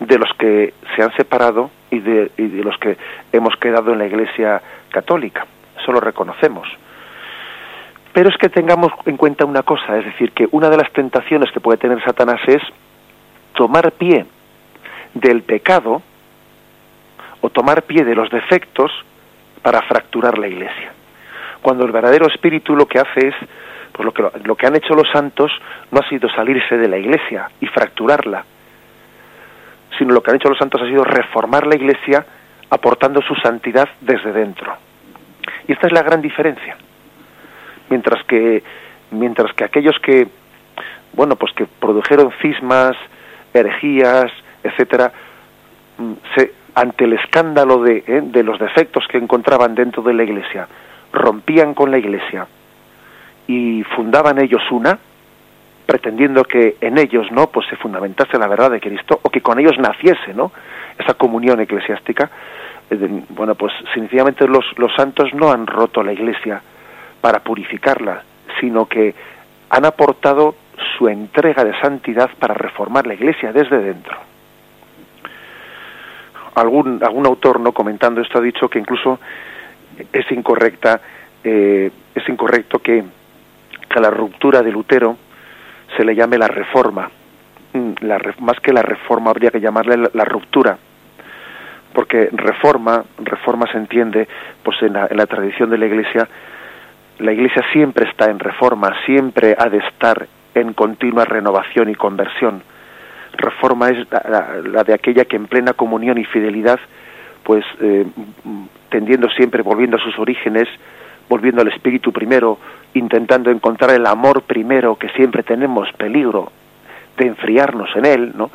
de 0.01 0.19
los 0.19 0.29
que 0.39 0.75
se 0.95 1.03
han 1.03 1.13
separado 1.17 1.71
y 1.93 2.01
de, 2.01 2.33
de 2.37 2.65
los 2.65 2.77
que 2.79 2.97
hemos 3.33 3.55
quedado 3.57 3.93
en 3.93 3.99
la 3.99 4.07
Iglesia 4.07 4.61
católica. 4.91 5.47
Eso 5.79 5.93
lo 5.93 6.01
reconocemos. 6.01 6.67
Pero 8.13 8.29
es 8.29 8.37
que 8.37 8.49
tengamos 8.49 8.93
en 9.07 9.17
cuenta 9.17 9.45
una 9.45 9.63
cosa, 9.63 9.99
es 9.99 10.07
decir, 10.07 10.33
que 10.33 10.49
una 10.51 10.69
de 10.69 10.79
las 10.79 10.91
tentaciones 10.93 11.51
que 11.53 11.61
puede 11.61 11.79
tener 11.79 12.03
Satanás 12.03 12.41
es 12.47 12.63
tomar 13.55 13.93
pie 13.93 14.27
del 15.15 15.43
pecado 15.43 16.03
o 17.41 17.51
tomar 17.51 17.83
pie 17.83 18.05
de 18.05 18.15
los 18.15 18.31
defectos 18.31 18.91
para 19.63 19.83
fracturar 19.83 20.39
la 20.39 20.49
iglesia. 20.49 20.93
Cuando 21.61 21.85
el 21.85 21.93
verdadero 21.93 22.27
espíritu 22.27 22.75
lo 22.75 22.87
que 22.87 22.99
hace 22.99 23.29
es, 23.29 23.35
pues 23.93 24.05
lo 24.05 24.13
que, 24.13 24.25
lo 24.45 24.57
que 24.57 24.67
han 24.67 24.77
hecho 24.77 24.95
los 24.95 25.11
santos 25.11 25.53
no 25.91 26.01
ha 26.01 26.09
sido 26.09 26.29
salirse 26.31 26.77
de 26.77 26.89
la 26.89 26.99
iglesia 26.99 27.51
y 27.61 27.67
fracturarla, 27.67 28.45
sino 29.99 30.15
lo 30.15 30.23
que 30.23 30.31
han 30.31 30.37
hecho 30.37 30.49
los 30.49 30.59
santos 30.59 30.83
ha 30.83 30.87
sido 30.87 31.05
reformar 31.05 31.67
la 31.67 31.77
Iglesia 31.77 32.25
aportando 32.71 33.21
su 33.23 33.35
santidad 33.37 33.89
desde 34.01 34.33
dentro. 34.33 34.75
Y 35.69 35.73
esta 35.73 35.87
es 35.87 35.93
la 35.93 36.03
gran 36.03 36.23
diferencia. 36.23 36.77
Mientras 37.91 38.25
que 38.25 38.63
mientras 39.11 39.53
que 39.55 39.65
aquellos 39.65 39.99
que 40.01 40.27
bueno, 41.13 41.37
pues 41.37 41.53
que 41.53 41.67
produjeron 41.67 42.33
cismas, 42.41 42.97
herejías, 43.53 44.33
etcétera, 44.63 45.13
mm, 45.99 46.13
se, 46.35 46.55
ante 46.75 47.05
el 47.05 47.13
escándalo 47.13 47.83
de, 47.83 47.99
eh, 48.07 48.21
de 48.23 48.43
los 48.43 48.59
defectos 48.59 49.07
que 49.09 49.19
encontraban 49.19 49.75
dentro 49.75 50.03
de 50.03 50.15
la 50.15 50.23
Iglesia, 50.23 50.67
rompían 51.13 51.75
con 51.75 51.91
la 51.91 51.99
Iglesia 51.99 52.47
y 53.47 53.83
fundaban 53.95 54.41
ellos 54.41 54.63
una, 54.71 54.99
pretendiendo 55.87 56.45
que 56.45 56.77
en 56.81 56.99
ellos 56.99 57.31
no 57.33 57.49
pues 57.49 57.67
se 57.69 57.77
fundamentase 57.77 58.39
la 58.39 58.49
verdad 58.49 58.71
de 58.71 58.81
Cristo 58.81 59.21
o 59.23 59.31
que 59.31 59.41
con 59.41 59.59
ellos 59.59 59.79
naciese 59.79 60.35
no 60.35 60.53
esa 60.99 61.15
comunión 61.15 61.61
eclesiástica 61.61 62.31
eh, 62.91 63.23
bueno 63.31 63.55
pues 63.55 63.73
sencillamente 63.95 64.47
los, 64.47 64.65
los 64.79 64.95
santos 64.95 65.33
no 65.35 65.51
han 65.51 65.67
roto 65.67 66.03
la 66.03 66.13
iglesia 66.13 66.63
para 67.21 67.41
purificarla 67.41 68.23
sino 68.61 68.87
que 68.87 69.15
han 69.71 69.85
aportado 69.85 70.55
su 70.97 71.09
entrega 71.09 71.65
de 71.65 71.79
santidad 71.81 72.31
para 72.39 72.55
reformar 72.55 73.07
la 73.07 73.15
iglesia 73.15 73.53
desde 73.53 73.79
dentro. 73.79 74.17
Algún 76.55 77.03
algún 77.03 77.27
autor 77.27 77.61
no 77.61 77.73
comentando 77.73 78.21
esto 78.21 78.39
ha 78.39 78.43
dicho 78.43 78.69
que 78.69 78.79
incluso 78.79 79.19
es 80.13 80.31
incorrecta, 80.31 81.01
eh, 81.43 81.91
es 82.15 82.29
incorrecto 82.29 82.79
que, 82.79 83.03
a 83.95 84.01
la 84.01 84.11
ruptura 84.11 84.63
de 84.63 84.73
Lutero 84.73 85.17
se 85.97 86.05
le 86.05 86.15
llame 86.15 86.39
la 86.39 86.49
reforma. 86.49 87.11
Mm, 87.73 87.93
la, 88.01 88.21
más 88.41 88.61
que 88.61 88.73
la 88.73 88.83
reforma 88.83 89.31
habría 89.31 89.51
que 89.51 89.61
llamarle 89.61 90.11
la, 90.13 90.25
ruptura, 90.25 90.77
porque 91.93 92.29
reforma, 92.33 93.05
reforma 93.19 93.67
se 93.71 93.79
entiende, 93.79 94.29
pues 94.63 94.83
en 94.83 94.95
la, 94.95 95.07
en 95.11 95.17
la 95.17 95.27
tradición 95.27 95.71
de 95.71 95.79
la 95.79 95.87
Iglesia, 95.87 96.29
la 97.19 97.33
Iglesia 97.33 97.63
siempre 97.73 98.09
está 98.09 98.31
en 98.31 98.39
reforma, 98.39 98.93
siempre 99.07 99.55
ha 99.59 99.69
de 99.69 99.79
estar 99.79 100.27
en 100.55 100.73
continua 100.73 101.25
renovación 101.25 101.89
y 101.89 101.95
conversión. 101.95 102.63
Reforma 103.35 103.89
es 103.89 104.07
la, 104.11 104.85
de 104.85 104.93
aquella 104.93 105.25
que 105.25 105.37
en 105.37 105.47
plena 105.47 105.73
comunión 105.73 106.19
y 106.19 106.25
fidelidad, 106.25 106.79
pues 107.45 107.65
eh, 107.81 108.07
tendiendo 108.91 109.29
siempre, 109.31 109.63
volviendo 109.63 109.97
a 109.97 110.01
sus 110.01 110.19
orígenes, 110.19 110.69
volviendo 111.33 111.63
al 111.63 111.69
Espíritu 111.69 112.13
primero, 112.13 112.59
intentando 112.93 113.51
encontrar 113.51 113.93
el 113.93 114.05
amor 114.05 114.43
primero, 114.43 114.97
que 114.97 115.09
siempre 115.17 115.43
tenemos 115.43 115.91
peligro 115.95 116.53
de 117.17 117.27
enfriarnos 117.27 117.89
en 117.97 118.05
él, 118.05 118.33
¿no? 118.37 118.51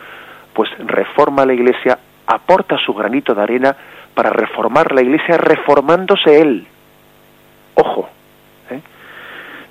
Pues 0.53 0.69
reforma 0.85 1.43
la 1.43 1.55
Iglesia, 1.55 1.97
aporta 2.27 2.77
su 2.77 2.93
granito 2.93 3.33
de 3.33 3.41
arena 3.41 3.75
para 4.13 4.29
reformar 4.29 4.91
la 4.93 5.01
Iglesia, 5.01 5.37
reformándose 5.37 6.39
él. 6.39 6.67
Ojo, 7.73 8.09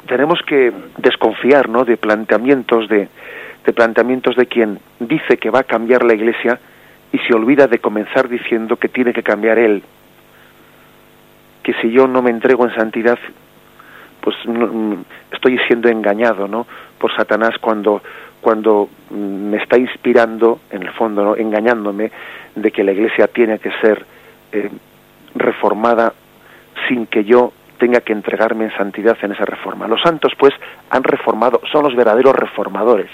tenemos 0.09 0.41
que 0.45 0.73
desconfiar 0.99 1.69
¿no? 1.69 1.85
de 1.85 1.97
planteamientos 1.97 2.89
de, 2.89 3.09
de 3.65 3.73
planteamientos 3.73 4.35
de 4.35 4.47
quien 4.47 4.81
dice 4.99 5.37
que 5.37 5.51
va 5.51 5.61
a 5.61 5.65
cambiar 5.65 6.03
la 6.05 6.15
iglesia 6.15 6.59
y 7.13 7.19
se 7.19 7.35
olvida 7.35 7.67
de 7.69 7.79
comenzar 7.79 8.29
diciendo 8.29 8.77
que 8.77 8.89
tiene 8.89 9.13
que 9.13 9.23
cambiar 9.23 9.59
él 9.59 9.83
que 11.67 11.75
si 11.83 11.91
yo 11.91 12.07
no 12.07 12.23
me 12.23 12.31
entrego 12.31 12.65
en 12.65 12.73
santidad 12.77 13.19
pues 14.21 14.37
mm, 14.47 14.95
estoy 15.33 15.59
siendo 15.67 15.89
engañado 15.89 16.47
no 16.47 16.65
por 16.97 17.13
satanás 17.17 17.59
cuando 17.61 18.01
cuando 18.41 18.89
me 19.11 19.57
está 19.57 19.77
inspirando 19.77 20.61
en 20.71 20.85
el 20.85 20.93
fondo 20.93 21.25
¿no? 21.25 21.35
engañándome 21.35 22.13
de 22.55 22.71
que 22.71 22.85
la 22.85 22.93
iglesia 22.93 23.27
tiene 23.27 23.59
que 23.59 23.73
ser 23.81 24.07
eh, 24.53 24.71
reformada 25.35 26.13
sin 26.87 27.09
que 27.09 27.25
yo 27.25 27.53
tenga 27.79 28.01
que 28.01 28.13
entregarme 28.13 28.67
en 28.67 28.77
santidad 28.77 29.19
en 29.23 29.33
esa 29.33 29.45
reforma. 29.45 29.89
Los 29.89 30.01
santos, 30.01 30.33
pues, 30.39 30.55
han 30.89 31.03
reformado, 31.03 31.61
son 31.73 31.83
los 31.83 31.97
verdaderos 31.97 32.35
reformadores. 32.35 33.11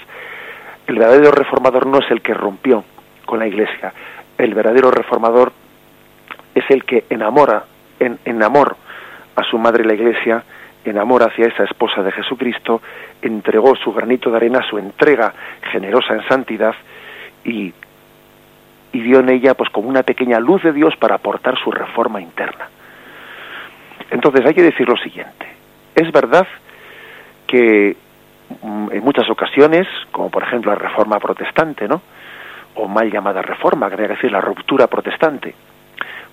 El 0.85 0.99
verdadero 0.99 1.31
reformador 1.31 1.87
no 1.87 1.97
es 1.97 2.11
el 2.11 2.21
que 2.21 2.35
rompió 2.35 2.85
con 3.25 3.39
la 3.39 3.47
Iglesia. 3.47 3.91
El 4.37 4.53
verdadero 4.53 4.91
reformador 4.91 5.51
es 6.55 6.63
el 6.69 6.83
que 6.85 7.05
enamora, 7.09 7.65
en, 7.99 8.19
en 8.25 8.43
amor 8.43 8.75
a 9.35 9.43
su 9.43 9.57
madre 9.57 9.85
la 9.85 9.93
Iglesia, 9.93 10.43
en 10.85 10.97
amor 10.97 11.23
hacia 11.23 11.47
esa 11.47 11.63
esposa 11.63 12.03
de 12.03 12.11
Jesucristo, 12.11 12.81
entregó 13.21 13.75
su 13.75 13.93
granito 13.93 14.29
de 14.29 14.37
arena, 14.37 14.61
su 14.69 14.77
entrega 14.77 15.33
generosa 15.71 16.13
en 16.13 16.27
santidad 16.27 16.75
y, 17.43 17.73
y 18.91 18.99
dio 18.99 19.19
en 19.19 19.29
ella 19.29 19.53
pues 19.55 19.69
como 19.69 19.89
una 19.89 20.03
pequeña 20.03 20.39
luz 20.39 20.61
de 20.63 20.73
Dios 20.73 20.95
para 20.97 21.15
aportar 21.15 21.57
su 21.57 21.71
reforma 21.71 22.21
interna. 22.21 22.69
Entonces 24.11 24.45
hay 24.45 24.53
que 24.53 24.63
decir 24.63 24.87
lo 24.87 24.97
siguiente. 24.97 25.47
Es 25.95 26.11
verdad 26.11 26.47
que 27.47 27.95
mm, 28.61 28.91
en 28.91 29.03
muchas 29.03 29.29
ocasiones, 29.29 29.87
como 30.11 30.29
por 30.29 30.43
ejemplo 30.43 30.71
la 30.71 30.79
reforma 30.79 31.19
protestante, 31.19 31.87
¿no? 31.87 32.01
o 32.75 32.87
mal 32.87 33.11
llamada 33.11 33.41
reforma, 33.41 33.89
que 33.89 33.95
decir 33.95 34.31
la 34.31 34.41
ruptura 34.41 34.87
protestante. 34.87 35.53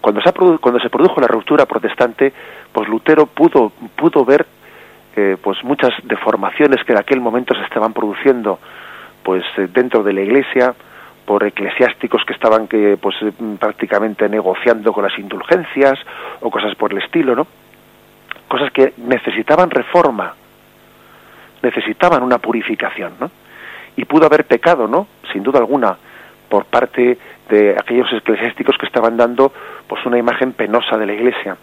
Cuando 0.01 0.21
se, 0.23 0.33
cuando 0.33 0.81
se 0.81 0.91
produjo 0.91 1.21
la 1.21 1.27
ruptura 1.27 1.67
protestante, 1.67 2.33
pues 2.73 2.89
Lutero 2.89 3.27
pudo, 3.27 3.73
pudo 3.97 4.25
ver 4.25 4.47
eh, 5.17 5.37
pues 5.43 5.63
muchas 5.65 5.91
deformaciones 6.05 6.83
que 6.85 6.93
en 6.93 6.99
aquel 6.99 7.21
momento 7.21 7.55
se 7.55 7.63
estaban 7.63 7.93
produciendo 7.93 8.59
pues 9.23 9.45
eh, 9.59 9.69
dentro 9.73 10.03
de 10.03 10.13
la 10.13 10.23
iglesia 10.23 10.75
por 11.27 11.45
eclesiásticos 11.45 12.25
que 12.25 12.33
estaban 12.33 12.67
que 12.67 12.97
pues 12.97 13.17
prácticamente 13.59 14.29
negociando 14.29 14.93
con 14.93 15.05
las 15.05 15.19
indulgencias 15.19 15.99
o 16.41 16.51
cosas 16.51 16.75
por 16.77 16.93
el 16.93 16.99
estilo, 16.99 17.35
¿no? 17.35 17.47
cosas 18.51 18.73
que 18.73 18.95
necesitaban 18.97 19.71
reforma, 19.71 20.35
necesitaban 21.63 22.25
una 22.25 22.39
purificación, 22.39 23.13
¿no? 23.21 23.31
Y 23.97 24.05
pudo 24.05 24.27
haber 24.27 24.45
pecado, 24.45 24.89
¿no? 24.89 25.07
Sin 25.33 25.45
duda 25.45 25.61
alguna, 25.61 25.97
por 26.49 26.65
parte 26.65 27.17
de 27.49 27.77
aquellos 27.79 28.13
eclesiásticos 28.13 28.77
que 28.77 28.87
estaban 28.87 29.17
dando 29.17 29.53
pues 29.91 30.07
una 30.07 30.17
imagen 30.19 30.53
penosa 30.53 30.97
de 30.97 31.05
la 31.07 31.13
iglesia. 31.13 31.57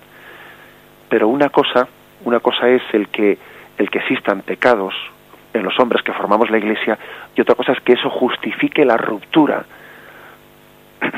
Pero 1.10 1.30
una 1.30 1.50
cosa, 1.50 1.88
una 2.26 2.42
cosa 2.42 2.68
es 2.68 2.84
el 2.92 3.08
que 3.08 3.38
el 3.78 3.90
que 3.90 4.00
existan 4.00 4.42
pecados 4.42 4.94
en 5.54 5.64
los 5.64 5.80
hombres 5.80 6.02
que 6.04 6.12
formamos 6.12 6.50
la 6.50 6.58
iglesia 6.58 7.00
y 7.36 7.42
otra 7.42 7.56
cosa 7.56 7.72
es 7.72 7.80
que 7.82 7.94
eso 7.94 8.10
justifique 8.10 8.84
la 8.84 8.98
ruptura 8.98 9.64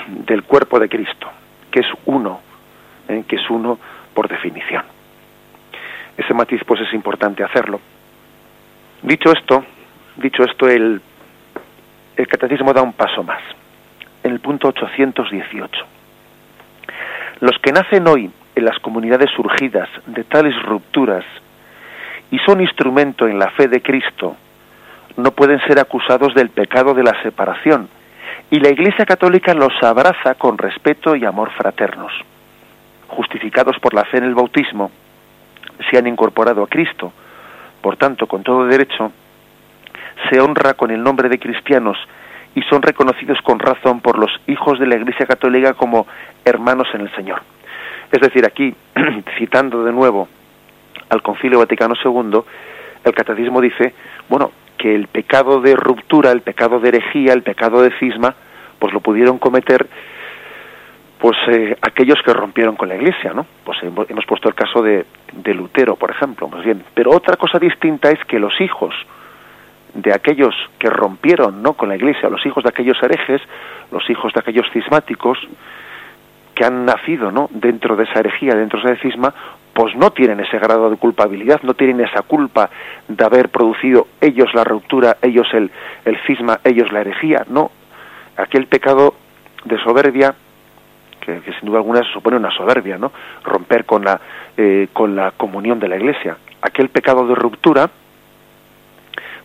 del 0.07 0.43
cuerpo 0.43 0.79
de 0.79 0.87
Cristo, 0.87 1.27
que 1.71 1.79
es 1.79 1.87
uno, 2.05 2.41
¿eh? 3.07 3.23
que 3.27 3.37
es 3.37 3.49
uno 3.49 3.79
por 4.13 4.27
definición 4.27 4.83
ese 6.19 6.33
matiz 6.33 6.61
pues 6.65 6.81
es 6.81 6.93
importante 6.93 7.43
hacerlo. 7.43 7.79
Dicho 9.01 9.31
esto, 9.31 9.63
dicho 10.17 10.43
esto, 10.43 10.67
el, 10.67 11.01
el 12.17 12.27
catecismo 12.27 12.73
da 12.73 12.81
un 12.81 12.93
paso 12.93 13.23
más. 13.23 13.41
En 14.23 14.33
el 14.33 14.39
punto 14.41 14.67
818. 14.67 15.85
Los 17.41 17.57
que 17.59 17.71
nacen 17.71 18.07
hoy 18.07 18.29
en 18.55 18.65
las 18.65 18.77
comunidades 18.79 19.29
surgidas 19.31 19.87
de 20.07 20.25
tales 20.25 20.55
rupturas 20.63 21.23
y 22.31 22.39
son 22.39 22.59
instrumento 22.59 23.27
en 23.27 23.39
la 23.39 23.49
fe 23.51 23.67
de 23.67 23.81
Cristo, 23.81 24.35
no 25.15 25.31
pueden 25.31 25.59
ser 25.61 25.79
acusados 25.79 26.33
del 26.33 26.49
pecado 26.49 26.93
de 26.93 27.03
la 27.03 27.21
separación, 27.23 27.87
y 28.51 28.59
la 28.59 28.69
Iglesia 28.69 29.05
Católica 29.05 29.53
los 29.53 29.71
abraza 29.81 30.35
con 30.35 30.57
respeto 30.57 31.15
y 31.15 31.25
amor 31.25 31.51
fraternos. 31.51 32.11
Justificados 33.07 33.79
por 33.79 33.93
la 33.93 34.05
fe 34.05 34.17
en 34.17 34.25
el 34.25 34.35
bautismo, 34.35 34.91
se 35.89 35.97
han 35.97 36.07
incorporado 36.07 36.63
a 36.63 36.67
Cristo. 36.67 37.13
Por 37.81 37.95
tanto, 37.95 38.27
con 38.27 38.43
todo 38.43 38.65
derecho, 38.65 39.11
se 40.29 40.39
honra 40.39 40.73
con 40.73 40.91
el 40.91 41.01
nombre 41.01 41.29
de 41.29 41.39
cristianos 41.39 41.97
y 42.55 42.61
son 42.63 42.81
reconocidos 42.81 43.39
con 43.43 43.59
razón 43.59 44.01
por 44.01 44.17
los 44.17 44.31
hijos 44.47 44.79
de 44.79 44.87
la 44.87 44.95
Iglesia 44.95 45.25
Católica 45.25 45.73
como 45.73 46.07
hermanos 46.43 46.87
en 46.93 47.01
el 47.01 47.15
Señor. 47.15 47.41
Es 48.11 48.21
decir, 48.21 48.45
aquí, 48.45 48.73
citando 49.37 49.83
de 49.83 49.91
nuevo 49.91 50.27
al 51.09 51.21
Concilio 51.21 51.59
Vaticano 51.59 51.95
II, 52.03 52.39
el 53.03 53.13
Catecismo 53.13 53.61
dice, 53.61 53.93
bueno, 54.27 54.51
que 54.77 54.95
el 54.95 55.07
pecado 55.07 55.61
de 55.61 55.75
ruptura, 55.75 56.31
el 56.31 56.41
pecado 56.41 56.79
de 56.79 56.89
herejía, 56.89 57.33
el 57.33 57.43
pecado 57.43 57.81
de 57.81 57.91
cisma, 57.99 58.35
pues 58.79 58.93
lo 58.93 59.01
pudieron 59.01 59.37
cometer 59.37 59.87
pues 61.19 61.37
eh, 61.47 61.77
aquellos 61.81 62.17
que 62.23 62.33
rompieron 62.33 62.77
con 62.77 62.87
la 62.87 62.95
Iglesia, 62.95 63.33
¿no? 63.33 63.45
Pues 63.65 63.77
hemos 63.83 64.25
puesto 64.25 64.47
el 64.47 64.55
caso 64.55 64.81
de, 64.81 65.05
de 65.33 65.53
Lutero, 65.53 65.97
por 65.97 66.11
ejemplo, 66.11 66.47
más 66.47 66.63
bien. 66.63 66.81
Pero 66.93 67.11
otra 67.11 67.35
cosa 67.35 67.59
distinta 67.59 68.09
es 68.09 68.23
que 68.23 68.39
los 68.39 68.59
hijos 68.61 68.95
de 69.93 70.13
aquellos 70.13 70.55
que 70.77 70.89
rompieron, 70.89 71.61
¿no? 71.61 71.73
Con 71.73 71.89
la 71.89 71.95
Iglesia, 71.95 72.29
los 72.29 72.45
hijos 72.45 72.63
de 72.63 72.69
aquellos 72.69 73.01
herejes, 73.01 73.41
los 73.91 74.07
hijos 74.09 74.33
de 74.33 74.39
aquellos 74.39 74.69
cismáticos 74.71 75.37
que 76.55 76.65
han 76.65 76.85
nacido, 76.85 77.31
¿no? 77.31 77.49
Dentro 77.51 77.95
de 77.95 78.03
esa 78.03 78.19
herejía, 78.19 78.55
dentro 78.55 78.81
de 78.81 78.93
ese 78.93 79.01
cisma, 79.01 79.33
pues 79.73 79.95
no 79.95 80.11
tienen 80.11 80.39
ese 80.39 80.59
grado 80.59 80.89
de 80.89 80.97
culpabilidad, 80.97 81.61
no 81.63 81.73
tienen 81.73 82.01
esa 82.01 82.21
culpa 82.21 82.69
de 83.07 83.23
haber 83.23 83.49
producido 83.49 84.07
ellos 84.19 84.53
la 84.53 84.63
ruptura, 84.63 85.17
ellos 85.21 85.47
el, 85.53 85.71
el 86.05 86.17
cisma, 86.27 86.59
ellos 86.63 86.91
la 86.91 87.01
herejía, 87.01 87.45
no. 87.49 87.71
Aquel 88.35 88.67
pecado 88.67 89.15
de 89.65 89.77
soberbia 89.79 90.35
que, 91.19 91.41
sin 91.59 91.67
duda 91.67 91.77
alguna 91.77 92.01
supone 92.13 92.37
una 92.37 92.51
soberbia, 92.51 92.97
¿no? 92.97 93.11
Romper 93.43 93.85
con 93.85 94.03
la, 94.03 94.19
eh, 94.57 94.87
con 94.93 95.15
la 95.15 95.31
comunión 95.31 95.79
de 95.79 95.87
la 95.87 95.97
Iglesia. 95.97 96.37
Aquel 96.61 96.89
pecado 96.89 97.27
de 97.27 97.35
ruptura, 97.35 97.89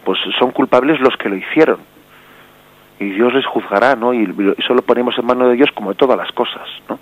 pues 0.05 0.19
son 0.38 0.51
culpables 0.53 1.01
los 1.01 1.17
que 1.17 1.29
lo 1.29 1.37
hicieron. 1.37 1.79
Y 3.01 3.11
Dios 3.11 3.35
les 3.35 3.47
juzgará, 3.47 3.97
¿no? 3.97 4.14
Y 4.14 4.55
eso 4.57 4.75
lo 4.75 4.83
ponemos 4.83 5.19
en 5.19 5.27
manos 5.27 5.49
de 5.49 5.55
Dios 5.55 5.71
como 5.75 5.90
de 5.90 5.97
todas 5.97 6.17
las 6.17 6.31
cosas, 6.33 6.69
¿no? 6.88 6.99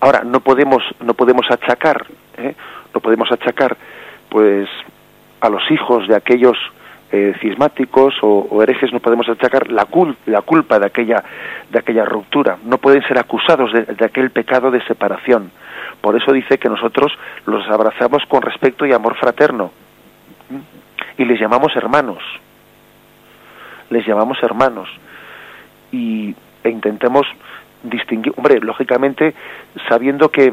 Ahora, 0.00 0.22
no 0.24 0.40
podemos, 0.40 0.82
no 1.00 1.14
podemos 1.14 1.50
achacar, 1.50 2.06
¿eh? 2.36 2.54
no 2.92 3.00
podemos 3.00 3.30
achacar, 3.32 3.76
pues, 4.28 4.68
a 5.40 5.48
los 5.48 5.62
hijos 5.70 6.08
de 6.08 6.16
aquellos 6.16 6.58
eh, 7.12 7.32
cismáticos 7.40 8.14
o, 8.22 8.60
herejes 8.62 8.92
no 8.92 8.98
podemos 8.98 9.28
achacar 9.28 9.70
la, 9.70 9.86
la 10.26 10.42
culpa 10.42 10.78
de 10.78 10.86
aquella, 10.86 11.22
de 11.70 11.78
aquella 11.78 12.04
ruptura. 12.04 12.58
No 12.64 12.78
pueden 12.78 13.02
ser 13.06 13.18
acusados 13.18 13.72
de, 13.72 14.04
aquel 14.04 14.30
pecado 14.30 14.70
de 14.70 14.84
separación. 14.84 15.52
Por 16.00 16.16
eso 16.16 16.32
dice 16.32 16.58
que 16.58 16.68
nosotros 16.68 17.12
los 17.46 17.64
abrazamos 17.70 18.24
con 18.26 18.42
respeto 18.42 18.84
y 18.84 18.92
amor 18.92 19.14
fraterno. 19.16 19.70
Y 21.18 21.24
les 21.24 21.40
llamamos 21.40 21.74
hermanos. 21.76 22.22
Les 23.90 24.06
llamamos 24.06 24.42
hermanos. 24.42 24.88
Y, 25.92 26.34
e 26.62 26.70
intentemos 26.70 27.26
distinguir, 27.82 28.32
hombre, 28.36 28.58
lógicamente, 28.60 29.34
sabiendo 29.88 30.30
que 30.30 30.52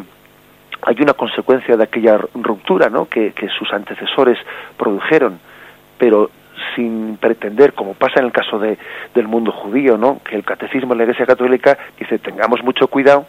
hay 0.83 0.95
una 0.99 1.13
consecuencia 1.13 1.77
de 1.77 1.83
aquella 1.83 2.17
ruptura 2.33 2.89
¿no? 2.89 3.05
que, 3.05 3.33
sus 3.57 3.71
antecesores 3.71 4.37
produjeron, 4.77 5.39
pero 5.97 6.29
sin 6.75 7.17
pretender, 7.17 7.73
como 7.73 7.93
pasa 7.93 8.19
en 8.19 8.25
el 8.25 8.31
caso 8.31 8.59
de, 8.59 8.77
del 9.13 9.27
mundo 9.27 9.51
judío, 9.51 9.97
¿no? 9.97 10.21
que 10.23 10.35
el 10.35 10.43
catecismo 10.43 10.89
de 10.89 10.97
la 10.97 11.03
Iglesia 11.03 11.25
Católica 11.25 11.77
dice 11.99 12.19
tengamos 12.19 12.63
mucho 12.63 12.87
cuidado 12.87 13.25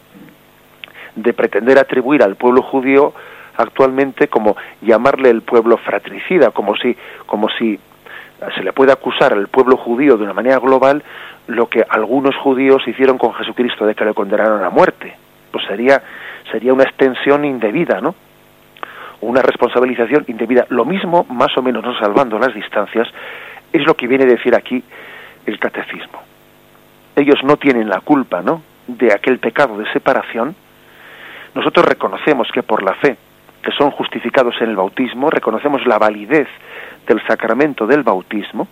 de 1.15 1.33
pretender 1.33 1.79
atribuir 1.79 2.23
al 2.23 2.37
pueblo 2.37 2.63
judío 2.63 3.13
actualmente 3.57 4.29
como 4.29 4.57
llamarle 4.81 5.31
el 5.31 5.43
pueblo 5.43 5.77
fratricida, 5.79 6.51
como 6.51 6.77
si, 6.77 6.97
como 7.27 7.49
si 7.51 7.79
se 8.55 8.63
le 8.63 8.73
puede 8.73 8.93
acusar 8.93 9.33
al 9.33 9.49
pueblo 9.49 9.77
judío 9.77 10.17
de 10.17 10.25
una 10.25 10.33
manera 10.33 10.59
global 10.59 11.03
lo 11.47 11.69
que 11.69 11.85
algunos 11.89 12.37
judíos 12.37 12.83
hicieron 12.87 13.19
con 13.19 13.35
Jesucristo 13.35 13.87
de 13.87 13.95
que 13.95 14.05
le 14.05 14.15
condenaron 14.15 14.63
a 14.65 14.71
muerte. 14.71 15.17
Pues 15.51 15.65
sería, 15.67 16.03
sería 16.51 16.73
una 16.73 16.85
extensión 16.85 17.45
indebida, 17.45 18.01
¿no? 18.01 18.15
Una 19.21 19.43
responsabilización 19.43 20.25
indebida. 20.29 20.67
Lo 20.71 20.85
mismo, 20.85 21.27
más 21.29 21.57
o 21.57 21.63
menos, 21.63 21.85
no 21.85 21.97
salvando 21.99 22.39
las 22.39 22.55
distancias, 22.55 23.09
es 23.73 23.87
lo 23.87 23.95
que 23.95 24.07
viene 24.07 24.25
a 24.25 24.29
decir 24.29 24.55
aquí 24.55 24.83
el 25.47 25.59
catecismo. 25.59 26.23
Ellos 27.15 27.43
no 27.45 27.57
tienen 27.57 27.89
la 27.89 28.01
culpa, 28.01 28.41
¿no? 28.43 28.63
De 28.87 29.13
aquel 29.13 29.39
pecado 29.39 29.79
de 29.79 29.91
separación. 29.93 30.55
Nosotros 31.55 31.85
reconocemos 31.85 32.49
que 32.53 32.63
por 32.63 32.83
la 32.83 32.95
fe 32.95 33.17
que 33.63 33.73
son 33.73 33.91
justificados 33.93 34.57
en 34.61 34.71
el 34.71 34.77
bautismo, 34.77 35.31
reconocemos 35.31 35.87
la 35.87 35.99
validez 35.99 36.49
del 37.07 37.25
sacramento 37.27 37.87
del 37.87 38.03
bautismo, 38.03 38.67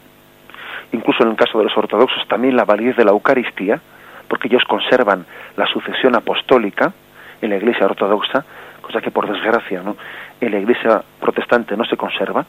incluso 0.92 1.22
en 1.22 1.31
el 1.31 1.37
caso 1.37 1.59
de 1.59 1.64
los 1.64 1.76
ortodoxos 1.76 2.26
también 2.29 2.57
la 2.57 2.64
validez 2.64 2.96
de 2.96 3.05
la 3.05 3.12
Eucaristía, 3.12 3.81
porque 4.29 4.48
ellos 4.48 4.64
conservan 4.64 5.26
la 5.57 5.66
sucesión 5.66 6.14
apostólica 6.14 6.92
en 7.40 7.50
la 7.50 7.57
Iglesia 7.57 7.87
ortodoxa, 7.87 8.44
cosa 8.81 9.00
que 9.00 9.11
por 9.11 9.31
desgracia 9.31 9.83
¿no? 9.83 9.96
en 10.40 10.53
la 10.53 10.59
Iglesia 10.59 11.03
protestante 11.20 11.76
no 11.76 11.85
se 11.85 11.96
conserva. 11.96 12.44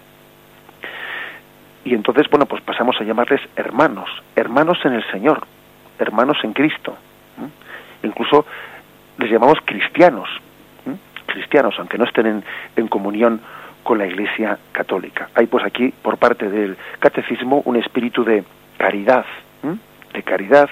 Y 1.84 1.96
entonces, 1.96 2.30
bueno, 2.30 2.46
pues 2.46 2.62
pasamos 2.62 3.00
a 3.00 3.04
llamarles 3.04 3.42
hermanos, 3.56 4.10
hermanos 4.36 4.80
en 4.86 4.94
el 4.94 5.04
Señor, 5.12 5.46
hermanos 5.98 6.38
en 6.44 6.54
Cristo. 6.54 6.96
Incluso 8.04 8.46
les 9.18 9.32
llamamos 9.32 9.60
cristianos, 9.66 10.30
cristianos, 11.32 11.76
aunque 11.78 11.98
no 11.98 12.06
estén 12.06 12.44
en, 12.76 12.88
comunión 12.88 13.42
con 13.84 13.98
la 13.98 14.06
Iglesia 14.06 14.58
católica. 14.72 15.30
Hay 15.36 15.48
pues 15.48 15.66
aquí, 15.66 15.94
por 16.02 16.18
parte 16.18 16.50
del 16.50 16.78
catecismo, 17.00 17.62
un 17.66 17.78
espíritu 17.78 18.24
de 18.24 18.44
caridad, 18.78 19.26
de 20.14 20.24
caridad, 20.24 20.70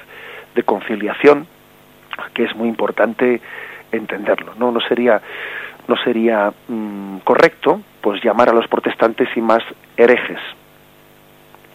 de 0.55 0.63
conciliación, 0.63 1.47
que 2.33 2.43
es 2.43 2.55
muy 2.55 2.67
importante 2.67 3.41
entenderlo. 3.91 4.53
No, 4.57 4.71
no 4.71 4.79
sería, 4.81 5.21
no 5.87 5.95
sería 5.97 6.51
mm, 6.67 7.19
correcto 7.19 7.81
pues 8.01 8.23
llamar 8.23 8.49
a 8.49 8.53
los 8.53 8.67
protestantes 8.67 9.29
y 9.35 9.41
más 9.41 9.63
herejes. 9.97 10.39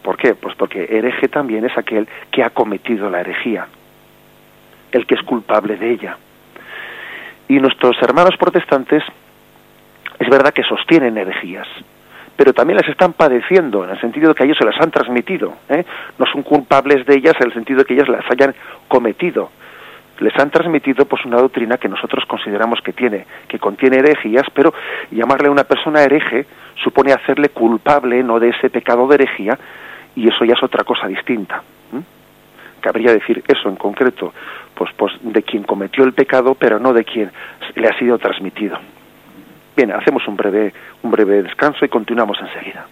¿Por 0.02 0.16
qué? 0.16 0.34
Pues 0.34 0.54
porque 0.56 0.84
hereje 0.90 1.28
también 1.28 1.64
es 1.64 1.76
aquel 1.78 2.06
que 2.30 2.42
ha 2.42 2.50
cometido 2.50 3.08
la 3.08 3.20
herejía, 3.20 3.66
el 4.92 5.06
que 5.06 5.14
es 5.14 5.22
culpable 5.22 5.76
de 5.76 5.90
ella. 5.90 6.18
Y 7.48 7.58
nuestros 7.58 7.96
hermanos 8.02 8.36
protestantes 8.38 9.02
es 10.18 10.28
verdad 10.28 10.52
que 10.52 10.62
sostienen 10.62 11.18
herejías, 11.18 11.68
pero 12.36 12.52
también 12.52 12.78
las 12.78 12.88
están 12.88 13.12
padeciendo, 13.12 13.84
en 13.84 13.90
el 13.90 14.00
sentido 14.00 14.28
de 14.28 14.34
que 14.34 14.44
ellos 14.44 14.56
se 14.58 14.64
las 14.64 14.80
han 14.80 14.90
transmitido. 14.90 15.54
¿eh? 15.68 15.84
No 16.18 16.26
son 16.26 16.42
culpables 16.42 17.04
de 17.06 17.16
ellas 17.16 17.34
en 17.40 17.46
el 17.46 17.54
sentido 17.54 17.80
de 17.80 17.84
que 17.84 17.94
ellas 17.94 18.08
las 18.08 18.24
hayan 18.30 18.54
cometido. 18.88 19.50
Les 20.20 20.36
han 20.38 20.50
transmitido 20.50 21.06
pues 21.06 21.24
una 21.24 21.38
doctrina 21.38 21.76
que 21.76 21.88
nosotros 21.88 22.24
consideramos 22.26 22.80
que 22.80 22.92
tiene, 22.92 23.26
que 23.48 23.58
contiene 23.58 23.98
herejías, 23.98 24.46
pero 24.54 24.72
llamarle 25.10 25.48
a 25.48 25.50
una 25.50 25.64
persona 25.64 26.02
hereje 26.02 26.46
supone 26.82 27.12
hacerle 27.12 27.48
culpable 27.48 28.22
no 28.22 28.38
de 28.38 28.50
ese 28.50 28.70
pecado 28.70 29.08
de 29.08 29.16
herejía, 29.16 29.58
y 30.14 30.28
eso 30.28 30.44
ya 30.44 30.54
es 30.54 30.62
otra 30.62 30.84
cosa 30.84 31.08
distinta. 31.08 31.62
Cabría 32.80 33.12
decir 33.12 33.42
eso 33.48 33.68
en 33.68 33.76
concreto, 33.76 34.32
pues, 34.74 34.90
pues 34.96 35.12
de 35.22 35.42
quien 35.42 35.62
cometió 35.62 36.04
el 36.04 36.12
pecado, 36.12 36.54
pero 36.54 36.78
no 36.78 36.92
de 36.92 37.04
quien 37.04 37.30
le 37.74 37.88
ha 37.88 37.98
sido 37.98 38.18
transmitido. 38.18 38.78
Bien, 39.76 39.90
hacemos 39.92 40.26
un 40.28 40.36
breve, 40.36 40.72
un 41.02 41.10
breve 41.10 41.42
descanso 41.42 41.84
y 41.84 41.88
continuamos 41.88 42.38
enseguida. 42.40 42.86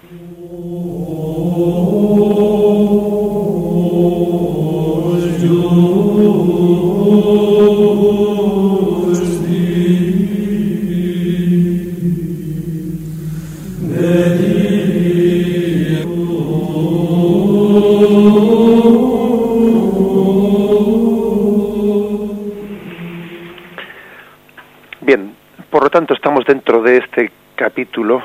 Dentro 26.53 26.83
de 26.83 26.99
este 26.99 27.31
capítulo 27.55 28.23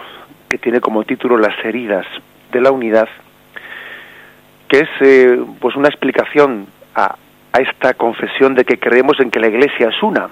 que 0.49 0.57
tiene 0.57 0.81
como 0.81 1.05
título 1.05 1.37
Las 1.37 1.55
heridas 1.63 2.05
de 2.51 2.59
la 2.59 2.71
unidad, 2.71 3.07
que 4.67 4.79
es 4.79 4.89
eh, 4.99 5.39
pues 5.61 5.77
una 5.77 5.87
explicación 5.87 6.67
a, 6.93 7.15
a 7.53 7.59
esta 7.59 7.93
confesión 7.93 8.53
de 8.53 8.65
que 8.65 8.79
creemos 8.79 9.17
en 9.21 9.31
que 9.31 9.39
la 9.39 9.47
Iglesia 9.47 9.87
es 9.87 10.03
una. 10.03 10.27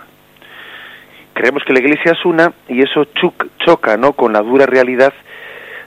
Creemos 1.32 1.64
que 1.64 1.72
la 1.72 1.80
Iglesia 1.80 2.12
es 2.12 2.26
una 2.26 2.52
y 2.68 2.82
eso 2.82 3.08
choca 3.64 3.96
¿no? 3.96 4.12
con 4.12 4.34
la 4.34 4.42
dura 4.42 4.66
realidad 4.66 5.14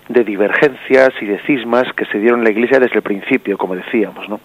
de 0.08 0.24
divergencias 0.24 1.10
y 1.20 1.26
de 1.26 1.40
cismas 1.40 1.92
que 1.92 2.06
se 2.06 2.18
dieron 2.20 2.40
en 2.40 2.44
la 2.44 2.52
Iglesia 2.52 2.80
desde 2.80 2.96
el 2.96 3.02
principio, 3.02 3.58
como 3.58 3.76
decíamos, 3.76 4.26
¿no? 4.30 4.40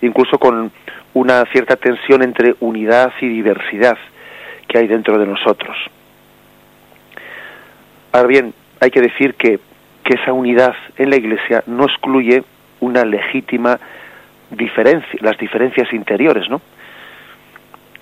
Incluso 0.00 0.38
con 0.38 0.70
una 1.14 1.44
cierta 1.46 1.74
tensión 1.74 2.22
entre 2.22 2.54
unidad 2.60 3.12
y 3.20 3.26
diversidad 3.26 3.98
que 4.68 4.78
hay 4.78 4.86
dentro 4.86 5.18
de 5.18 5.26
nosotros. 5.26 5.76
Ahora 8.14 8.28
bien, 8.28 8.54
hay 8.78 8.92
que 8.92 9.00
decir 9.00 9.34
que, 9.34 9.58
que 10.04 10.14
esa 10.14 10.32
unidad 10.32 10.72
en 10.98 11.10
la 11.10 11.16
Iglesia 11.16 11.64
no 11.66 11.84
excluye 11.84 12.44
una 12.78 13.04
legítima 13.04 13.80
diferencia, 14.50 15.18
las 15.20 15.36
diferencias 15.36 15.92
interiores, 15.92 16.48
¿no? 16.48 16.60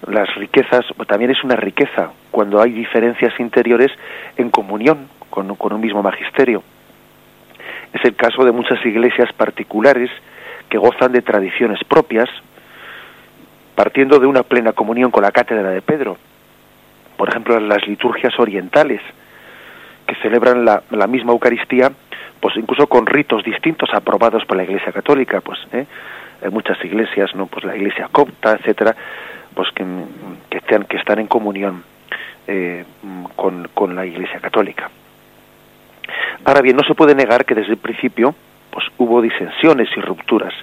Las 0.07 0.35
riquezas, 0.35 0.85
también 1.09 1.31
es 1.31 1.43
una 1.43 1.57
riqueza 1.57 2.11
cuando 2.31 2.61
hay 2.61 2.73
diferencias 2.73 3.33
interiores 3.41 3.91
en 4.37 4.51
comunión 4.51 5.09
con, 5.31 5.57
con 5.57 5.73
un 5.73 5.81
mismo 5.81 6.03
magisterio. 6.03 6.63
Es 7.95 8.05
el 8.05 8.15
caso 8.15 8.45
de 8.45 8.53
muchas 8.53 8.85
iglesias 8.85 9.33
particulares 9.33 10.11
que 10.69 10.77
gozan 10.77 11.13
de 11.13 11.23
tradiciones 11.23 11.83
propias, 11.85 12.29
partiendo 13.75 14.19
de 14.19 14.27
una 14.27 14.43
plena 14.43 14.75
comunión 14.75 15.11
con 15.11 15.23
la 15.23 15.33
cátedra 15.33 15.71
de 15.71 15.81
Pedro. 15.81 16.19
Por 17.17 17.31
ejemplo, 17.31 17.59
las 17.61 17.87
liturgias 17.87 18.39
orientales, 18.39 19.01
que 20.07 20.15
celebran 20.17 20.65
la, 20.65 20.83
la, 20.91 21.07
misma 21.07 21.33
Eucaristía, 21.33 21.93
pues 22.41 22.57
incluso 22.57 22.87
con 22.87 23.07
ritos 23.07 23.45
distintos 23.45 23.91
aprobados 23.93 24.45
por 24.45 24.57
la 24.57 24.65
Iglesia 24.65 24.93
Católica, 24.93 25.41
pues 25.41 25.59
¿eh? 25.73 25.87
hay 26.43 26.51
muchas 26.51 26.83
iglesias, 26.85 27.35
no, 27.35 27.47
pues 27.47 27.65
la 27.65 27.77
Iglesia 27.77 28.09
copta, 28.11 28.53
etcétera, 28.53 28.95
pues 29.55 29.71
que, 29.73 29.85
que 30.51 30.59
están 30.59 30.85
que 30.85 30.97
están 30.97 31.19
en 31.19 31.27
comunión 31.27 31.85
eh, 32.47 32.85
con, 33.37 33.69
con 33.75 33.95
la 33.95 34.05
Iglesia 34.07 34.41
Católica. 34.41 34.91
Ahora 36.45 36.61
bien, 36.61 36.77
no 36.77 36.83
se 36.83 36.95
puede 36.95 37.15
negar 37.15 37.45
que 37.45 37.55
desde 37.55 37.73
el 37.73 37.79
principio 37.79 38.35
pues 38.71 38.87
hubo 38.99 39.21
disensiones 39.21 39.89
y 39.97 40.01
rupturas, 40.01 40.55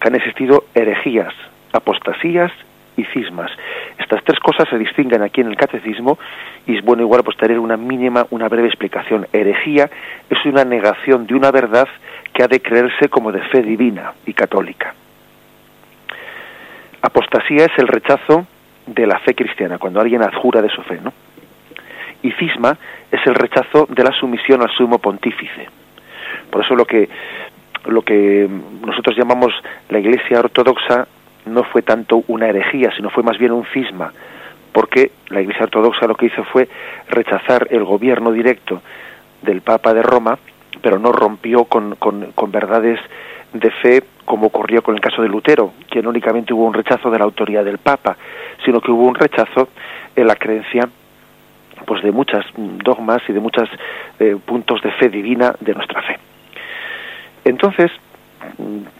que 0.00 0.08
han 0.08 0.14
existido 0.14 0.64
herejías, 0.74 1.34
apostasías 1.72 2.50
y 2.96 3.04
cismas. 3.04 3.50
Estas 3.98 4.22
tres 4.24 4.38
cosas 4.40 4.68
se 4.68 4.78
distinguen 4.78 5.22
aquí 5.22 5.40
en 5.40 5.48
el 5.48 5.56
catecismo 5.56 6.18
y 6.66 6.76
es 6.76 6.84
bueno 6.84 7.02
igual 7.02 7.22
pues 7.22 7.36
tener 7.36 7.58
una 7.58 7.76
mínima, 7.76 8.26
una 8.30 8.48
breve 8.48 8.68
explicación. 8.68 9.26
Herejía 9.32 9.90
es 10.28 10.44
una 10.44 10.64
negación 10.64 11.26
de 11.26 11.34
una 11.34 11.50
verdad 11.50 11.88
que 12.32 12.42
ha 12.42 12.48
de 12.48 12.60
creerse 12.60 13.08
como 13.08 13.32
de 13.32 13.42
fe 13.42 13.62
divina 13.62 14.12
y 14.26 14.32
católica. 14.32 14.94
Apostasía 17.02 17.64
es 17.64 17.78
el 17.78 17.88
rechazo 17.88 18.46
de 18.86 19.06
la 19.06 19.18
fe 19.20 19.34
cristiana, 19.34 19.78
cuando 19.78 20.00
alguien 20.00 20.22
adjura 20.22 20.60
de 20.60 20.68
su 20.68 20.82
fe, 20.82 20.98
¿no? 21.02 21.12
Y 22.22 22.32
cisma 22.32 22.76
es 23.10 23.26
el 23.26 23.34
rechazo 23.34 23.86
de 23.88 24.04
la 24.04 24.12
sumisión 24.12 24.60
al 24.62 24.70
sumo 24.70 24.98
pontífice. 24.98 25.68
Por 26.50 26.64
eso 26.64 26.74
lo 26.74 26.84
que 26.84 27.08
lo 27.86 28.02
que 28.02 28.48
nosotros 28.84 29.16
llamamos 29.16 29.54
la 29.88 29.98
Iglesia 29.98 30.40
ortodoxa 30.40 31.06
no 31.46 31.64
fue 31.64 31.82
tanto 31.82 32.22
una 32.28 32.48
herejía, 32.48 32.90
sino 32.94 33.10
fue 33.10 33.22
más 33.22 33.38
bien 33.38 33.52
un 33.52 33.64
cisma, 33.72 34.12
porque 34.72 35.10
la 35.28 35.40
Iglesia 35.40 35.64
Ortodoxa 35.64 36.06
lo 36.06 36.14
que 36.14 36.26
hizo 36.26 36.44
fue 36.44 36.68
rechazar 37.08 37.66
el 37.70 37.84
gobierno 37.84 38.32
directo 38.32 38.82
del 39.42 39.62
Papa 39.62 39.94
de 39.94 40.02
Roma, 40.02 40.38
pero 40.82 40.98
no 40.98 41.12
rompió 41.12 41.64
con, 41.64 41.96
con, 41.96 42.52
verdades 42.52 43.00
de 43.52 43.70
fe 43.70 44.02
como 44.24 44.46
ocurrió 44.46 44.82
con 44.82 44.94
el 44.94 45.00
caso 45.00 45.22
de 45.22 45.28
Lutero, 45.28 45.72
que 45.90 46.02
no 46.02 46.10
únicamente 46.10 46.54
hubo 46.54 46.64
un 46.64 46.74
rechazo 46.74 47.10
de 47.10 47.18
la 47.18 47.24
autoridad 47.24 47.64
del 47.64 47.78
Papa, 47.78 48.16
sino 48.64 48.80
que 48.80 48.92
hubo 48.92 49.04
un 49.04 49.14
rechazo 49.14 49.68
en 50.14 50.26
la 50.26 50.36
creencia 50.36 50.88
pues 51.86 52.02
de 52.02 52.12
muchas 52.12 52.44
dogmas 52.56 53.22
y 53.28 53.32
de 53.32 53.40
muchos 53.40 53.68
eh, 54.18 54.36
puntos 54.44 54.82
de 54.82 54.92
fe 54.92 55.08
divina 55.08 55.54
de 55.60 55.74
nuestra 55.74 56.02
fe. 56.02 56.18
Entonces, 57.44 57.90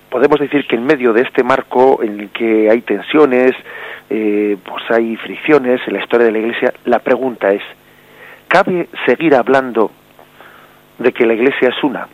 podemos 0.09 0.39
decir 0.41 0.67
que 0.67 0.77
en 0.77 0.85
medio 0.85 1.13
de 1.13 1.23
este 1.23 1.43
marco 1.43 2.03
en 2.03 2.21
el 2.21 2.31
que 2.31 2.71
hay 2.71 2.81
tensiones, 2.83 3.53
eh, 4.09 4.57
pues 4.65 4.85
hay 4.91 5.17
fricciones 5.17 5.81
en 5.87 5.95
la 5.95 6.01
historia 6.01 6.27
de 6.27 6.33
la 6.33 6.39
Iglesia, 6.39 6.73
la 6.85 6.99
pregunta 6.99 7.51
es, 7.51 7.63
¿cabe 8.49 8.89
seguir 9.07 9.35
hablando 9.35 9.91
de 10.99 11.13
que 11.13 11.27
la 11.27 11.35
Iglesia 11.35 11.69
es 11.69 11.85
una? 11.85 12.09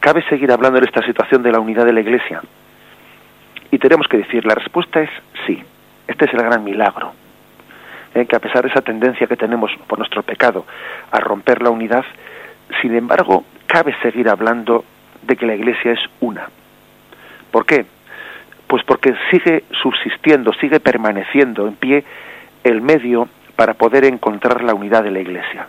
¿Cabe 0.00 0.22
seguir 0.28 0.50
hablando 0.52 0.78
en 0.78 0.84
esta 0.84 1.04
situación 1.04 1.42
de 1.42 1.52
la 1.52 1.60
unidad 1.60 1.84
de 1.84 1.92
la 1.92 2.00
Iglesia? 2.00 2.40
Y 3.70 3.78
tenemos 3.78 4.08
que 4.08 4.18
decir, 4.18 4.46
la 4.46 4.54
respuesta 4.54 5.00
es 5.00 5.10
sí. 5.46 5.62
Este 6.06 6.24
es 6.24 6.32
el 6.32 6.42
gran 6.42 6.64
milagro. 6.64 7.12
¿eh? 8.14 8.26
que 8.26 8.36
a 8.36 8.40
pesar 8.40 8.62
de 8.62 8.70
esa 8.70 8.80
tendencia 8.80 9.26
que 9.26 9.36
tenemos 9.36 9.70
por 9.86 9.98
nuestro 9.98 10.22
pecado 10.22 10.64
a 11.10 11.20
romper 11.20 11.62
la 11.62 11.70
unidad, 11.70 12.04
sin 12.80 12.94
embargo, 12.94 13.44
cabe 13.66 13.94
seguir 14.02 14.28
hablando 14.28 14.84
de 15.28 15.36
que 15.36 15.46
la 15.46 15.54
Iglesia 15.54 15.92
es 15.92 16.00
una. 16.20 16.48
¿Por 17.52 17.64
qué? 17.66 17.86
Pues 18.66 18.82
porque 18.84 19.14
sigue 19.30 19.64
subsistiendo, 19.80 20.52
sigue 20.54 20.80
permaneciendo 20.80 21.68
en 21.68 21.74
pie 21.74 22.04
el 22.64 22.80
medio 22.80 23.28
para 23.54 23.74
poder 23.74 24.04
encontrar 24.04 24.64
la 24.64 24.74
unidad 24.74 25.04
de 25.04 25.10
la 25.10 25.20
Iglesia. 25.20 25.68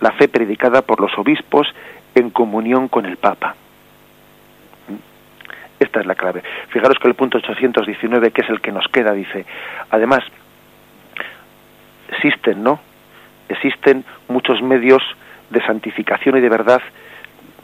La 0.00 0.12
fe 0.12 0.28
predicada 0.28 0.82
por 0.82 1.00
los 1.00 1.16
obispos 1.18 1.66
en 2.14 2.30
comunión 2.30 2.88
con 2.88 3.06
el 3.06 3.16
Papa. 3.16 3.56
Esta 5.80 6.00
es 6.00 6.06
la 6.06 6.14
clave. 6.14 6.42
Fijaros 6.68 6.98
que 6.98 7.08
el 7.08 7.14
punto 7.14 7.38
819, 7.38 8.30
que 8.30 8.42
es 8.42 8.50
el 8.50 8.60
que 8.60 8.72
nos 8.72 8.86
queda, 8.88 9.12
dice, 9.12 9.46
además, 9.90 10.20
existen, 12.10 12.62
¿no? 12.62 12.80
Existen 13.48 14.04
muchos 14.28 14.60
medios 14.60 15.02
de 15.50 15.64
santificación 15.64 16.36
y 16.36 16.40
de 16.40 16.48
verdad, 16.48 16.82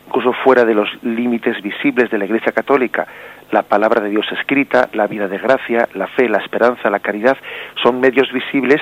incluso 0.06 0.32
fuera 0.32 0.64
de 0.64 0.74
los 0.74 0.88
límites 1.02 1.60
visibles 1.62 2.10
de 2.10 2.18
la 2.18 2.24
Iglesia 2.24 2.52
Católica. 2.52 3.06
La 3.50 3.62
palabra 3.62 4.00
de 4.00 4.10
Dios 4.10 4.26
escrita, 4.32 4.88
la 4.92 5.06
vida 5.06 5.28
de 5.28 5.38
gracia, 5.38 5.88
la 5.94 6.06
fe, 6.06 6.28
la 6.28 6.38
esperanza, 6.38 6.90
la 6.90 7.00
caridad, 7.00 7.36
son 7.82 8.00
medios 8.00 8.32
visibles 8.32 8.80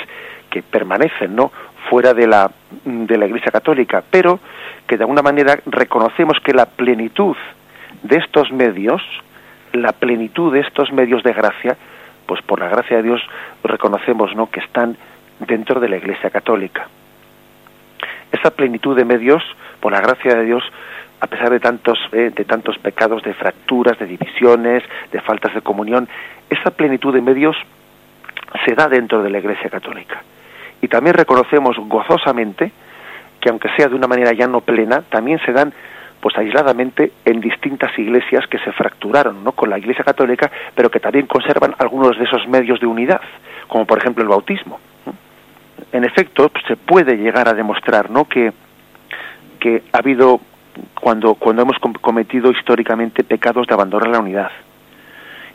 que 0.51 0.63
permanecen, 0.63 1.35
¿no? 1.35 1.51
fuera 1.89 2.15
de 2.15 2.27
la, 2.27 2.51
de 2.85 3.19
la 3.19 3.27
Iglesia 3.27 3.51
Católica, 3.51 4.03
pero 4.09 4.39
que 4.87 4.97
de 4.97 5.05
alguna 5.05 5.23
manera 5.23 5.59
reconocemos 5.67 6.39
que 6.41 6.53
la 6.53 6.67
plenitud 6.67 7.37
de 8.03 8.17
estos 8.17 8.53
medios, 8.53 9.03
la 9.73 9.93
plenitud 9.93 10.53
de 10.53 10.61
estos 10.61 10.93
medios 10.93 11.23
de 11.23 11.33
gracia, 11.33 11.77
pues 12.27 12.41
por 12.43 12.61
la 12.61 12.69
gracia 12.69 12.99
de 12.99 13.03
Dios 13.03 13.21
reconocemos 13.65 14.35
¿no? 14.35 14.51
que 14.51 14.61
están 14.61 14.97
dentro 15.41 15.81
de 15.81 15.89
la 15.89 15.97
Iglesia 15.97 16.31
Católica. 16.31 16.89
Esa 18.31 18.51
plenitud 18.51 18.97
de 18.97 19.05
medios, 19.05 19.43
por 19.81 19.93
la 19.93 20.01
gracia 20.01 20.35
de 20.35 20.45
Dios, 20.45 20.63
a 21.23 21.27
pesar 21.29 21.51
de 21.51 21.61
tantos, 21.61 21.99
eh, 22.11 22.33
de 22.35 22.45
tantos 22.45 22.77
pecados, 22.79 23.23
de 23.23 23.33
fracturas, 23.33 23.97
de 23.97 24.07
divisiones, 24.07 24.83
de 25.13 25.21
faltas 25.21 25.55
de 25.55 25.61
comunión, 25.61 26.09
esa 26.51 26.73
plenitud 26.73 27.15
de 27.15 27.21
medios 27.21 27.57
se 28.67 28.75
da 28.75 28.89
dentro 28.89 29.23
de 29.23 29.31
la 29.31 29.39
Iglesia 29.39 29.71
Católica. 29.71 30.21
Y 30.81 30.89
también 30.89 31.15
reconocemos 31.15 31.77
gozosamente 31.79 32.73
que 33.41 33.51
aunque 33.51 33.69
sea 33.77 33.87
de 33.87 33.95
una 33.95 34.09
manera 34.09 34.33
ya 34.33 34.49
no 34.49 34.63
plena, 34.63 35.03
también 35.03 35.39
se 35.47 35.53
dan 35.53 35.73
pues 36.21 36.37
aisladamente 36.37 37.13
en 37.25 37.41
distintas 37.41 37.97
iglesias 37.97 38.47
que 38.49 38.59
se 38.59 38.73
fracturaron 38.73 39.45
¿no? 39.45 39.53
con 39.53 39.71
la 39.71 39.79
Iglesia 39.79 40.05
Católica, 40.05 40.51
pero 40.75 40.91
que 40.91 41.01
también 41.01 41.27
conservan 41.27 41.75
algunos 41.79 42.19
de 42.19 42.25
esos 42.25 42.49
medios 42.49 42.81
de 42.81 42.87
unidad, 42.87 43.21
como 43.69 43.87
por 43.87 43.99
ejemplo 43.99 44.25
el 44.25 44.29
bautismo 44.29 44.81
en 45.93 46.05
efecto 46.05 46.51
se 46.67 46.77
puede 46.77 47.17
llegar 47.17 47.49
a 47.49 47.55
demostrar 47.55 48.11
no 48.11 48.25
que 48.25 48.53
que 49.61 49.83
ha 49.93 49.99
habido 49.99 50.41
cuando 51.01 51.35
cuando 51.35 51.63
hemos 51.63 51.79
cometido 51.79 52.51
históricamente 52.51 53.25
pecados 53.25 53.67
de 53.67 53.75
abandonar 53.75 54.09
la 54.09 54.21
unidad. 54.21 54.51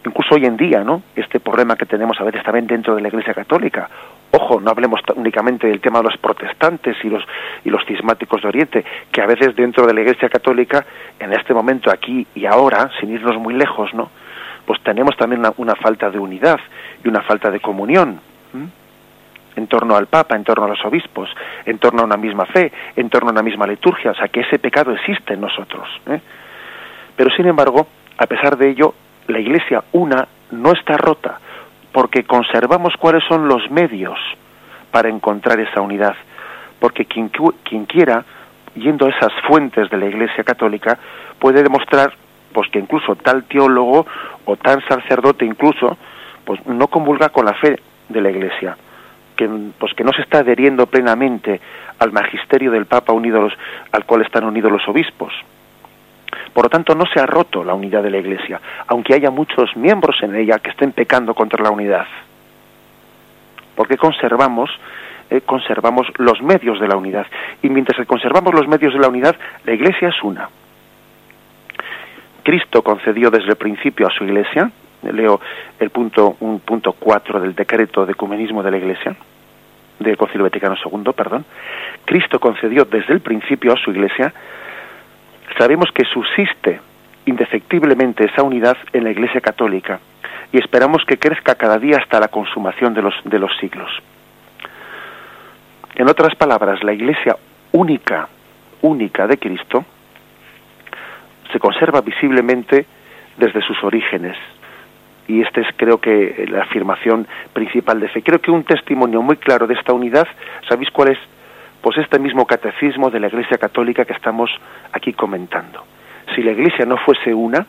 Incluso 0.05 0.35
hoy 0.35 0.45
en 0.45 0.55
día 0.55 0.83
no 0.83 1.01
este 1.15 1.39
problema 1.39 1.75
que 1.75 1.85
tenemos 1.85 2.19
a 2.21 2.23
veces 2.23 2.43
también 2.43 2.67
dentro 2.67 2.95
de 2.95 3.01
la 3.01 3.09
Iglesia 3.09 3.33
Católica. 3.33 3.89
Ojo 4.31 4.59
no 4.59 4.71
hablemos 4.71 5.01
únicamente 5.15 5.67
del 5.67 5.81
tema 5.81 5.99
de 5.99 6.05
los 6.05 6.17
protestantes 6.17 6.95
y 7.03 7.09
los 7.09 7.23
y 7.65 7.69
los 7.69 7.85
cismáticos 7.85 8.41
de 8.41 8.47
Oriente 8.47 8.85
que 9.11 9.21
a 9.21 9.25
veces 9.25 9.55
dentro 9.55 9.85
de 9.85 9.93
la 9.93 10.01
Iglesia 10.01 10.29
Católica 10.29 10.85
en 11.19 11.33
este 11.33 11.53
momento 11.53 11.91
aquí 11.91 12.25
y 12.35 12.45
ahora 12.45 12.89
sin 12.99 13.11
irnos 13.11 13.37
muy 13.37 13.53
lejos 13.53 13.93
no 13.93 14.09
pues 14.65 14.81
tenemos 14.83 15.15
también 15.15 15.41
una, 15.57 15.75
falta 15.75 16.09
de 16.09 16.19
unidad 16.19 16.59
y 17.03 17.07
una 17.07 17.21
falta 17.21 17.49
de 17.49 17.61
comunión 17.61 18.19
en 19.57 19.67
torno 19.67 19.95
al 19.95 20.07
Papa, 20.07 20.35
en 20.35 20.43
torno 20.43 20.65
a 20.65 20.69
los 20.69 20.85
obispos, 20.85 21.29
en 21.65 21.79
torno 21.79 22.01
a 22.01 22.05
una 22.05 22.17
misma 22.17 22.45
fe, 22.45 22.71
en 22.95 23.09
torno 23.09 23.29
a 23.29 23.31
una 23.31 23.41
misma 23.41 23.65
liturgia, 23.65 24.11
o 24.11 24.15
sea 24.15 24.27
que 24.27 24.41
ese 24.41 24.59
pecado 24.59 24.91
existe 24.91 25.33
en 25.33 25.41
nosotros. 25.41 25.87
¿eh? 26.07 26.21
Pero 27.15 27.31
sin 27.31 27.47
embargo, 27.47 27.87
a 28.17 28.27
pesar 28.27 28.57
de 28.57 28.69
ello, 28.69 28.93
la 29.27 29.39
Iglesia 29.39 29.83
una 29.93 30.27
no 30.51 30.71
está 30.71 30.95
rota, 30.97 31.39
porque 31.91 32.23
conservamos 32.23 32.93
cuáles 32.97 33.23
son 33.27 33.47
los 33.47 33.69
medios 33.71 34.19
para 34.91 35.09
encontrar 35.09 35.59
esa 35.59 35.81
unidad, 35.81 36.15
porque 36.79 37.05
quien, 37.05 37.31
quien 37.63 37.85
quiera, 37.85 38.23
yendo 38.75 39.07
a 39.07 39.09
esas 39.09 39.33
fuentes 39.47 39.89
de 39.89 39.97
la 39.97 40.05
Iglesia 40.05 40.43
católica, 40.43 40.97
puede 41.39 41.63
demostrar 41.63 42.13
pues 42.53 42.69
que 42.69 42.79
incluso 42.79 43.15
tal 43.15 43.43
teólogo 43.43 44.05
o 44.45 44.55
tal 44.55 44.83
sacerdote 44.87 45.45
incluso 45.45 45.97
pues 46.45 46.65
no 46.65 46.87
convulga 46.87 47.29
con 47.29 47.45
la 47.45 47.53
fe 47.53 47.79
de 48.07 48.21
la 48.21 48.31
Iglesia 48.31 48.77
que, 49.37 49.49
pues, 49.79 49.93
que 49.93 50.03
no 50.03 50.11
se 50.11 50.23
está 50.23 50.39
adheriendo 50.39 50.87
plenamente 50.87 51.61
al 51.99 52.11
magisterio 52.11 52.71
del 52.71 52.85
Papa 52.85 53.13
unido 53.13 53.47
al 53.91 54.05
cual 54.05 54.23
están 54.23 54.43
unidos 54.43 54.71
los 54.71 54.87
obispos. 54.89 55.33
Por 56.53 56.65
lo 56.65 56.69
tanto, 56.69 56.95
no 56.95 57.05
se 57.05 57.19
ha 57.19 57.25
roto 57.25 57.63
la 57.63 57.73
unidad 57.73 58.03
de 58.03 58.09
la 58.09 58.17
Iglesia, 58.17 58.59
aunque 58.87 59.13
haya 59.13 59.31
muchos 59.31 59.75
miembros 59.77 60.17
en 60.21 60.35
ella 60.35 60.59
que 60.59 60.71
estén 60.71 60.91
pecando 60.91 61.33
contra 61.33 61.63
la 61.63 61.71
unidad. 61.71 62.07
Porque 63.75 63.95
conservamos, 63.95 64.69
eh, 65.29 65.41
conservamos 65.41 66.07
los 66.17 66.41
medios 66.41 66.79
de 66.79 66.87
la 66.87 66.97
unidad. 66.97 67.27
Y 67.61 67.69
mientras 67.69 68.05
conservamos 68.07 68.53
los 68.53 68.67
medios 68.67 68.93
de 68.93 68.99
la 68.99 69.07
unidad, 69.07 69.35
la 69.65 69.73
Iglesia 69.73 70.09
es 70.09 70.23
una. 70.23 70.49
Cristo 72.43 72.81
concedió 72.81 73.29
desde 73.29 73.49
el 73.49 73.57
principio 73.57 74.07
a 74.07 74.11
su 74.11 74.23
Iglesia, 74.23 74.71
leo 75.03 75.39
el 75.79 75.89
punto 75.89 76.37
un 76.39 76.59
punto 76.59 76.93
cuatro 76.93 77.39
del 77.39 77.55
decreto 77.55 78.05
de 78.05 78.13
ecumenismo 78.13 78.63
de 78.63 78.71
la 78.71 78.77
Iglesia 78.77 79.15
del 79.99 80.17
Concilio 80.17 80.43
Vaticano 80.43 80.75
II, 80.75 81.11
perdón. 81.15 81.45
Cristo 82.05 82.39
concedió 82.39 82.85
desde 82.85 83.13
el 83.13 83.21
principio 83.21 83.73
a 83.73 83.77
su 83.77 83.91
Iglesia. 83.91 84.33
Sabemos 85.57 85.89
que 85.91 86.05
subsiste 86.05 86.79
indefectiblemente 87.25 88.25
esa 88.25 88.43
unidad 88.43 88.77
en 88.93 89.03
la 89.03 89.11
Iglesia 89.11 89.41
Católica 89.41 89.99
y 90.51 90.59
esperamos 90.59 91.03
que 91.05 91.17
crezca 91.17 91.55
cada 91.55 91.77
día 91.77 91.97
hasta 91.97 92.19
la 92.19 92.27
consumación 92.27 92.93
de 92.93 93.01
los 93.01 93.15
de 93.23 93.39
los 93.39 93.51
siglos. 93.57 93.91
En 95.95 96.07
otras 96.07 96.35
palabras, 96.35 96.83
la 96.83 96.93
Iglesia 96.93 97.35
única, 97.71 98.29
única 98.81 99.27
de 99.27 99.37
Cristo 99.37 99.83
se 101.51 101.59
conserva 101.59 102.01
visiblemente 102.01 102.85
desde 103.37 103.61
sus 103.61 103.83
orígenes, 103.83 104.37
y 105.27 105.41
esta 105.41 105.61
es 105.61 105.67
creo 105.75 105.99
que 105.99 106.45
la 106.49 106.63
afirmación 106.63 107.27
principal 107.53 107.99
de 107.99 108.07
fe. 108.09 108.21
Creo 108.21 108.39
que 108.39 108.51
un 108.51 108.63
testimonio 108.63 109.21
muy 109.21 109.37
claro 109.37 109.67
de 109.67 109.73
esta 109.73 109.93
unidad, 109.93 110.27
¿sabéis 110.67 110.89
cuál 110.91 111.11
es? 111.11 111.19
Pues 111.81 111.97
este 111.97 112.19
mismo 112.19 112.45
catecismo 112.45 113.09
de 113.09 113.19
la 113.19 113.27
Iglesia 113.27 113.57
Católica 113.57 114.05
que 114.05 114.13
estamos 114.13 114.49
aquí 114.91 115.13
comentando. 115.13 115.83
Si 116.35 116.41
la 116.41 116.51
Iglesia 116.51 116.85
no 116.85 116.97
fuese 116.97 117.33
una, 117.33 117.65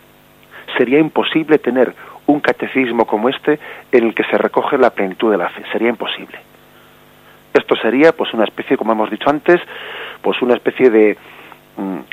sería 0.76 0.98
imposible 0.98 1.58
tener 1.58 1.94
un 2.26 2.40
catecismo 2.40 3.06
como 3.06 3.28
este 3.28 3.58
en 3.92 4.06
el 4.06 4.14
que 4.14 4.24
se 4.24 4.38
recoge 4.38 4.78
la 4.78 4.90
plenitud 4.90 5.30
de 5.30 5.38
la 5.38 5.48
fe. 5.48 5.62
Sería 5.72 5.88
imposible. 5.88 6.38
Esto 7.54 7.74
sería, 7.76 8.12
pues, 8.12 8.32
una 8.34 8.44
especie, 8.44 8.76
como 8.76 8.92
hemos 8.92 9.10
dicho 9.10 9.28
antes, 9.30 9.60
pues 10.22 10.40
una 10.42 10.54
especie 10.54 10.90
de, 10.90 11.16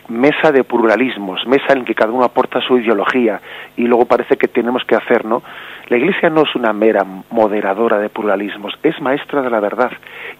mesa 0.09 0.51
de 0.51 0.63
pluralismos, 0.63 1.45
mesa 1.47 1.73
en 1.73 1.85
que 1.85 1.95
cada 1.95 2.11
uno 2.11 2.23
aporta 2.23 2.61
su 2.61 2.77
ideología 2.77 3.41
y 3.75 3.83
luego 3.83 4.05
parece 4.05 4.37
que 4.37 4.47
tenemos 4.47 4.83
que 4.85 4.95
hacer, 4.95 5.25
¿no? 5.25 5.41
La 5.87 5.97
Iglesia 5.97 6.29
no 6.29 6.43
es 6.43 6.55
una 6.55 6.71
mera 6.73 7.03
moderadora 7.31 7.97
de 7.97 8.09
pluralismos, 8.09 8.77
es 8.83 8.99
maestra 9.01 9.41
de 9.41 9.49
la 9.49 9.59
verdad. 9.59 9.91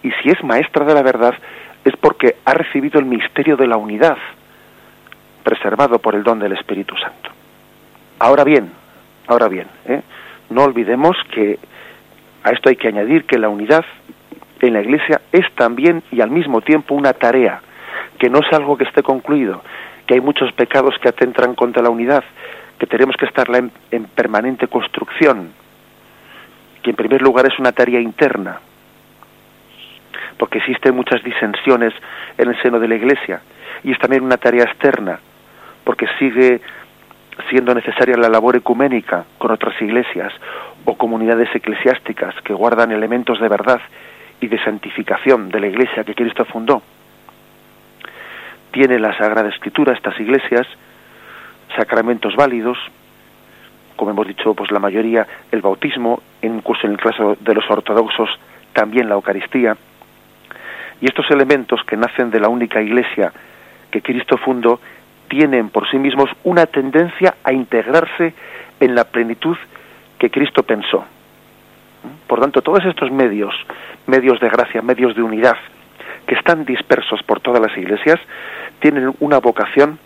Y 0.04 0.12
si 0.12 0.30
es 0.30 0.44
maestra 0.44 0.86
de 0.86 0.94
la 0.94 1.02
verdad 1.02 1.34
es 1.84 1.96
porque 1.98 2.38
ha 2.46 2.54
recibido 2.54 3.00
el 3.00 3.06
misterio 3.06 3.58
de 3.58 3.68
la 3.68 3.78
unidad, 3.78 4.18
preservado 5.44 6.00
por 6.00 6.16
el 6.16 6.24
don 6.24 6.40
del 6.40 6.54
Espíritu 6.54 6.96
Santo. 6.96 7.30
Ahora 8.20 8.44
bien, 8.44 8.72
ahora 9.28 9.48
bien, 9.48 9.68
¿eh? 9.86 10.02
no 10.50 10.64
olvidemos 10.64 11.16
que 11.32 11.60
a 12.44 12.52
esto 12.52 12.70
hay 12.70 12.76
que 12.76 12.88
añadir 12.88 13.26
que 13.26 13.38
la 13.38 13.50
unidad 13.50 13.86
en 14.62 14.74
la 14.74 14.82
Iglesia 14.82 15.22
es 15.32 15.46
también 15.56 16.04
y 16.12 16.22
al 16.22 16.32
mismo 16.32 16.62
tiempo 16.62 16.96
una 16.96 17.14
tarea 17.14 17.62
que 18.20 18.30
no 18.30 18.40
es 18.40 18.54
algo 18.54 18.78
que 18.78 18.86
esté 18.86 19.04
concluido, 19.04 19.62
que 20.06 20.16
hay 20.16 20.22
muchos 20.22 20.52
pecados 20.54 20.96
que 21.02 21.10
atentan 21.10 21.56
contra 21.56 21.82
la 21.82 21.90
unidad, 21.90 22.24
que 22.80 22.88
tenemos 22.88 23.16
que 23.18 23.26
estar 23.26 23.48
en, 23.56 23.72
en 23.92 24.06
permanente 24.06 24.68
construcción, 24.68 25.52
que 26.84 26.92
en 26.92 26.96
primer 26.96 27.22
lugar 27.22 27.46
es 27.46 27.58
una 27.60 27.72
tarea 27.72 28.00
interna, 28.00 28.60
porque 30.38 30.60
existen 30.60 30.96
muchas 30.96 31.24
disensiones 31.24 31.94
en 32.38 32.50
el 32.50 32.62
seno 32.62 32.80
de 32.80 32.88
la 32.88 32.96
Iglesia 32.96 33.42
y 33.84 33.92
es 33.92 34.00
también 34.00 34.24
una 34.24 34.38
tarea 34.38 34.64
externa, 34.64 35.20
porque 35.84 36.08
sigue 36.20 36.62
siendo 37.50 37.74
necesaria 37.74 38.18
la 38.18 38.30
labor 38.30 38.56
ecuménica 38.56 39.26
con 39.38 39.52
otras 39.52 39.80
iglesias 39.82 40.34
o 40.86 40.96
comunidades 40.96 41.50
eclesiásticas 41.54 42.34
que 42.44 42.54
guardan 42.54 42.92
elementos 42.92 43.40
de 43.40 43.48
verdad 43.48 43.82
y 44.42 44.48
de 44.48 44.64
santificación 44.64 45.50
de 45.50 45.60
la 45.60 45.68
iglesia 45.68 46.04
que 46.04 46.16
Cristo 46.16 46.46
fundó. 46.46 46.82
Tiene 48.76 49.00
la 49.00 49.18
Sagrada 49.18 49.48
Escritura 49.48 49.94
estas 49.94 50.20
iglesias 50.20 50.68
sacramentos 51.78 52.36
válidos, 52.36 52.78
como 53.96 54.12
hemos 54.12 54.28
dicho, 54.28 54.54
pues 54.54 54.70
la 54.70 54.80
mayoría 54.80 55.26
el 55.50 55.62
bautismo, 55.62 56.22
incluso 56.42 56.86
en 56.86 56.92
el 56.92 56.98
caso 56.98 57.38
de 57.40 57.54
los 57.54 57.64
ortodoxos 57.72 58.30
también 58.74 59.08
la 59.08 59.16
Eucaristía. 59.16 59.78
Y 61.00 61.06
estos 61.06 61.32
elementos 61.32 61.86
que 61.86 61.96
nacen 61.96 62.32
de 62.32 62.42
la 62.42 62.50
única 62.50 62.82
iglesia 62.82 63.32
que 63.92 64.02
Cristo 64.02 64.36
fundó 64.36 64.82
tienen 65.30 65.70
por 65.70 65.90
sí 65.90 65.98
mismos 65.98 66.30
una 66.44 66.66
tendencia 66.66 67.36
a 67.46 67.54
integrarse 67.54 68.34
en 68.82 68.94
la 68.94 69.06
plenitud 69.06 69.56
que 70.20 70.30
Cristo 70.30 70.64
pensó. 70.64 71.06
Por 72.28 72.42
tanto, 72.42 72.62
todos 72.62 72.84
estos 72.84 73.10
medios, 73.10 73.56
medios 74.06 74.38
de 74.42 74.50
gracia, 74.50 74.82
medios 74.82 75.16
de 75.16 75.22
unidad, 75.22 75.56
que 76.26 76.36
están 76.36 76.66
dispersos 76.66 77.22
por 77.24 77.40
todas 77.40 77.62
las 77.62 77.78
iglesias, 77.78 78.20
tienen 78.80 79.14
una 79.20 79.40
vocación, 79.40 80.00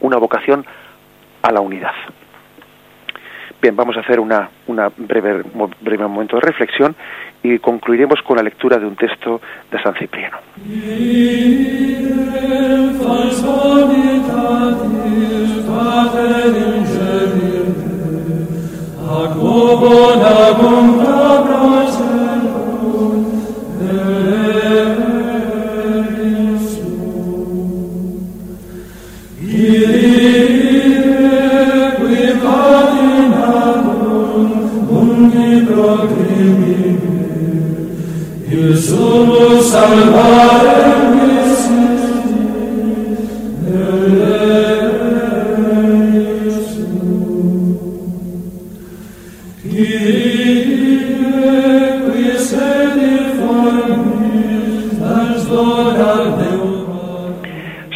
una 0.00 0.16
vocación 0.16 0.64
a 1.42 1.52
la 1.52 1.60
unidad. 1.60 1.92
Bien, 3.60 3.74
vamos 3.74 3.96
a 3.96 4.00
hacer 4.00 4.20
una, 4.20 4.48
una 4.68 4.88
breve, 4.96 5.42
breve 5.80 6.06
momento 6.06 6.36
de 6.36 6.42
reflexión 6.42 6.94
y 7.42 7.58
concluiremos 7.58 8.22
con 8.22 8.36
la 8.36 8.42
lectura 8.42 8.78
de 8.78 8.86
un 8.86 8.94
texto 8.94 9.40
de 9.70 9.82
San 9.82 9.94
Cipriano. 9.94 10.38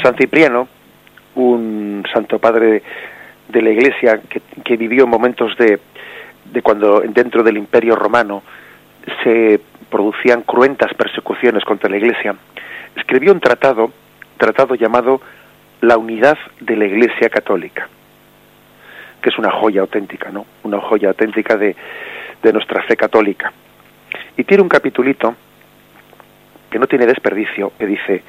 San 0.03 0.17
Cipriano, 0.17 0.67
un 1.37 2.03
santo 2.13 2.41
padre 2.41 2.83
de 3.49 3.63
la 3.63 3.71
Iglesia 3.71 4.21
que, 4.29 4.43
que 4.65 4.77
vivió 4.77 5.07
momentos 5.07 5.57
de, 5.57 5.79
de 6.53 6.63
cuando 6.63 7.01
dentro 7.01 7.45
del 7.45 7.57
Imperio 7.57 7.95
Romano 7.95 8.43
se 9.23 9.61
producían 9.93 10.41
cruentas 10.43 10.93
persecuciones 10.95 11.63
contra 11.65 11.91
la 11.91 11.99
Iglesia, 11.99 12.35
escribió 12.97 13.31
un 13.31 13.41
tratado, 13.41 13.93
tratado 14.39 14.75
llamado 14.75 15.21
La 15.83 15.99
unidad 15.99 16.39
de 16.61 16.77
la 16.77 16.87
Iglesia 16.87 17.29
Católica, 17.29 17.87
que 19.21 19.29
es 19.29 19.39
una 19.39 19.51
joya 19.51 19.83
auténtica, 19.83 20.31
¿no? 20.31 20.47
Una 20.63 20.81
joya 20.81 21.09
auténtica 21.09 21.57
de, 21.57 21.77
de 22.43 22.53
nuestra 22.55 22.83
fe 22.85 22.97
católica. 22.97 23.53
Y 24.39 24.45
tiene 24.45 24.63
un 24.63 24.69
capitulito 24.71 25.37
que 26.71 26.79
no 26.79 26.87
tiene 26.87 27.05
desperdicio, 27.05 27.73
que 27.79 27.87
dice, 27.87 28.23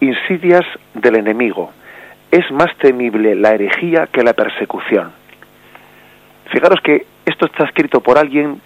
insidias 0.00 0.64
del 0.94 1.16
enemigo, 1.16 1.72
es 2.30 2.50
más 2.52 2.74
temible 2.78 3.34
la 3.34 3.50
herejía 3.50 4.06
que 4.06 4.22
la 4.22 4.32
persecución. 4.32 5.12
Fijaros 6.50 6.80
que 6.80 7.04
esto 7.26 7.44
está 7.46 7.64
escrito 7.64 8.00
por 8.00 8.16
alguien 8.16 8.62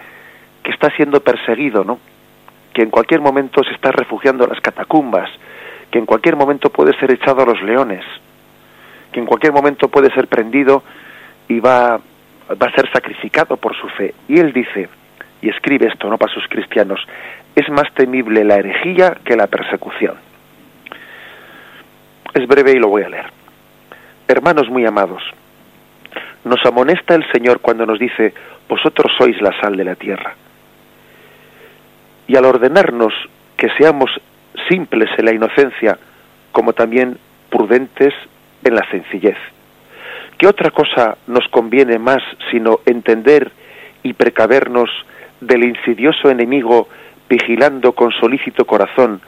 que 0.65 0.73
está 0.73 0.91
siendo 0.97 1.21
perseguido, 1.21 1.85
¿no? 1.85 2.01
Que 2.73 2.83
en 2.83 2.91
cualquier 2.91 3.21
momento 3.21 3.63
se 3.63 3.73
está 3.75 3.93
refugiando 3.93 4.45
en 4.45 4.51
las 4.51 4.61
catacumbas, 4.61 5.31
que 5.93 5.99
en 5.99 6.07
cualquier 6.07 6.35
momento 6.35 6.71
puede 6.71 6.99
ser 6.99 7.13
echado 7.13 7.43
a 7.43 7.47
los 7.47 7.63
leones, 7.63 8.05
que 9.13 9.21
en 9.21 9.27
cualquier 9.27 9.53
momento 9.53 9.89
puede 9.89 10.13
ser 10.13 10.27
prendido 10.27 10.83
y 11.47 11.61
va, 11.61 11.99
va 12.51 12.67
a 12.67 12.75
ser 12.75 12.91
sacrificado 12.93 13.59
por 13.59 13.77
su 13.77 13.89
fe. 13.91 14.15
Y 14.27 14.41
él 14.41 14.53
dice, 14.53 14.89
y 15.43 15.51
escribe 15.51 15.87
esto, 15.87 16.09
¿no? 16.09 16.17
Para 16.17 16.33
sus 16.33 16.49
cristianos, 16.49 16.99
es 17.55 17.69
más 17.69 17.93
temible 17.95 18.43
la 18.43 18.57
herejía 18.57 19.19
que 19.23 19.37
la 19.37 19.47
persecución. 19.47 20.17
Es 22.33 22.49
breve 22.49 22.73
y 22.73 22.81
lo 22.81 22.89
voy 22.89 23.03
a 23.03 23.11
leer. 23.11 23.27
Hermanos 24.27 24.71
muy 24.71 24.87
amados, 24.87 25.23
nos 26.45 26.65
amonesta 26.65 27.15
el 27.15 27.31
Señor 27.31 27.61
cuando 27.61 27.85
nos 27.85 27.99
dice, 27.99 28.33
vosotros 28.67 29.13
sois 29.19 29.41
la 29.43 29.53
sal 29.61 29.77
de 29.77 29.85
la 29.85 29.95
tierra 29.95 30.35
y 32.27 32.37
al 32.37 32.45
ordenarnos 32.45 33.13
que 33.57 33.69
seamos 33.79 34.11
simples 34.69 35.11
en 35.19 35.25
la 35.27 35.35
inocencia, 35.35 35.99
como 36.53 36.73
también 36.73 37.19
prudentes 37.51 38.15
en 38.65 38.75
la 38.75 38.89
sencillez. 38.91 39.37
¿Qué 40.39 40.47
otra 40.47 40.71
cosa 40.71 41.17
nos 41.27 41.47
conviene 41.49 41.99
más 41.99 42.23
sino 42.51 42.81
entender 42.87 43.53
y 44.03 44.13
precavernos 44.15 44.91
del 45.41 45.65
insidioso 45.65 46.31
enemigo 46.31 46.89
vigilando 47.29 47.93
con 47.93 48.13
solícito 48.13 48.65
corazón 48.67 49.21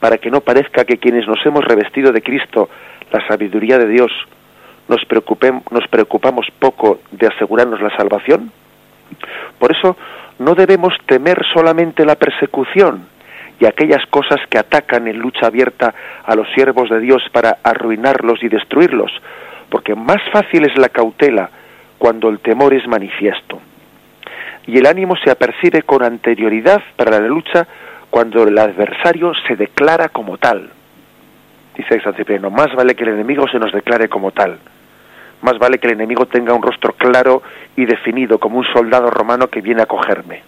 para 0.00 0.18
que 0.18 0.30
no 0.30 0.40
parezca 0.40 0.84
que 0.84 0.98
quienes 0.98 1.26
nos 1.26 1.44
hemos 1.46 1.64
revestido 1.64 2.12
de 2.12 2.22
Cristo, 2.22 2.68
la 3.10 3.26
sabiduría 3.26 3.78
de 3.78 3.88
Dios, 3.88 4.12
nos, 4.88 5.00
nos 5.70 5.88
preocupamos 5.88 6.46
poco 6.58 7.00
de 7.10 7.26
asegurarnos 7.26 7.80
la 7.80 7.96
salvación? 7.96 8.52
Por 9.58 9.72
eso 9.72 9.96
no 10.38 10.54
debemos 10.54 10.94
temer 11.06 11.42
solamente 11.52 12.04
la 12.04 12.16
persecución 12.16 13.06
y 13.60 13.66
aquellas 13.66 14.04
cosas 14.06 14.40
que 14.48 14.58
atacan 14.58 15.06
en 15.06 15.18
lucha 15.18 15.46
abierta 15.46 15.94
a 16.24 16.34
los 16.34 16.48
siervos 16.54 16.90
de 16.90 17.00
Dios 17.00 17.22
para 17.32 17.58
arruinarlos 17.62 18.42
y 18.42 18.48
destruirlos, 18.48 19.12
porque 19.70 19.94
más 19.94 20.20
fácil 20.32 20.64
es 20.64 20.76
la 20.76 20.88
cautela 20.88 21.50
cuando 21.98 22.28
el 22.28 22.40
temor 22.40 22.74
es 22.74 22.86
manifiesto. 22.88 23.60
Y 24.66 24.78
el 24.78 24.86
ánimo 24.86 25.14
se 25.16 25.30
apercibe 25.30 25.82
con 25.82 26.02
anterioridad 26.02 26.82
para 26.96 27.20
la 27.20 27.28
lucha 27.28 27.66
cuando 28.10 28.42
el 28.44 28.58
adversario 28.58 29.32
se 29.46 29.56
declara 29.56 30.08
como 30.08 30.38
tal. 30.38 30.70
Dice 31.76 32.00
San 32.00 32.14
Cipriano, 32.14 32.50
más 32.50 32.74
vale 32.74 32.94
que 32.94 33.04
el 33.04 33.10
enemigo 33.10 33.46
se 33.48 33.58
nos 33.58 33.72
declare 33.72 34.08
como 34.08 34.30
tal 34.30 34.58
más 35.44 35.58
vale 35.58 35.78
que 35.78 35.86
el 35.86 35.92
enemigo 35.92 36.26
tenga 36.26 36.54
un 36.54 36.62
rostro 36.62 36.94
claro 36.94 37.42
y 37.76 37.84
definido 37.84 38.38
como 38.38 38.58
un 38.58 38.64
soldado 38.72 39.10
romano 39.10 39.48
que 39.48 39.60
viene 39.60 39.82
a 39.82 39.86
cogerme. 39.86 40.42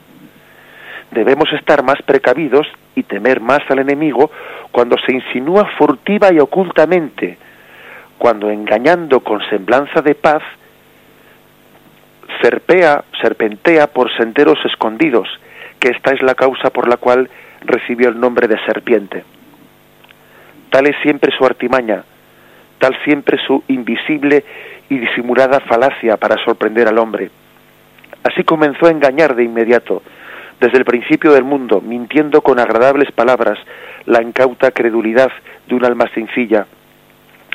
Debemos 1.11 1.53
estar 1.53 1.83
más 1.85 2.01
precavidos 2.03 2.67
y 2.95 3.03
temer 3.03 3.41
más 3.41 3.61
al 3.69 3.79
enemigo 3.79 4.31
cuando 4.73 4.97
se 5.07 5.13
insinúa 5.15 5.67
furtiva 5.79 6.33
y 6.33 6.41
ocultamente, 6.41 7.37
cuando 8.19 8.51
engañando 8.51 9.21
con 9.21 9.41
semblanza 9.51 10.01
de 10.01 10.15
paz, 10.15 10.43
serpea, 12.43 13.05
serpentea 13.21 13.89
por 13.89 14.11
senderos 14.17 14.59
escondidos, 14.65 15.29
que 15.79 15.91
esta 15.91 16.13
es 16.13 16.23
la 16.23 16.35
causa 16.35 16.71
por 16.71 16.89
la 16.89 16.97
cual 16.97 17.29
recibió 17.61 18.09
el 18.09 18.19
nombre 18.19 18.49
de 18.49 18.59
serpiente. 18.65 19.25
Tal 20.71 20.87
es 20.87 20.97
siempre 21.03 21.37
su 21.37 21.45
artimaña, 21.45 22.03
tal 22.79 22.97
siempre 23.05 23.39
su 23.47 23.63
invisible 23.69 24.45
y 24.89 24.99
disimulada 24.99 25.61
falacia 25.61 26.17
para 26.17 26.43
sorprender 26.45 26.89
al 26.89 26.99
hombre. 26.99 27.31
Así 28.23 28.45
comenzó 28.45 28.87
a 28.87 28.91
engañar 28.91 29.35
de 29.35 29.45
inmediato, 29.45 30.03
desde 30.61 30.79
el 30.79 30.85
principio 30.85 31.33
del 31.33 31.45
mundo, 31.45 31.81
mintiendo 31.81 32.41
con 32.41 32.59
agradables 32.59 33.13
palabras 33.13 33.59
la 34.07 34.23
incauta 34.23 34.71
credulidad 34.71 35.31
de 35.67 35.75
un 35.75 35.85
alma 35.85 36.07
sencilla. 36.15 36.67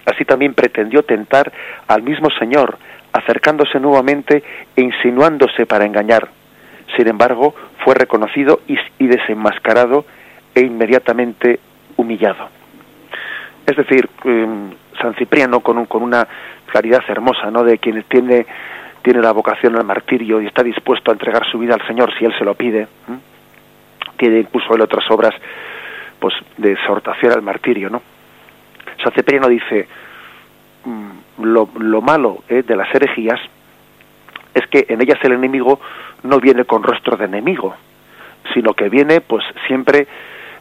Así 0.05 0.25
también 0.25 0.53
pretendió 0.53 1.03
tentar 1.03 1.51
al 1.87 2.03
mismo 2.03 2.29
Señor, 2.39 2.77
acercándose 3.13 3.79
nuevamente 3.79 4.43
e 4.75 4.81
insinuándose 4.81 5.65
para 5.65 5.85
engañar. 5.85 6.29
Sin 6.95 7.07
embargo, 7.07 7.55
fue 7.83 7.95
reconocido 7.95 8.61
y, 8.67 9.07
desenmascarado 9.07 10.05
e 10.53 10.61
inmediatamente 10.61 11.59
humillado. 11.97 12.49
Es 13.65 13.77
decir, 13.77 14.09
em, 14.25 14.71
San 15.01 15.15
Cipriano, 15.15 15.61
con, 15.61 15.85
con 15.85 16.03
una 16.03 16.27
caridad 16.71 17.03
hermosa, 17.07 17.51
¿no? 17.51 17.63
De 17.63 17.77
quien 17.77 18.03
tiene, 18.07 18.45
tiene 19.01 19.21
la 19.21 19.31
vocación 19.31 19.75
al 19.75 19.85
martirio 19.85 20.41
y 20.41 20.47
está 20.47 20.63
dispuesto 20.63 21.11
a 21.11 21.13
entregar 21.13 21.45
su 21.49 21.59
vida 21.59 21.75
al 21.75 21.85
Señor 21.87 22.11
si 22.17 22.25
Él 22.25 22.33
se 22.37 22.45
lo 22.45 22.55
pide. 22.55 22.87
Tiene 24.17 24.39
incluso 24.39 24.75
él 24.75 24.81
otras 24.81 25.09
obras 25.09 25.33
pues 26.19 26.35
de 26.57 26.73
exhortación 26.73 27.33
al 27.33 27.41
martirio, 27.41 27.89
¿no? 27.89 28.01
San 29.03 29.11
Cipriano 29.13 29.47
dice 29.47 29.87
mm, 30.85 31.43
lo, 31.43 31.69
lo 31.79 32.01
malo 32.01 32.43
eh, 32.47 32.61
de 32.61 32.75
las 32.75 32.93
herejías 32.93 33.39
es 34.53 34.67
que 34.67 34.85
en 34.89 35.01
ellas 35.01 35.17
el 35.23 35.33
enemigo 35.33 35.79
no 36.23 36.39
viene 36.39 36.65
con 36.65 36.83
rostro 36.83 37.17
de 37.17 37.25
enemigo, 37.25 37.75
sino 38.53 38.73
que 38.73 38.89
viene 38.89 39.21
pues 39.21 39.43
siempre 39.67 40.07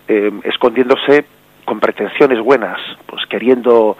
eh, 0.08 0.30
escondiéndose 0.44 1.24
con 1.64 1.80
pretensiones 1.80 2.40
buenas, 2.40 2.80
pues 3.06 3.24
queriendo 3.26 3.96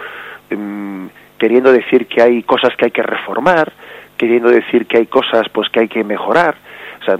mm, 0.51 1.07
queriendo 1.41 1.73
decir 1.73 2.07
que 2.07 2.21
hay 2.23 2.43
cosas 2.43 2.77
que 2.77 2.85
hay 2.85 2.91
que 2.91 3.03
reformar, 3.03 3.73
queriendo 4.19 4.51
decir 4.51 4.87
que 4.87 4.99
hay 4.99 5.07
cosas 5.07 5.49
pues 5.49 5.71
que 5.71 5.81
hay 5.81 5.89
que 5.89 6.05
mejorar, 6.05 6.55
o 7.01 7.05
sea, 7.05 7.17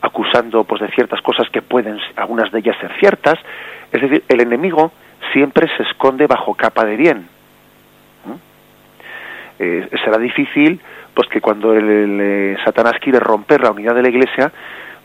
acusando 0.00 0.64
pues 0.64 0.80
de 0.80 0.88
ciertas 0.88 1.20
cosas 1.20 1.50
que 1.50 1.60
pueden 1.60 1.98
algunas 2.16 2.50
de 2.50 2.60
ellas 2.60 2.76
ser 2.80 2.90
ciertas, 2.98 3.38
es 3.92 4.00
decir, 4.00 4.24
el 4.26 4.40
enemigo 4.40 4.90
siempre 5.34 5.68
se 5.76 5.82
esconde 5.82 6.26
bajo 6.26 6.54
capa 6.54 6.86
de 6.86 6.96
bien. 6.96 7.28
Eh, 9.60 9.88
será 10.04 10.18
difícil 10.18 10.80
pues 11.12 11.28
que 11.28 11.40
cuando 11.40 11.74
el, 11.74 12.18
eh, 12.20 12.56
Satanás 12.64 12.94
quiere 13.00 13.18
romper 13.18 13.60
la 13.60 13.72
unidad 13.72 13.94
de 13.94 14.02
la 14.02 14.08
Iglesia, 14.08 14.52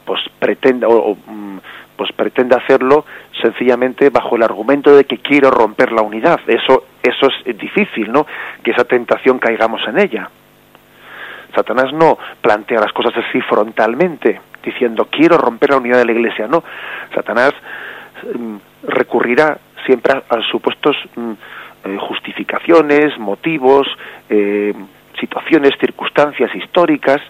pues 0.06 0.22
pretenda 0.40 0.88
o, 0.88 1.16
mm, 1.16 1.58
pues 1.96 2.12
pretende 2.12 2.56
hacerlo 2.56 3.06
sencillamente 3.42 4.10
bajo 4.10 4.36
el 4.36 4.44
argumento 4.44 4.96
de 4.96 5.06
que 5.06 5.20
quiero 5.20 5.52
romper 5.52 5.92
la 5.92 6.02
unidad. 6.02 6.40
Eso 6.48 6.86
eso 7.04 7.28
es 7.46 7.58
difícil, 7.58 8.12
¿no? 8.12 8.26
Que 8.64 8.72
esa 8.72 8.86
tentación 8.86 9.40
caigamos 9.40 9.82
en 9.88 10.00
ella. 10.00 10.30
Satanás 11.54 11.94
no 11.94 12.18
plantea 12.42 12.80
las 12.80 12.94
cosas 12.94 13.14
así 13.18 13.42
frontalmente, 13.42 14.42
diciendo 14.64 15.08
quiero 15.12 15.38
romper 15.38 15.72
la 15.72 15.78
unidad 15.78 15.98
de 15.98 16.06
la 16.06 16.12
Iglesia. 16.14 16.48
No, 16.48 16.64
Satanás 17.14 17.54
mm, 18.34 18.56
recurrirá 18.88 19.58
siempre 19.86 20.14
a, 20.14 20.42
supuestos 20.50 20.96
mm, 21.16 21.32
eh, 21.86 21.98
justificaciones, 22.00 23.18
motivos, 23.20 23.88
eh, 24.30 24.74
situaciones, 25.20 25.72
circunstancias 25.80 26.54
históricas, 26.56 27.22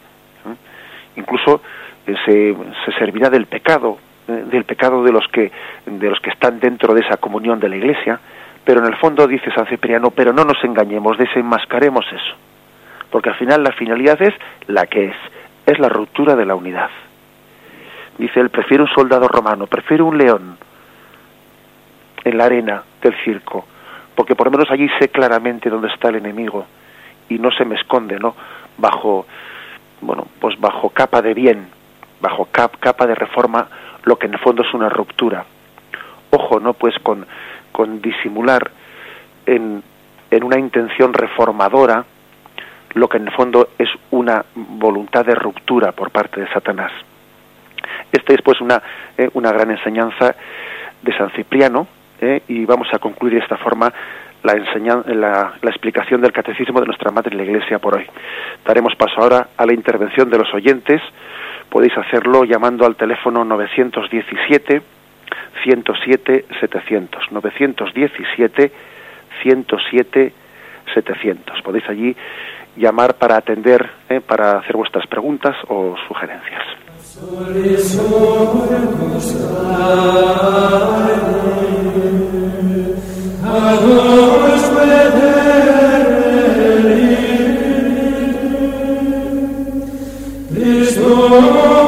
incluso 1.15 1.61
eh, 2.07 2.15
se, 2.25 2.91
servirá 2.97 3.29
del 3.29 3.45
pecado, 3.45 3.97
del 4.27 4.63
pecado 4.63 5.03
de 5.03 5.11
los 5.11 5.27
que 5.27 5.51
de 5.85 6.09
los 6.09 6.19
que 6.19 6.29
están 6.29 6.59
dentro 6.59 6.93
de 6.93 7.01
esa 7.01 7.17
comunión 7.17 7.59
de 7.59 7.69
la 7.69 7.75
Iglesia, 7.75 8.19
pero 8.63 8.79
en 8.79 8.87
el 8.87 8.95
fondo 8.97 9.27
dice 9.27 9.51
San 9.53 9.67
Cipriano, 9.67 10.11
pero 10.11 10.31
no 10.31 10.43
nos 10.45 10.63
engañemos, 10.63 11.17
desenmascaremos 11.17 12.05
eso, 12.07 12.35
porque 13.09 13.29
al 13.29 13.35
final 13.35 13.63
la 13.63 13.73
finalidad 13.73 14.21
es 14.21 14.33
la 14.67 14.85
que 14.85 15.07
es, 15.07 15.15
es 15.65 15.79
la 15.79 15.89
ruptura 15.89 16.35
de 16.35 16.45
la 16.45 16.55
unidad. 16.55 16.89
Dice 18.17 18.39
él, 18.39 18.49
prefiero 18.49 18.83
un 18.83 18.89
soldado 18.89 19.27
romano, 19.27 19.67
prefiero 19.67 20.05
un 20.05 20.17
león 20.17 20.57
en 22.23 22.37
la 22.37 22.45
arena 22.45 22.83
del 23.01 23.15
circo, 23.23 23.65
porque 24.15 24.35
por 24.35 24.47
lo 24.47 24.51
menos 24.51 24.71
allí 24.71 24.87
sé 24.99 25.09
claramente 25.09 25.69
dónde 25.69 25.89
está 25.89 26.09
el 26.09 26.17
enemigo 26.17 26.65
y 27.27 27.39
no 27.39 27.51
se 27.51 27.65
me 27.65 27.75
esconde, 27.75 28.19
¿no? 28.19 28.35
Bajo, 28.77 29.25
bueno, 30.01 30.27
pues 30.39 30.59
bajo 30.59 30.89
capa 30.89 31.21
de 31.21 31.33
bien, 31.33 31.67
bajo 32.21 32.47
capa 32.51 33.07
de 33.07 33.15
reforma, 33.15 33.67
lo 34.03 34.17
que 34.17 34.27
en 34.27 34.33
el 34.33 34.39
fondo 34.39 34.63
es 34.63 34.73
una 34.73 34.89
ruptura. 34.89 35.45
Ojo, 36.31 36.59
¿no? 36.59 36.73
Pues 36.73 36.95
con, 37.03 37.25
con 37.71 38.01
disimular 38.01 38.71
en, 39.45 39.83
en 40.31 40.43
una 40.43 40.59
intención 40.59 41.13
reformadora 41.13 42.05
lo 42.93 43.07
que 43.07 43.17
en 43.17 43.27
el 43.27 43.33
fondo 43.33 43.69
es 43.77 43.89
una 44.11 44.43
voluntad 44.55 45.25
de 45.25 45.35
ruptura 45.35 45.91
por 45.91 46.11
parte 46.11 46.41
de 46.41 46.47
Satanás. 46.49 46.91
Esta 48.11 48.33
es 48.33 48.41
pues 48.41 48.61
una, 48.61 48.81
eh, 49.17 49.29
una 49.33 49.51
gran 49.51 49.71
enseñanza 49.71 50.35
de 51.01 51.17
San 51.17 51.31
Cipriano 51.31 51.87
eh, 52.21 52.43
y 52.47 52.65
vamos 52.65 52.87
a 52.93 52.99
concluir 52.99 53.33
de 53.35 53.39
esta 53.39 53.57
forma 53.57 53.91
la, 54.43 54.53
la, 54.53 55.53
la, 55.61 55.69
explicación 55.69 56.21
del 56.21 56.31
catecismo 56.31 56.79
de 56.79 56.85
nuestra 56.85 57.11
Madre 57.11 57.35
la 57.35 57.43
Iglesia 57.43 57.79
por 57.79 57.97
hoy. 57.97 58.05
Daremos 58.65 58.95
paso 58.95 59.21
ahora 59.21 59.47
a 59.57 59.65
la 59.65 59.73
intervención 59.73 60.29
de 60.29 60.37
los 60.37 60.53
oyentes. 60.53 61.01
Podéis 61.69 61.97
hacerlo 61.97 62.43
llamando 62.43 62.85
al 62.85 62.95
teléfono 62.95 63.43
917 63.43 64.81
107 65.63 66.45
700 66.59 67.31
917 67.31 68.71
107 69.41 70.33
700. 70.93 71.61
Podéis 71.61 71.89
allí 71.89 72.15
llamar 72.75 73.15
para 73.15 73.37
atender, 73.37 73.89
eh, 74.09 74.21
para 74.21 74.59
hacer 74.59 74.75
vuestras 74.75 75.07
preguntas 75.07 75.55
o 75.67 75.95
sugerencias. 76.07 76.63
Oh. 91.05 91.82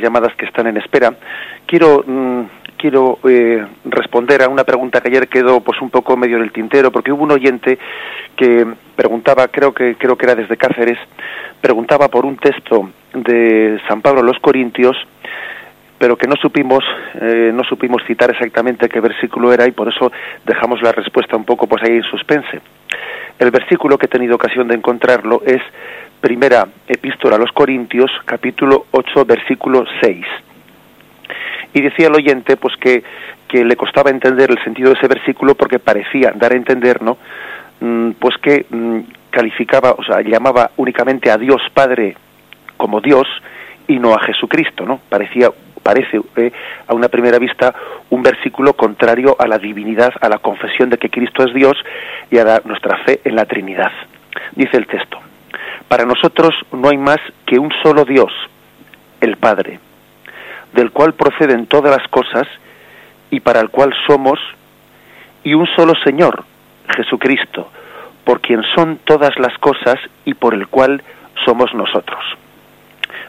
Llamadas 0.00 0.34
que 0.36 0.46
están 0.46 0.66
en 0.66 0.76
espera, 0.76 1.14
quiero 1.66 2.04
mm, 2.06 2.42
quiero 2.82 3.20
eh, 3.24 3.64
responder 3.84 4.42
a 4.42 4.48
una 4.48 4.64
pregunta 4.64 5.00
que 5.00 5.08
ayer 5.08 5.28
quedó 5.28 5.60
pues 5.60 5.80
un 5.80 5.88
poco 5.88 6.16
medio 6.16 6.36
en 6.36 6.42
el 6.42 6.50
tintero 6.50 6.90
porque 6.90 7.12
hubo 7.12 7.22
un 7.22 7.30
oyente 7.30 7.78
que 8.36 8.66
preguntaba 8.96 9.46
creo 9.48 9.72
que 9.72 9.94
creo 9.94 10.16
que 10.16 10.26
era 10.26 10.34
desde 10.34 10.56
Cáceres 10.56 10.98
preguntaba 11.60 12.08
por 12.08 12.26
un 12.26 12.36
texto 12.38 12.90
de 13.14 13.80
San 13.86 14.02
Pablo 14.02 14.20
a 14.20 14.24
los 14.24 14.38
Corintios 14.40 14.96
pero 15.96 16.16
que 16.16 16.26
no 16.26 16.34
supimos 16.34 16.82
eh, 17.20 17.52
no 17.54 17.62
supimos 17.62 18.02
citar 18.04 18.32
exactamente 18.32 18.88
qué 18.88 18.98
versículo 18.98 19.52
era 19.52 19.68
y 19.68 19.70
por 19.70 19.86
eso 19.86 20.10
dejamos 20.44 20.82
la 20.82 20.90
respuesta 20.90 21.36
un 21.36 21.44
poco 21.44 21.68
pues 21.68 21.84
ahí 21.84 21.98
en 21.98 22.02
suspense. 22.02 22.60
El 23.38 23.52
versículo 23.52 23.96
que 23.96 24.06
he 24.06 24.08
tenido 24.08 24.34
ocasión 24.34 24.66
de 24.66 24.74
encontrarlo 24.74 25.42
es 25.46 25.62
primera 26.22 26.68
epístola 26.86 27.36
a 27.36 27.38
los 27.38 27.50
Corintios, 27.52 28.10
capítulo 28.24 28.86
8, 28.92 29.24
versículo 29.26 29.84
6. 30.00 30.24
Y 31.74 31.80
decía 31.82 32.06
el 32.06 32.14
oyente 32.14 32.56
pues 32.56 32.74
que, 32.76 33.02
que 33.48 33.64
le 33.64 33.76
costaba 33.76 34.10
entender 34.10 34.50
el 34.50 34.62
sentido 34.62 34.90
de 34.90 34.98
ese 34.98 35.08
versículo 35.08 35.54
porque 35.56 35.80
parecía 35.80 36.32
dar 36.34 36.52
a 36.52 36.56
entender, 36.56 37.02
¿no? 37.02 37.18
Mm, 37.80 38.12
pues 38.12 38.36
que 38.38 38.64
mm, 38.70 39.00
calificaba, 39.30 39.92
o 39.98 40.04
sea, 40.04 40.20
llamaba 40.22 40.70
únicamente 40.76 41.30
a 41.30 41.36
Dios 41.36 41.60
Padre 41.74 42.16
como 42.76 43.00
Dios 43.00 43.26
y 43.88 43.98
no 43.98 44.14
a 44.14 44.20
Jesucristo, 44.20 44.86
¿no? 44.86 45.00
Parecía 45.08 45.50
parece 45.82 46.20
eh, 46.36 46.52
a 46.86 46.94
una 46.94 47.08
primera 47.08 47.40
vista 47.40 47.74
un 48.10 48.22
versículo 48.22 48.74
contrario 48.74 49.34
a 49.36 49.48
la 49.48 49.58
divinidad, 49.58 50.12
a 50.20 50.28
la 50.28 50.38
confesión 50.38 50.88
de 50.90 50.98
que 50.98 51.10
Cristo 51.10 51.44
es 51.44 51.52
Dios 51.52 51.76
y 52.30 52.38
a 52.38 52.62
nuestra 52.64 52.98
fe 52.98 53.20
en 53.24 53.34
la 53.34 53.44
Trinidad. 53.46 53.90
Dice 54.54 54.76
el 54.76 54.86
texto: 54.86 55.18
para 55.92 56.06
nosotros 56.06 56.54
no 56.72 56.88
hay 56.88 56.96
más 56.96 57.18
que 57.44 57.58
un 57.58 57.70
solo 57.82 58.06
Dios, 58.06 58.32
el 59.20 59.36
Padre, 59.36 59.78
del 60.72 60.90
cual 60.90 61.12
proceden 61.12 61.66
todas 61.66 61.94
las 61.94 62.08
cosas 62.08 62.48
y 63.28 63.40
para 63.40 63.60
el 63.60 63.68
cual 63.68 63.92
somos, 64.06 64.40
y 65.44 65.52
un 65.52 65.66
solo 65.76 65.92
Señor, 66.02 66.44
Jesucristo, 66.96 67.70
por 68.24 68.40
quien 68.40 68.62
son 68.74 69.00
todas 69.04 69.38
las 69.38 69.52
cosas 69.58 69.96
y 70.24 70.32
por 70.32 70.54
el 70.54 70.66
cual 70.68 71.02
somos 71.44 71.74
nosotros. 71.74 72.24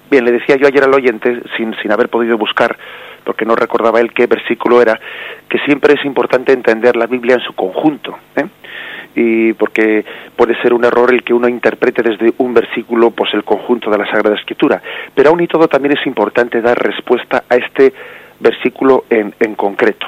Bien, 0.09 0.23
le 0.23 0.31
decía 0.31 0.55
yo 0.55 0.65
ayer 0.65 0.85
al 0.85 0.93
oyente, 0.93 1.41
sin, 1.57 1.75
sin 1.81 1.91
haber 1.91 2.07
podido 2.07 2.37
buscar, 2.37 2.77
porque 3.25 3.43
no 3.43 3.57
recordaba 3.57 3.99
él 3.99 4.13
qué 4.13 4.25
versículo 4.25 4.81
era, 4.81 4.97
que 5.49 5.59
siempre 5.65 5.95
es 5.95 6.05
importante 6.05 6.53
entender 6.53 6.95
la 6.95 7.07
Biblia 7.07 7.35
en 7.35 7.41
su 7.41 7.51
conjunto. 7.55 8.17
¿eh? 8.37 8.45
Y 9.15 9.53
porque 9.53 10.03
puede 10.35 10.59
ser 10.61 10.73
un 10.73 10.85
error 10.85 11.13
el 11.13 11.23
que 11.23 11.33
uno 11.33 11.47
interprete 11.47 12.01
desde 12.01 12.33
un 12.37 12.53
versículo 12.53 13.11
pues 13.11 13.33
el 13.33 13.43
conjunto 13.43 13.89
de 13.89 13.97
la 13.97 14.05
Sagrada 14.05 14.35
Escritura. 14.35 14.81
Pero 15.13 15.29
aún 15.29 15.41
y 15.41 15.47
todo 15.47 15.67
también 15.67 15.97
es 15.97 16.05
importante 16.05 16.61
dar 16.61 16.77
respuesta 16.77 17.43
a 17.49 17.55
este 17.55 17.93
versículo 18.39 19.05
en, 19.09 19.33
en 19.39 19.55
concreto. 19.55 20.07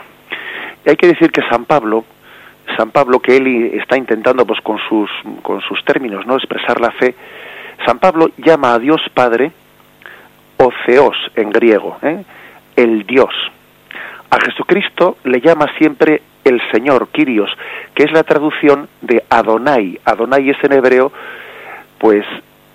Y 0.85 0.89
hay 0.89 0.95
que 0.95 1.07
decir 1.07 1.31
que 1.31 1.41
San 1.49 1.65
Pablo, 1.65 2.05
San 2.77 2.91
Pablo 2.91 3.19
que 3.19 3.37
él 3.37 3.47
está 3.79 3.97
intentando 3.97 4.45
pues 4.45 4.59
con 4.61 4.79
sus 4.89 5.09
con 5.41 5.61
sus 5.61 5.83
términos 5.85 6.25
no 6.25 6.35
expresar 6.35 6.79
la 6.79 6.91
fe, 6.91 7.15
San 7.85 7.99
Pablo 7.99 8.29
llama 8.37 8.73
a 8.73 8.79
Dios 8.79 9.01
Padre 9.13 9.51
o 10.57 10.71
Theos 10.85 11.17
en 11.35 11.49
griego, 11.49 11.97
¿eh? 12.01 12.23
el 12.75 13.05
Dios. 13.05 13.33
A 14.29 14.39
Jesucristo 14.39 15.17
le 15.23 15.39
llama 15.39 15.67
siempre 15.77 16.21
el 16.45 16.61
Señor, 16.71 17.09
Kyrios, 17.09 17.49
que 17.93 18.03
es 18.03 18.11
la 18.11 18.23
traducción 18.23 18.87
de 19.01 19.23
Adonai. 19.29 19.99
Adonai 20.05 20.49
es 20.49 20.63
en 20.63 20.73
hebreo, 20.73 21.11
pues 21.97 22.25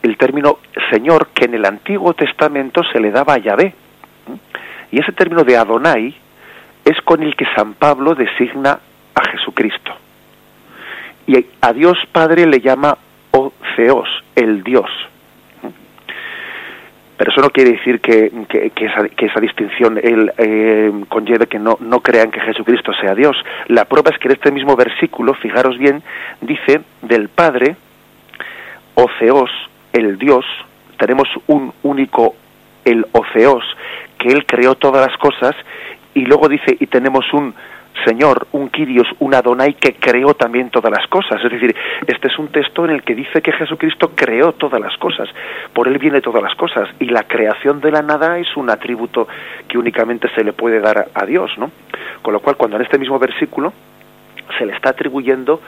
el 0.03 0.17
término 0.17 0.59
Señor 0.91 1.29
que 1.29 1.45
en 1.47 1.55
el 1.55 1.65
Antiguo 1.65 2.13
Testamento 2.15 2.83
se 2.93 3.01
le 3.01 3.11
daba 3.11 3.35
a 3.35 3.39
Yahvé. 3.39 3.73
Y 4.91 5.01
ese 5.01 5.13
término 5.13 5.45
de 5.45 5.57
Adonai 5.57 6.15
es 6.85 7.01
con 7.03 7.23
el 7.23 7.37
que 7.37 7.47
San 7.55 7.75
Pablo 7.75 8.15
designa 8.15 8.81
a 9.15 9.29
Jesucristo. 9.31 9.93
Y 11.27 11.47
a 11.61 11.73
Dios 11.73 11.97
Padre 12.11 12.47
le 12.47 12.61
llama 12.61 12.99
Oceos, 13.31 14.09
el 14.35 14.65
Dios. 14.65 14.91
Pero 17.21 17.33
eso 17.33 17.43
no 17.43 17.51
quiere 17.51 17.73
decir 17.73 18.01
que, 18.01 18.33
esa, 18.81 19.41
distinción 19.43 19.99
él, 20.03 20.33
eh, 20.39 20.91
conlleve 21.11 21.49
que 21.49 21.59
no, 21.59 21.77
no 21.79 22.01
crean 22.01 22.31
que 22.31 22.41
Jesucristo 22.41 22.95
sea 22.95 23.15
Dios. 23.15 23.37
La 23.67 23.85
prueba 23.85 24.11
es 24.11 24.19
que 24.19 24.29
en 24.29 24.33
este 24.37 24.51
mismo 24.51 24.75
versículo, 24.75 25.35
fijaros 25.35 25.77
bien, 25.77 26.03
dice 26.41 26.81
del 27.03 27.29
Padre, 27.29 27.77
Oceos, 28.95 29.51
el 29.93 30.17
Dios, 30.17 30.47
tenemos 30.99 31.29
un 31.47 31.75
único, 31.83 32.37
el 32.87 33.05
Oceos, 33.13 33.65
que 34.19 34.29
Él 34.29 34.47
creó 34.47 34.77
todas 34.77 35.07
las 35.07 35.19
cosas, 35.19 35.55
y 36.15 36.21
luego 36.21 36.49
dice, 36.49 36.75
y 36.81 36.87
tenemos 36.87 37.31
un 37.35 37.55
Señor, 38.05 38.47
un 38.53 38.71
Kyrios, 38.71 39.09
un 39.19 39.35
Adonai 39.35 39.75
que 39.75 39.95
creó 39.95 40.35
también 40.35 40.71
todas 40.71 40.91
las 40.91 41.07
cosas. 41.09 41.43
Es 41.45 41.51
decir, 41.51 41.75
este 42.07 42.29
es 42.29 42.39
un 42.39 42.49
texto 42.49 42.85
en 42.85 42.93
el 42.93 43.03
que 43.03 43.15
dice 43.15 43.43
que 43.43 43.53
Jesucristo 43.53 44.13
creó 44.15 44.53
todas 44.53 44.81
las 44.81 44.97
cosas, 44.97 45.29
por 45.73 45.89
Él 45.89 45.99
viene 45.99 46.21
todas 46.21 46.43
las 46.43 46.55
cosas, 46.55 46.89
y 46.99 47.07
la 47.07 47.25
creación 47.25 47.81
de 47.81 47.91
la 47.91 48.03
nada 48.03 48.39
es 48.39 48.57
un 48.57 48.71
atributo 48.71 49.29
que 49.69 49.77
únicamente 49.77 50.29
se 50.35 50.45
le 50.45 50.53
puede 50.53 50.81
dar 50.81 51.09
a 51.13 51.27
Dios, 51.27 51.51
¿no? 51.59 51.71
Con 52.23 52.33
lo 52.33 52.41
cual, 52.41 52.57
cuando 52.57 52.77
en 52.77 52.83
este 52.83 52.99
mismo 52.99 53.19
versículo 53.19 53.73
se 54.59 54.67
le 54.67 54.73
está 54.73 54.91
atribuyendo 54.91 55.61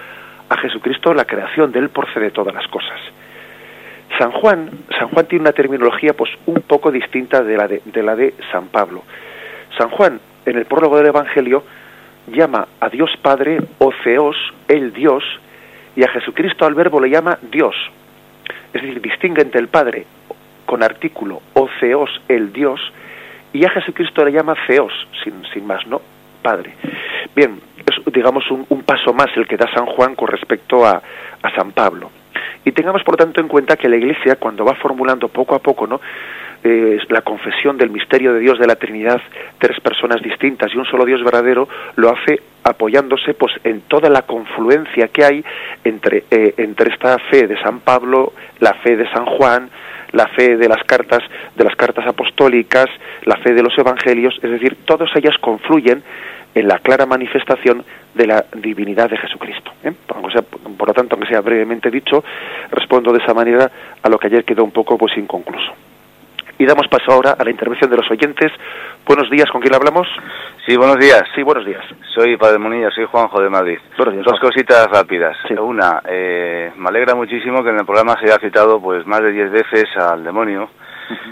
a 0.49 0.57
Jesucristo 0.57 1.13
la 1.15 1.25
creación, 1.25 1.73
de 1.73 1.81
Él 1.81 1.91
procede 1.91 2.31
todas 2.31 2.55
las 2.55 2.67
cosas. 2.69 3.01
San 4.19 4.31
Juan, 4.33 4.71
San 4.99 5.09
Juan 5.09 5.27
tiene 5.27 5.43
una 5.43 5.53
terminología 5.53 6.13
pues 6.15 6.31
un 6.47 6.61
poco 6.63 6.91
distinta 6.91 7.43
de 7.43 7.57
la 7.57 7.67
de, 7.67 7.83
de 7.85 8.03
la 8.03 8.15
de 8.15 8.35
San 8.51 8.67
Pablo. 8.69 9.03
San 9.79 9.89
Juan, 9.91 10.21
en 10.45 10.59
el 10.59 10.67
prólogo 10.67 10.99
del 10.99 11.07
Evangelio, 11.07 11.65
llama 12.27 12.69
a 12.81 12.89
Dios 12.89 13.11
Padre 13.21 13.61
Oceos, 13.79 14.37
el 14.69 14.93
Dios, 14.93 15.25
y 15.97 16.05
a 16.05 16.09
Jesucristo 16.09 16.65
al 16.65 16.75
Verbo 16.75 17.01
le 17.01 17.11
llama 17.11 17.39
Dios. 17.51 17.75
Es 18.73 18.83
decir, 18.83 19.01
distingue 19.01 19.43
entre 19.43 19.61
el 19.61 19.69
Padre 19.69 20.07
con 20.67 20.83
artículo 20.83 21.43
Oceos, 21.55 22.11
el 22.29 22.53
Dios, 22.53 22.81
y 23.53 23.65
a 23.65 23.71
Jesucristo 23.71 24.25
le 24.25 24.33
llama 24.33 24.55
Theos, 24.67 24.93
sin, 25.23 25.45
sin 25.53 25.67
más, 25.67 25.87
¿no? 25.87 26.01
Padre. 26.41 26.75
Bien, 27.37 27.61
es 27.79 28.13
digamos 28.13 28.51
un, 28.51 28.67
un, 28.69 28.83
paso 28.83 29.13
más 29.13 29.29
el 29.37 29.47
que 29.47 29.57
da 29.57 29.73
San 29.73 29.87
Juan 29.87 30.15
con 30.15 30.29
respecto 30.29 30.85
a, 30.85 31.03
a 31.43 31.55
San 31.55 31.73
Pablo. 31.73 32.11
Y 32.65 32.73
tengamos 32.73 33.03
por 33.05 33.17
tanto 33.17 33.41
en 33.41 33.49
cuenta 33.49 33.77
que 33.77 33.89
la 33.89 33.97
Iglesia, 33.97 34.37
cuando 34.37 34.65
va 34.65 34.75
formulando 34.75 35.29
poco 35.29 35.55
a 35.55 35.59
poco, 35.59 35.87
¿no? 35.87 36.01
La 36.65 37.23
confesión 37.23 37.77
del 37.77 37.91
misterio 37.91 38.33
de 38.33 38.41
Dios 38.41 38.59
de 38.59 38.67
la 38.67 38.77
Trinidad, 38.77 39.21
tres 39.59 39.81
personas 39.81 40.23
distintas 40.23 40.73
y 40.73 40.79
un 40.79 40.85
solo 40.85 41.05
Dios 41.05 41.23
verdadero, 41.25 41.69
lo 41.97 42.11
hace 42.11 42.41
apoyándose 42.63 43.35
pues 43.35 43.53
en 43.65 43.83
toda 43.83 44.09
la 44.09 44.23
confluencia 44.23 45.09
que 45.09 45.25
hay 45.25 45.45
entre, 45.85 46.25
eh, 46.31 46.55
entre 46.57 46.93
esta 46.93 47.19
fe 47.31 47.47
de 47.47 47.61
San 47.61 47.81
Pablo, 47.81 48.33
la 48.61 48.75
fe 48.75 48.97
de 48.97 49.11
San 49.11 49.27
Juan, 49.27 49.71
la 50.13 50.29
fe 50.29 50.57
de 50.57 50.69
las 50.69 50.85
cartas 50.85 51.23
de 51.57 51.65
las 51.65 51.75
cartas 51.75 52.07
apostólicas, 52.07 52.87
la 53.25 53.37
fe 53.37 53.53
de 53.55 53.63
los 53.63 53.77
evangelios, 53.77 54.39
es 54.43 54.51
decir, 54.51 54.77
todas 54.85 55.11
ellas 55.17 55.37
confluyen 55.41 56.03
en 56.55 56.69
la 56.69 56.79
clara 56.79 57.07
manifestación 57.07 57.83
de 58.15 58.27
la 58.27 58.45
divinidad 58.55 59.09
de 59.09 59.17
Jesucristo. 59.17 59.73
¿eh? 59.85 59.93
por 60.77 60.89
lo 60.89 60.95
tanto, 60.95 61.15
aunque 61.15 61.29
sea 61.29 61.41
brevemente 61.41 61.91
dicho, 61.91 62.23
respondo 62.71 63.13
de 63.13 63.19
esa 63.19 63.35
manera 63.35 63.71
a 64.03 64.09
lo 64.09 64.19
que 64.19 64.27
ayer 64.27 64.45
quedó 64.45 64.65
un 64.65 64.71
poco 64.71 64.99
pues 64.99 65.17
inconcluso. 65.17 65.73
Y 66.63 66.65
damos 66.65 66.87
paso 66.87 67.11
ahora 67.11 67.35
a 67.37 67.43
la 67.43 67.51
intervención 67.51 67.91
de 67.91 67.97
los 67.97 68.09
oyentes. 68.09 68.53
Buenos 69.05 69.29
días, 69.29 69.51
¿con 69.51 69.61
quién 69.61 69.75
hablamos? 69.75 70.07
Sí, 70.65 70.77
buenos 70.77 70.97
días. 70.97 71.25
Sí, 71.35 71.43
buenos 71.43 71.67
días. 71.67 71.85
Soy 72.15 72.37
Padre 72.37 72.59
Monilla, 72.59 72.89
soy 72.93 73.05
Juanjo 73.07 73.43
de 73.43 73.51
Madrid. 73.51 73.79
Dos 73.99 74.39
cositas 74.39 74.87
rápidas. 74.89 75.37
Una, 75.59 76.01
eh, 76.07 76.71
me 76.77 76.89
alegra 76.89 77.17
muchísimo 77.17 77.65
que 77.65 77.71
en 77.71 77.81
el 77.81 77.85
programa 77.85 78.15
se 78.21 78.27
haya 78.27 78.39
citado 78.39 78.81
pues 78.81 79.05
más 79.09 79.23
de 79.23 79.33
diez 79.33 79.51
veces 79.51 79.89
al 79.97 80.23
demonio, 80.23 80.71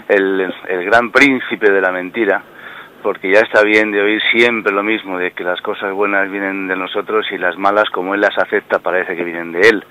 el, 0.09 0.53
el 0.67 0.83
gran 0.83 1.13
príncipe 1.13 1.71
de 1.71 1.79
la 1.79 1.93
mentira, 1.93 2.43
porque 3.01 3.31
ya 3.31 3.39
está 3.41 3.63
bien 3.63 3.91
de 3.91 4.01
oír 4.01 4.21
siempre 4.31 4.71
lo 4.71 4.83
mismo, 4.83 5.17
de 5.17 5.31
que 5.31 5.43
las 5.43 5.61
cosas 5.61 5.93
buenas 5.93 6.29
vienen 6.29 6.67
de 6.67 6.75
nosotros 6.75 7.25
y 7.31 7.37
las 7.37 7.57
malas, 7.57 7.89
como 7.89 8.13
Él 8.15 8.21
las 8.21 8.37
acepta, 8.37 8.79
parece 8.79 9.15
que 9.15 9.23
vienen 9.23 9.51
de 9.51 9.59
Él. 9.61 9.85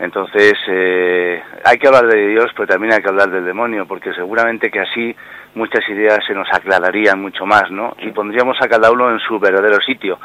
Entonces, 0.00 0.54
eh, 0.68 1.42
hay 1.64 1.78
que 1.78 1.86
hablar 1.86 2.06
de 2.06 2.28
Dios, 2.28 2.46
pero 2.54 2.66
también 2.66 2.92
hay 2.92 3.02
que 3.02 3.08
hablar 3.08 3.30
del 3.30 3.44
demonio, 3.44 3.86
porque 3.86 4.12
seguramente 4.14 4.70
que 4.70 4.80
así 4.80 5.14
muchas 5.54 5.88
ideas 5.88 6.18
se 6.26 6.34
nos 6.34 6.48
aclararían 6.52 7.20
mucho 7.20 7.44
más, 7.46 7.70
¿no? 7.70 7.96
Y 8.00 8.10
pondríamos 8.10 8.56
a 8.60 8.68
cada 8.68 8.90
uno 8.90 9.10
en 9.10 9.18
su 9.20 9.38
verdadero 9.38 9.80
sitio. 9.80 10.18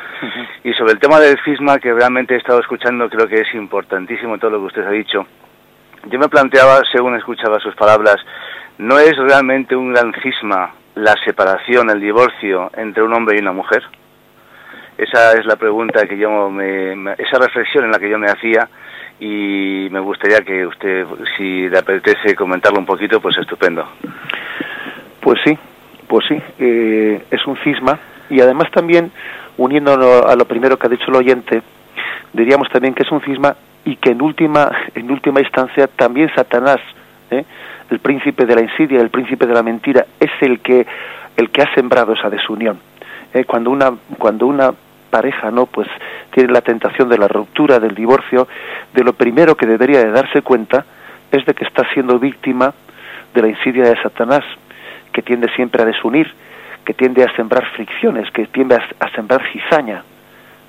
Y 0.64 0.74
sobre 0.74 0.94
el 0.94 1.00
tema 1.00 1.20
del 1.20 1.40
cisma, 1.44 1.80
que 1.80 1.94
realmente 1.94 2.36
he 2.36 2.38
estado 2.38 2.60
escuchando, 2.60 3.10
creo 3.10 3.28
que 3.28 3.42
es 3.42 3.54
importantísimo 3.54 4.38
todo 4.38 4.52
lo 4.52 4.60
que 4.60 4.66
usted 4.66 4.86
ha 4.86 4.92
dicho. 4.92 5.26
Yo 6.10 6.20
me 6.20 6.30
planteaba, 6.30 6.82
según 6.92 7.16
escuchaba 7.16 7.60
sus 7.60 7.76
palabras, 7.76 8.18
¿no 8.78 9.00
es 9.00 9.16
realmente 9.18 9.76
un 9.76 9.94
gran 9.94 10.14
cisma 10.22 10.74
la 10.96 11.16
separación, 11.24 11.90
el 11.90 12.00
divorcio 12.00 12.72
entre 12.76 13.04
un 13.04 13.14
hombre 13.14 13.38
y 13.38 13.42
una 13.42 13.52
mujer? 13.52 13.84
Esa 14.98 15.34
es 15.34 15.46
la 15.46 15.56
pregunta 15.56 16.06
que 16.06 16.18
yo 16.18 16.50
me, 16.50 16.94
esa 17.18 17.40
reflexión 17.40 17.86
en 17.86 17.92
la 17.92 18.00
que 18.00 18.10
yo 18.10 18.20
me 18.20 18.28
hacía 18.28 18.70
y 19.20 19.88
me 19.92 20.00
gustaría 20.00 20.42
que 20.42 20.66
usted, 20.66 21.06
si 21.38 21.68
le 21.68 21.78
apetece 21.78 22.36
comentarlo 22.36 22.80
un 22.80 22.86
poquito, 22.86 23.20
pues 23.20 23.38
estupendo. 23.38 23.88
Pues 25.20 25.40
sí, 25.44 25.58
pues 26.08 26.26
sí, 26.28 26.40
eh, 26.60 27.24
es 27.32 27.48
un 27.48 27.58
cisma 27.58 28.00
y 28.30 28.42
además 28.42 28.70
también, 28.72 29.12
uniéndolo 29.58 30.28
a 30.28 30.36
lo 30.36 30.46
primero 30.46 30.78
que 30.78 30.88
ha 30.88 30.90
dicho 30.90 31.08
el 31.08 31.16
oyente, 31.16 31.62
diríamos 32.34 32.70
también 32.70 32.94
que 32.94 33.04
es 33.04 33.12
un 33.12 33.22
cisma 33.22 33.56
y 33.86 33.96
que 33.96 34.12
en 34.12 34.22
última, 34.22 34.72
en 34.96 35.10
última 35.10 35.40
instancia 35.42 35.88
también 35.88 36.30
Satanás, 36.36 36.80
el 37.90 38.00
príncipe 38.00 38.46
de 38.46 38.56
la 38.56 38.62
insidia, 38.62 39.02
el 39.02 39.10
príncipe 39.10 39.46
de 39.46 39.54
la 39.54 39.64
mentira, 39.64 40.06
es 40.20 40.32
el 40.42 40.60
que, 40.60 40.86
el 41.38 41.50
que 41.50 41.62
ha 41.62 41.74
sembrado 41.74 42.14
esa 42.14 42.30
desunión. 42.30 42.80
Eh, 43.34 43.46
cuando, 43.46 43.72
una, 43.72 43.92
cuando 44.20 44.46
una 44.46 44.74
pareja 45.14 45.52
no 45.52 45.68
pues 45.68 45.88
tiene 46.32 46.52
la 46.52 46.62
tentación 46.62 47.08
de 47.08 47.20
la 47.20 47.28
ruptura 47.28 47.80
del 47.80 47.94
divorcio 47.94 48.48
de 48.94 49.04
lo 49.04 49.14
primero 49.14 49.56
que 49.56 49.68
debería 49.68 50.00
de 50.00 50.12
darse 50.12 50.42
cuenta 50.42 50.86
es 51.32 51.46
de 51.46 51.54
que 51.54 51.66
está 51.66 51.88
siendo 51.94 52.18
víctima 52.18 52.74
de 53.32 53.42
la 53.44 53.48
insidia 53.48 53.84
de 53.84 54.02
Satanás 54.02 54.44
que 55.12 55.22
tiende 55.22 55.50
siempre 55.56 55.84
a 55.84 55.86
desunir 55.86 56.34
que 56.84 56.96
tiende 56.96 57.24
a 57.24 57.36
sembrar 57.36 57.64
fricciones 57.76 58.32
que 58.32 58.48
tiende 58.48 58.76
a, 58.76 59.10
sembrar 59.12 59.44
cizaña 59.52 60.04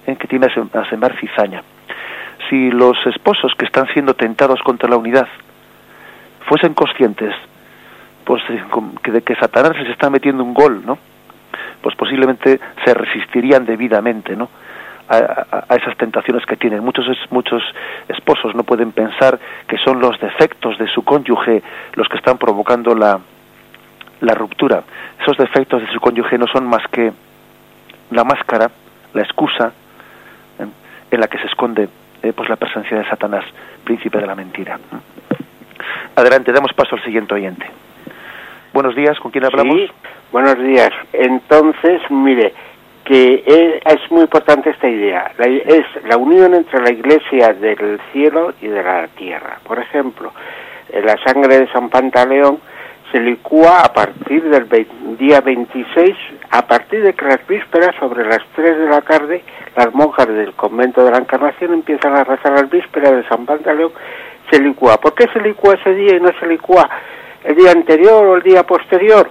¿eh? 0.06 0.16
que 0.16 0.28
tiende 0.28 0.48
a 0.48 0.84
sembrar 0.90 1.18
cizaña 1.18 1.62
si 2.50 2.70
los 2.70 2.98
esposos 3.06 3.54
que 3.58 3.64
están 3.64 3.86
siendo 3.94 4.12
tentados 4.12 4.60
contra 4.62 4.90
la 4.90 4.98
unidad 4.98 5.28
fuesen 6.46 6.74
conscientes 6.74 7.34
pues 8.24 8.42
que 9.02 9.10
de 9.10 9.22
que 9.22 9.34
Satanás 9.36 9.76
les 9.78 9.90
está 9.90 10.10
metiendo 10.10 10.42
un 10.42 10.54
gol, 10.54 10.82
¿no? 10.84 10.98
Pues 11.82 11.94
posiblemente 11.94 12.58
se 12.84 12.94
resistirían 12.94 13.66
debidamente, 13.66 14.34
¿no? 14.34 14.48
A, 15.08 15.76
esas 15.76 15.96
tentaciones 15.98 16.46
que 16.46 16.56
tienen. 16.56 16.82
Muchos 16.82 17.06
muchos 17.30 17.62
esposos 18.08 18.54
no 18.54 18.62
pueden 18.62 18.92
pensar 18.92 19.38
que 19.68 19.76
son 19.76 20.00
los 20.00 20.18
defectos 20.18 20.78
de 20.78 20.88
su 20.88 21.04
cónyuge 21.04 21.62
los 21.94 22.08
que 22.08 22.16
están 22.16 22.38
provocando 22.38 22.94
la 22.94 23.20
la 24.20 24.34
ruptura. 24.34 24.82
Esos 25.20 25.36
defectos 25.36 25.82
de 25.82 25.92
su 25.92 26.00
cónyuge 26.00 26.38
no 26.38 26.46
son 26.46 26.66
más 26.66 26.86
que 26.90 27.12
la 28.10 28.24
máscara, 28.24 28.70
la 29.12 29.22
excusa 29.22 29.72
en, 30.58 31.20
la 31.20 31.28
que 31.28 31.38
se 31.38 31.46
esconde 31.46 31.88
pues 32.34 32.48
la 32.48 32.56
presencia 32.56 32.96
de 32.98 33.04
Satanás, 33.04 33.44
príncipe 33.84 34.18
de 34.18 34.26
la 34.26 34.34
mentira. 34.34 34.78
Adelante, 36.16 36.52
damos 36.52 36.72
paso 36.74 36.94
al 36.94 37.02
siguiente 37.02 37.34
oyente. 37.34 37.66
Buenos 38.72 38.94
días, 38.94 39.18
¿con 39.18 39.32
quién 39.32 39.44
hablamos? 39.44 39.76
Sí, 39.76 39.90
buenos 40.30 40.58
días. 40.58 40.90
Entonces, 41.12 42.02
mire, 42.08 42.52
que 43.04 43.42
es, 43.84 44.10
muy 44.10 44.22
importante 44.22 44.70
esta 44.70 44.88
idea, 44.88 45.32
es 45.38 45.86
la 46.08 46.16
unión 46.16 46.54
entre 46.54 46.80
la 46.80 46.90
iglesia 46.90 47.52
del 47.54 48.00
cielo 48.12 48.54
y 48.62 48.68
de 48.68 48.82
la 48.82 49.08
tierra. 49.08 49.58
Por 49.64 49.80
ejemplo, 49.80 50.32
la 50.92 51.16
sangre 51.24 51.58
de 51.58 51.72
San 51.72 51.90
Pantaleón 51.90 52.60
se 53.10 53.18
licúa 53.18 53.80
a 53.84 53.92
partir 53.92 54.42
del 54.44 54.86
día 55.18 55.40
26, 55.40 56.16
a 56.50 56.66
partir 56.66 57.02
de 57.02 57.12
que 57.12 57.24
las 57.24 57.46
vísperas, 57.46 57.94
sobre 57.98 58.24
las 58.24 58.40
3 58.54 58.78
de 58.78 58.88
la 58.88 59.00
tarde, 59.02 59.42
las 59.76 59.92
monjas 59.92 60.28
del 60.28 60.52
convento 60.54 61.04
de 61.04 61.10
la 61.10 61.18
Encarnación 61.18 61.74
empiezan 61.74 62.14
a 62.16 62.24
rezar 62.24 62.52
las 62.52 62.70
vísperas 62.70 63.12
de 63.16 63.28
San 63.28 63.46
Pantaleón, 63.46 63.92
se 64.50 64.60
licúa. 64.60 64.98
¿Por 64.98 65.14
qué 65.14 65.26
se 65.32 65.40
licúa 65.40 65.74
ese 65.74 65.94
día 65.94 66.16
y 66.16 66.20
no 66.20 66.30
se 66.38 66.46
licúa 66.46 66.88
el 67.44 67.54
día 67.54 67.72
anterior 67.72 68.24
o 68.24 68.36
el 68.36 68.42
día 68.42 68.62
posterior? 68.64 69.30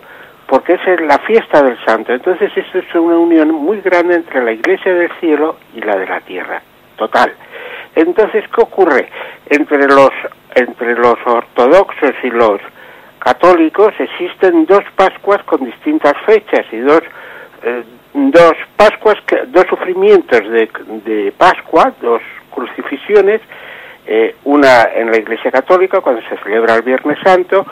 porque 0.53 0.73
es 0.73 1.01
la 1.01 1.17
fiesta 1.19 1.63
del 1.63 1.83
santo. 1.83 2.13
Entonces 2.13 2.51
esto 2.55 2.77
es 2.77 2.95
una 2.95 3.17
unión 3.17 3.49
muy 3.49 3.81
grande 3.81 4.15
entre 4.15 4.43
la 4.43 4.51
iglesia 4.51 4.93
del 4.93 5.11
cielo 5.19 5.57
y 5.73 5.81
la 5.81 5.95
de 5.95 6.05
la 6.05 6.19
tierra, 6.21 6.61
total. 6.95 7.33
Entonces, 7.95 8.43
¿qué 8.53 8.61
ocurre? 8.61 9.09
Entre 9.49 9.87
los, 9.87 10.11
entre 10.53 10.95
los 10.95 11.15
ortodoxos 11.25 12.13
y 12.23 12.29
los 12.29 12.59
católicos 13.17 13.93
existen 13.97 14.65
dos 14.65 14.83
Pascuas 14.95 15.41
con 15.43 15.65
distintas 15.65 16.13
fechas 16.25 16.65
y 16.71 16.77
dos, 16.77 17.01
eh, 17.63 17.83
dos 18.13 18.53
Pascuas, 18.75 19.17
dos 19.47 19.65
sufrimientos 19.69 20.41
de, 20.49 20.69
de 21.05 21.31
Pascua, 21.31 21.93
dos 22.01 22.21
crucifixiones, 22.51 23.41
eh, 24.05 24.35
una 24.43 24.89
en 24.93 25.11
la 25.11 25.17
Iglesia 25.17 25.51
Católica 25.51 26.01
cuando 26.01 26.21
se 26.23 26.37
celebra 26.37 26.75
el 26.75 26.81
Viernes 26.81 27.17
Santo 27.23 27.65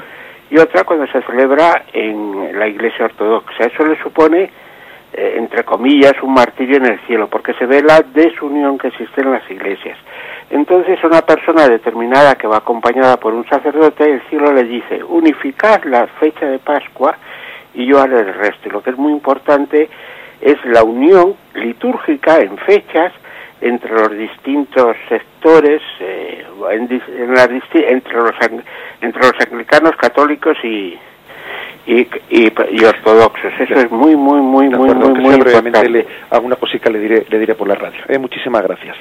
y 0.50 0.58
otra 0.58 0.84
cuando 0.84 1.08
se 1.08 1.22
celebra 1.24 1.84
en 1.94 2.58
la 2.58 2.68
Iglesia 2.68 3.06
Ortodoxa. 3.06 3.66
Eso 3.66 3.86
le 3.86 4.02
supone, 4.02 4.50
eh, 5.14 5.36
entre 5.38 5.64
comillas, 5.64 6.14
un 6.22 6.34
martirio 6.34 6.78
en 6.78 6.86
el 6.86 7.00
cielo, 7.02 7.28
porque 7.28 7.54
se 7.54 7.66
ve 7.66 7.82
la 7.82 8.02
desunión 8.02 8.78
que 8.78 8.88
existe 8.88 9.22
en 9.22 9.32
las 9.32 9.50
iglesias. 9.50 9.98
Entonces 10.50 11.02
una 11.04 11.22
persona 11.22 11.68
determinada 11.68 12.36
que 12.36 12.48
va 12.48 12.58
acompañada 12.58 13.18
por 13.18 13.34
un 13.34 13.48
sacerdote, 13.48 14.04
el 14.04 14.22
cielo 14.30 14.52
le 14.52 14.66
dice, 14.66 15.02
unificar 15.04 15.86
la 15.86 16.08
fecha 16.08 16.46
de 16.46 16.60
Pascua 16.60 17.16
y 17.74 17.86
yo 17.86 18.00
haré 18.02 18.20
el 18.20 18.34
resto. 18.34 18.68
Y 18.68 18.72
lo 18.72 18.84
que 18.84 18.90
es 18.90 18.98
muy 18.98 19.14
importante 19.14 19.90
es 20.42 20.58
la 20.66 20.84
unión 20.84 21.36
litúrgica 21.54 22.40
en 22.40 22.58
fechas 22.58 23.14
entre 23.62 23.92
los 23.94 24.12
distintos 24.12 24.98
sectores, 25.08 25.82
eh, 26.00 26.44
entre, 26.72 28.18
los, 28.18 28.34
entre 29.02 29.22
los 29.22 29.34
anglicanos, 29.40 29.96
católicos 29.98 30.58
y, 30.64 30.98
y, 31.86 32.08
y, 32.30 32.84
ortodoxos. 32.84 33.54
Eso 33.60 33.76
es 33.76 33.92
muy, 33.92 34.16
muy, 34.16 34.42
muy, 34.42 34.70
muy, 34.70 34.94
muy, 34.94 35.20
muy 35.20 35.36
importante. 35.36 35.90
Le, 35.90 36.08
alguna 36.32 36.56
cosita 36.56 36.90
le 36.90 37.00
diré, 37.00 37.26
le 37.30 37.40
diré 37.40 37.56
por 37.56 37.68
la 37.68 37.76
radio. 37.76 38.02
Eh, 38.08 38.18
muchísimas 38.18 38.64
gracias. 38.64 38.98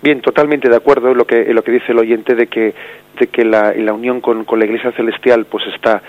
Bien, 0.00 0.20
totalmente 0.20 0.68
de 0.68 0.76
acuerdo 0.76 1.10
en 1.10 1.18
lo 1.18 1.26
que, 1.26 1.42
en 1.42 1.54
lo 1.54 1.62
que 1.62 1.72
dice 1.72 1.92
el 1.92 1.98
oyente 1.98 2.34
de 2.34 2.46
que, 2.48 2.74
de 3.20 3.26
que 3.28 3.44
la, 3.44 3.72
la 3.74 3.92
unión 3.92 4.20
con, 4.20 4.44
con 4.44 4.58
la 4.58 4.64
Iglesia 4.64 4.90
Celestial 4.92 5.44
pues 5.44 5.64
está 5.74 6.02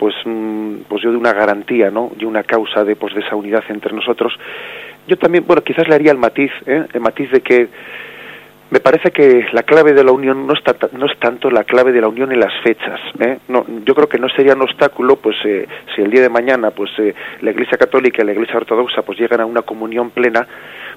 pues, 0.00 0.14
mm, 0.24 0.76
pues 0.88 1.02
yo 1.02 1.10
de 1.10 1.18
una 1.18 1.34
garantía, 1.34 1.90
¿no? 1.90 2.10
Y 2.18 2.24
una 2.24 2.42
causa 2.42 2.84
de, 2.84 2.96
pues, 2.96 3.14
de 3.14 3.20
esa 3.20 3.36
unidad 3.36 3.62
entre 3.68 3.94
nosotros. 3.94 4.32
Yo 5.06 5.16
también, 5.16 5.44
bueno, 5.46 5.62
quizás 5.62 5.88
le 5.88 5.94
haría 5.94 6.12
el 6.12 6.18
matiz, 6.18 6.52
¿eh? 6.66 6.86
el 6.92 7.00
matiz 7.00 7.30
de 7.30 7.40
que 7.40 7.68
me 8.70 8.78
parece 8.78 9.10
que 9.10 9.46
la 9.52 9.64
clave 9.64 9.92
de 9.92 10.04
la 10.04 10.12
unión 10.12 10.46
no, 10.46 10.54
está, 10.54 10.76
no 10.92 11.06
es 11.06 11.18
tanto 11.18 11.50
la 11.50 11.64
clave 11.64 11.90
de 11.90 12.00
la 12.00 12.06
unión 12.06 12.30
en 12.30 12.38
las 12.38 12.52
fechas. 12.62 13.00
¿eh? 13.18 13.38
No, 13.48 13.66
yo 13.84 13.94
creo 13.96 14.08
que 14.08 14.18
no 14.18 14.28
sería 14.28 14.54
un 14.54 14.62
obstáculo, 14.62 15.16
pues, 15.16 15.36
eh, 15.44 15.66
si 15.94 16.02
el 16.02 16.10
día 16.10 16.22
de 16.22 16.28
mañana, 16.28 16.70
pues, 16.70 16.90
eh, 16.98 17.12
la 17.40 17.50
Iglesia 17.50 17.76
Católica 17.76 18.22
y 18.22 18.26
la 18.26 18.32
Iglesia 18.32 18.56
Ortodoxa, 18.56 19.02
pues, 19.02 19.18
llegan 19.18 19.40
a 19.40 19.46
una 19.46 19.62
comunión 19.62 20.10
plena, 20.10 20.46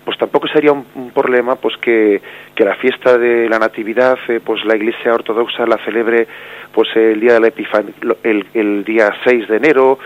pues, 0.06 0.20
tampoco 0.20 0.48
sería 0.50 0.72
un, 0.72 1.12
problema, 1.16 1.56
pues, 1.56 1.76
que, 1.78 2.22
que, 2.54 2.64
la 2.64 2.76
fiesta 2.76 3.18
de 3.18 3.50
la 3.50 3.58
Natividad, 3.58 4.20
eh, 4.28 4.40
pues, 4.44 4.64
la 4.66 4.76
Iglesia 4.76 5.14
Ortodoxa 5.14 5.66
la 5.66 5.78
celebre, 5.84 6.28
pues, 6.72 6.90
el 6.96 7.20
día 7.20 7.34
de 7.34 7.40
la 7.40 7.48
Epifanía, 7.48 7.94
el, 8.22 8.46
el 8.54 8.84
día 8.84 9.16
6 9.24 9.48
de 9.48 9.58
enero. 9.58 9.98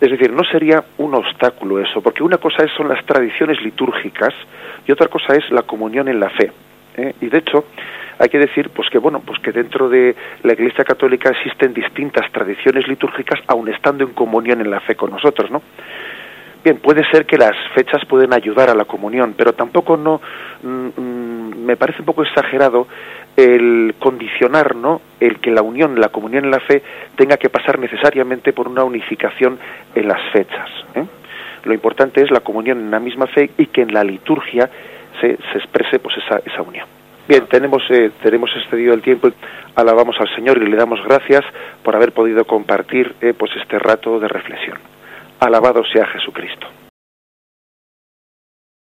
Es 0.00 0.10
decir, 0.10 0.32
no 0.32 0.44
sería 0.44 0.84
un 0.98 1.14
obstáculo 1.14 1.80
eso, 1.80 2.00
porque 2.00 2.22
una 2.22 2.38
cosa 2.38 2.62
es, 2.64 2.70
son 2.76 2.88
las 2.88 3.04
tradiciones 3.04 3.60
litúrgicas 3.62 4.32
y 4.86 4.92
otra 4.92 5.08
cosa 5.08 5.34
es 5.34 5.50
la 5.50 5.62
comunión 5.62 6.08
en 6.08 6.20
la 6.20 6.30
fe. 6.30 6.52
¿eh? 6.96 7.14
Y 7.20 7.26
de 7.26 7.38
hecho, 7.38 7.64
hay 8.18 8.28
que 8.28 8.38
decir 8.38 8.70
pues 8.70 8.88
que 8.90 8.98
bueno, 8.98 9.20
pues 9.24 9.40
que 9.40 9.52
dentro 9.52 9.88
de 9.88 10.14
la 10.42 10.52
Iglesia 10.52 10.84
Católica 10.84 11.30
existen 11.30 11.72
distintas 11.72 12.30
tradiciones 12.32 12.86
litúrgicas 12.86 13.40
aun 13.46 13.68
estando 13.68 14.04
en 14.04 14.12
comunión 14.12 14.60
en 14.60 14.70
la 14.70 14.80
fe 14.80 14.94
con 14.94 15.10
nosotros, 15.10 15.50
¿no? 15.50 15.62
Bien, 16.64 16.78
puede 16.78 17.08
ser 17.10 17.24
que 17.24 17.38
las 17.38 17.54
fechas 17.74 18.04
pueden 18.04 18.32
ayudar 18.34 18.68
a 18.68 18.74
la 18.74 18.84
comunión, 18.84 19.34
pero 19.36 19.52
tampoco 19.52 19.96
no 19.96 20.20
mm, 20.62 20.88
mm, 21.00 21.64
me 21.64 21.76
parece 21.76 22.00
un 22.00 22.06
poco 22.06 22.24
exagerado 22.24 22.88
el 23.38 23.94
condicionar, 24.00 24.74
¿no? 24.74 25.00
El 25.20 25.38
que 25.38 25.52
la 25.52 25.62
unión, 25.62 26.00
la 26.00 26.08
comunión 26.08 26.46
en 26.46 26.50
la 26.50 26.58
fe 26.58 26.82
tenga 27.14 27.36
que 27.36 27.48
pasar 27.48 27.78
necesariamente 27.78 28.52
por 28.52 28.66
una 28.66 28.82
unificación 28.82 29.60
en 29.94 30.08
las 30.08 30.20
fechas. 30.32 30.68
¿eh? 30.96 31.04
Lo 31.62 31.72
importante 31.72 32.20
es 32.20 32.32
la 32.32 32.40
comunión 32.40 32.80
en 32.80 32.90
la 32.90 32.98
misma 32.98 33.28
fe 33.28 33.48
y 33.56 33.66
que 33.66 33.82
en 33.82 33.94
la 33.94 34.02
liturgia 34.02 34.68
se, 35.20 35.38
exprese 35.54 36.00
pues 36.00 36.16
esa, 36.18 36.40
esa 36.44 36.62
unión. 36.62 36.88
Bien, 37.28 37.46
tenemos, 37.46 37.84
eh, 37.90 38.10
tenemos 38.20 38.50
excedido 38.56 38.92
el 38.92 39.02
tiempo, 39.02 39.30
alabamos 39.76 40.16
al 40.18 40.34
Señor 40.34 40.60
y 40.60 40.66
le 40.66 40.76
damos 40.76 41.00
gracias 41.04 41.44
por 41.84 41.94
haber 41.94 42.10
podido 42.10 42.44
compartir 42.44 43.14
eh, 43.20 43.34
pues 43.38 43.52
este 43.54 43.78
rato 43.78 44.18
de 44.18 44.26
reflexión. 44.26 44.78
Alabado 45.38 45.84
sea 45.84 46.06
Jesucristo. 46.06 46.66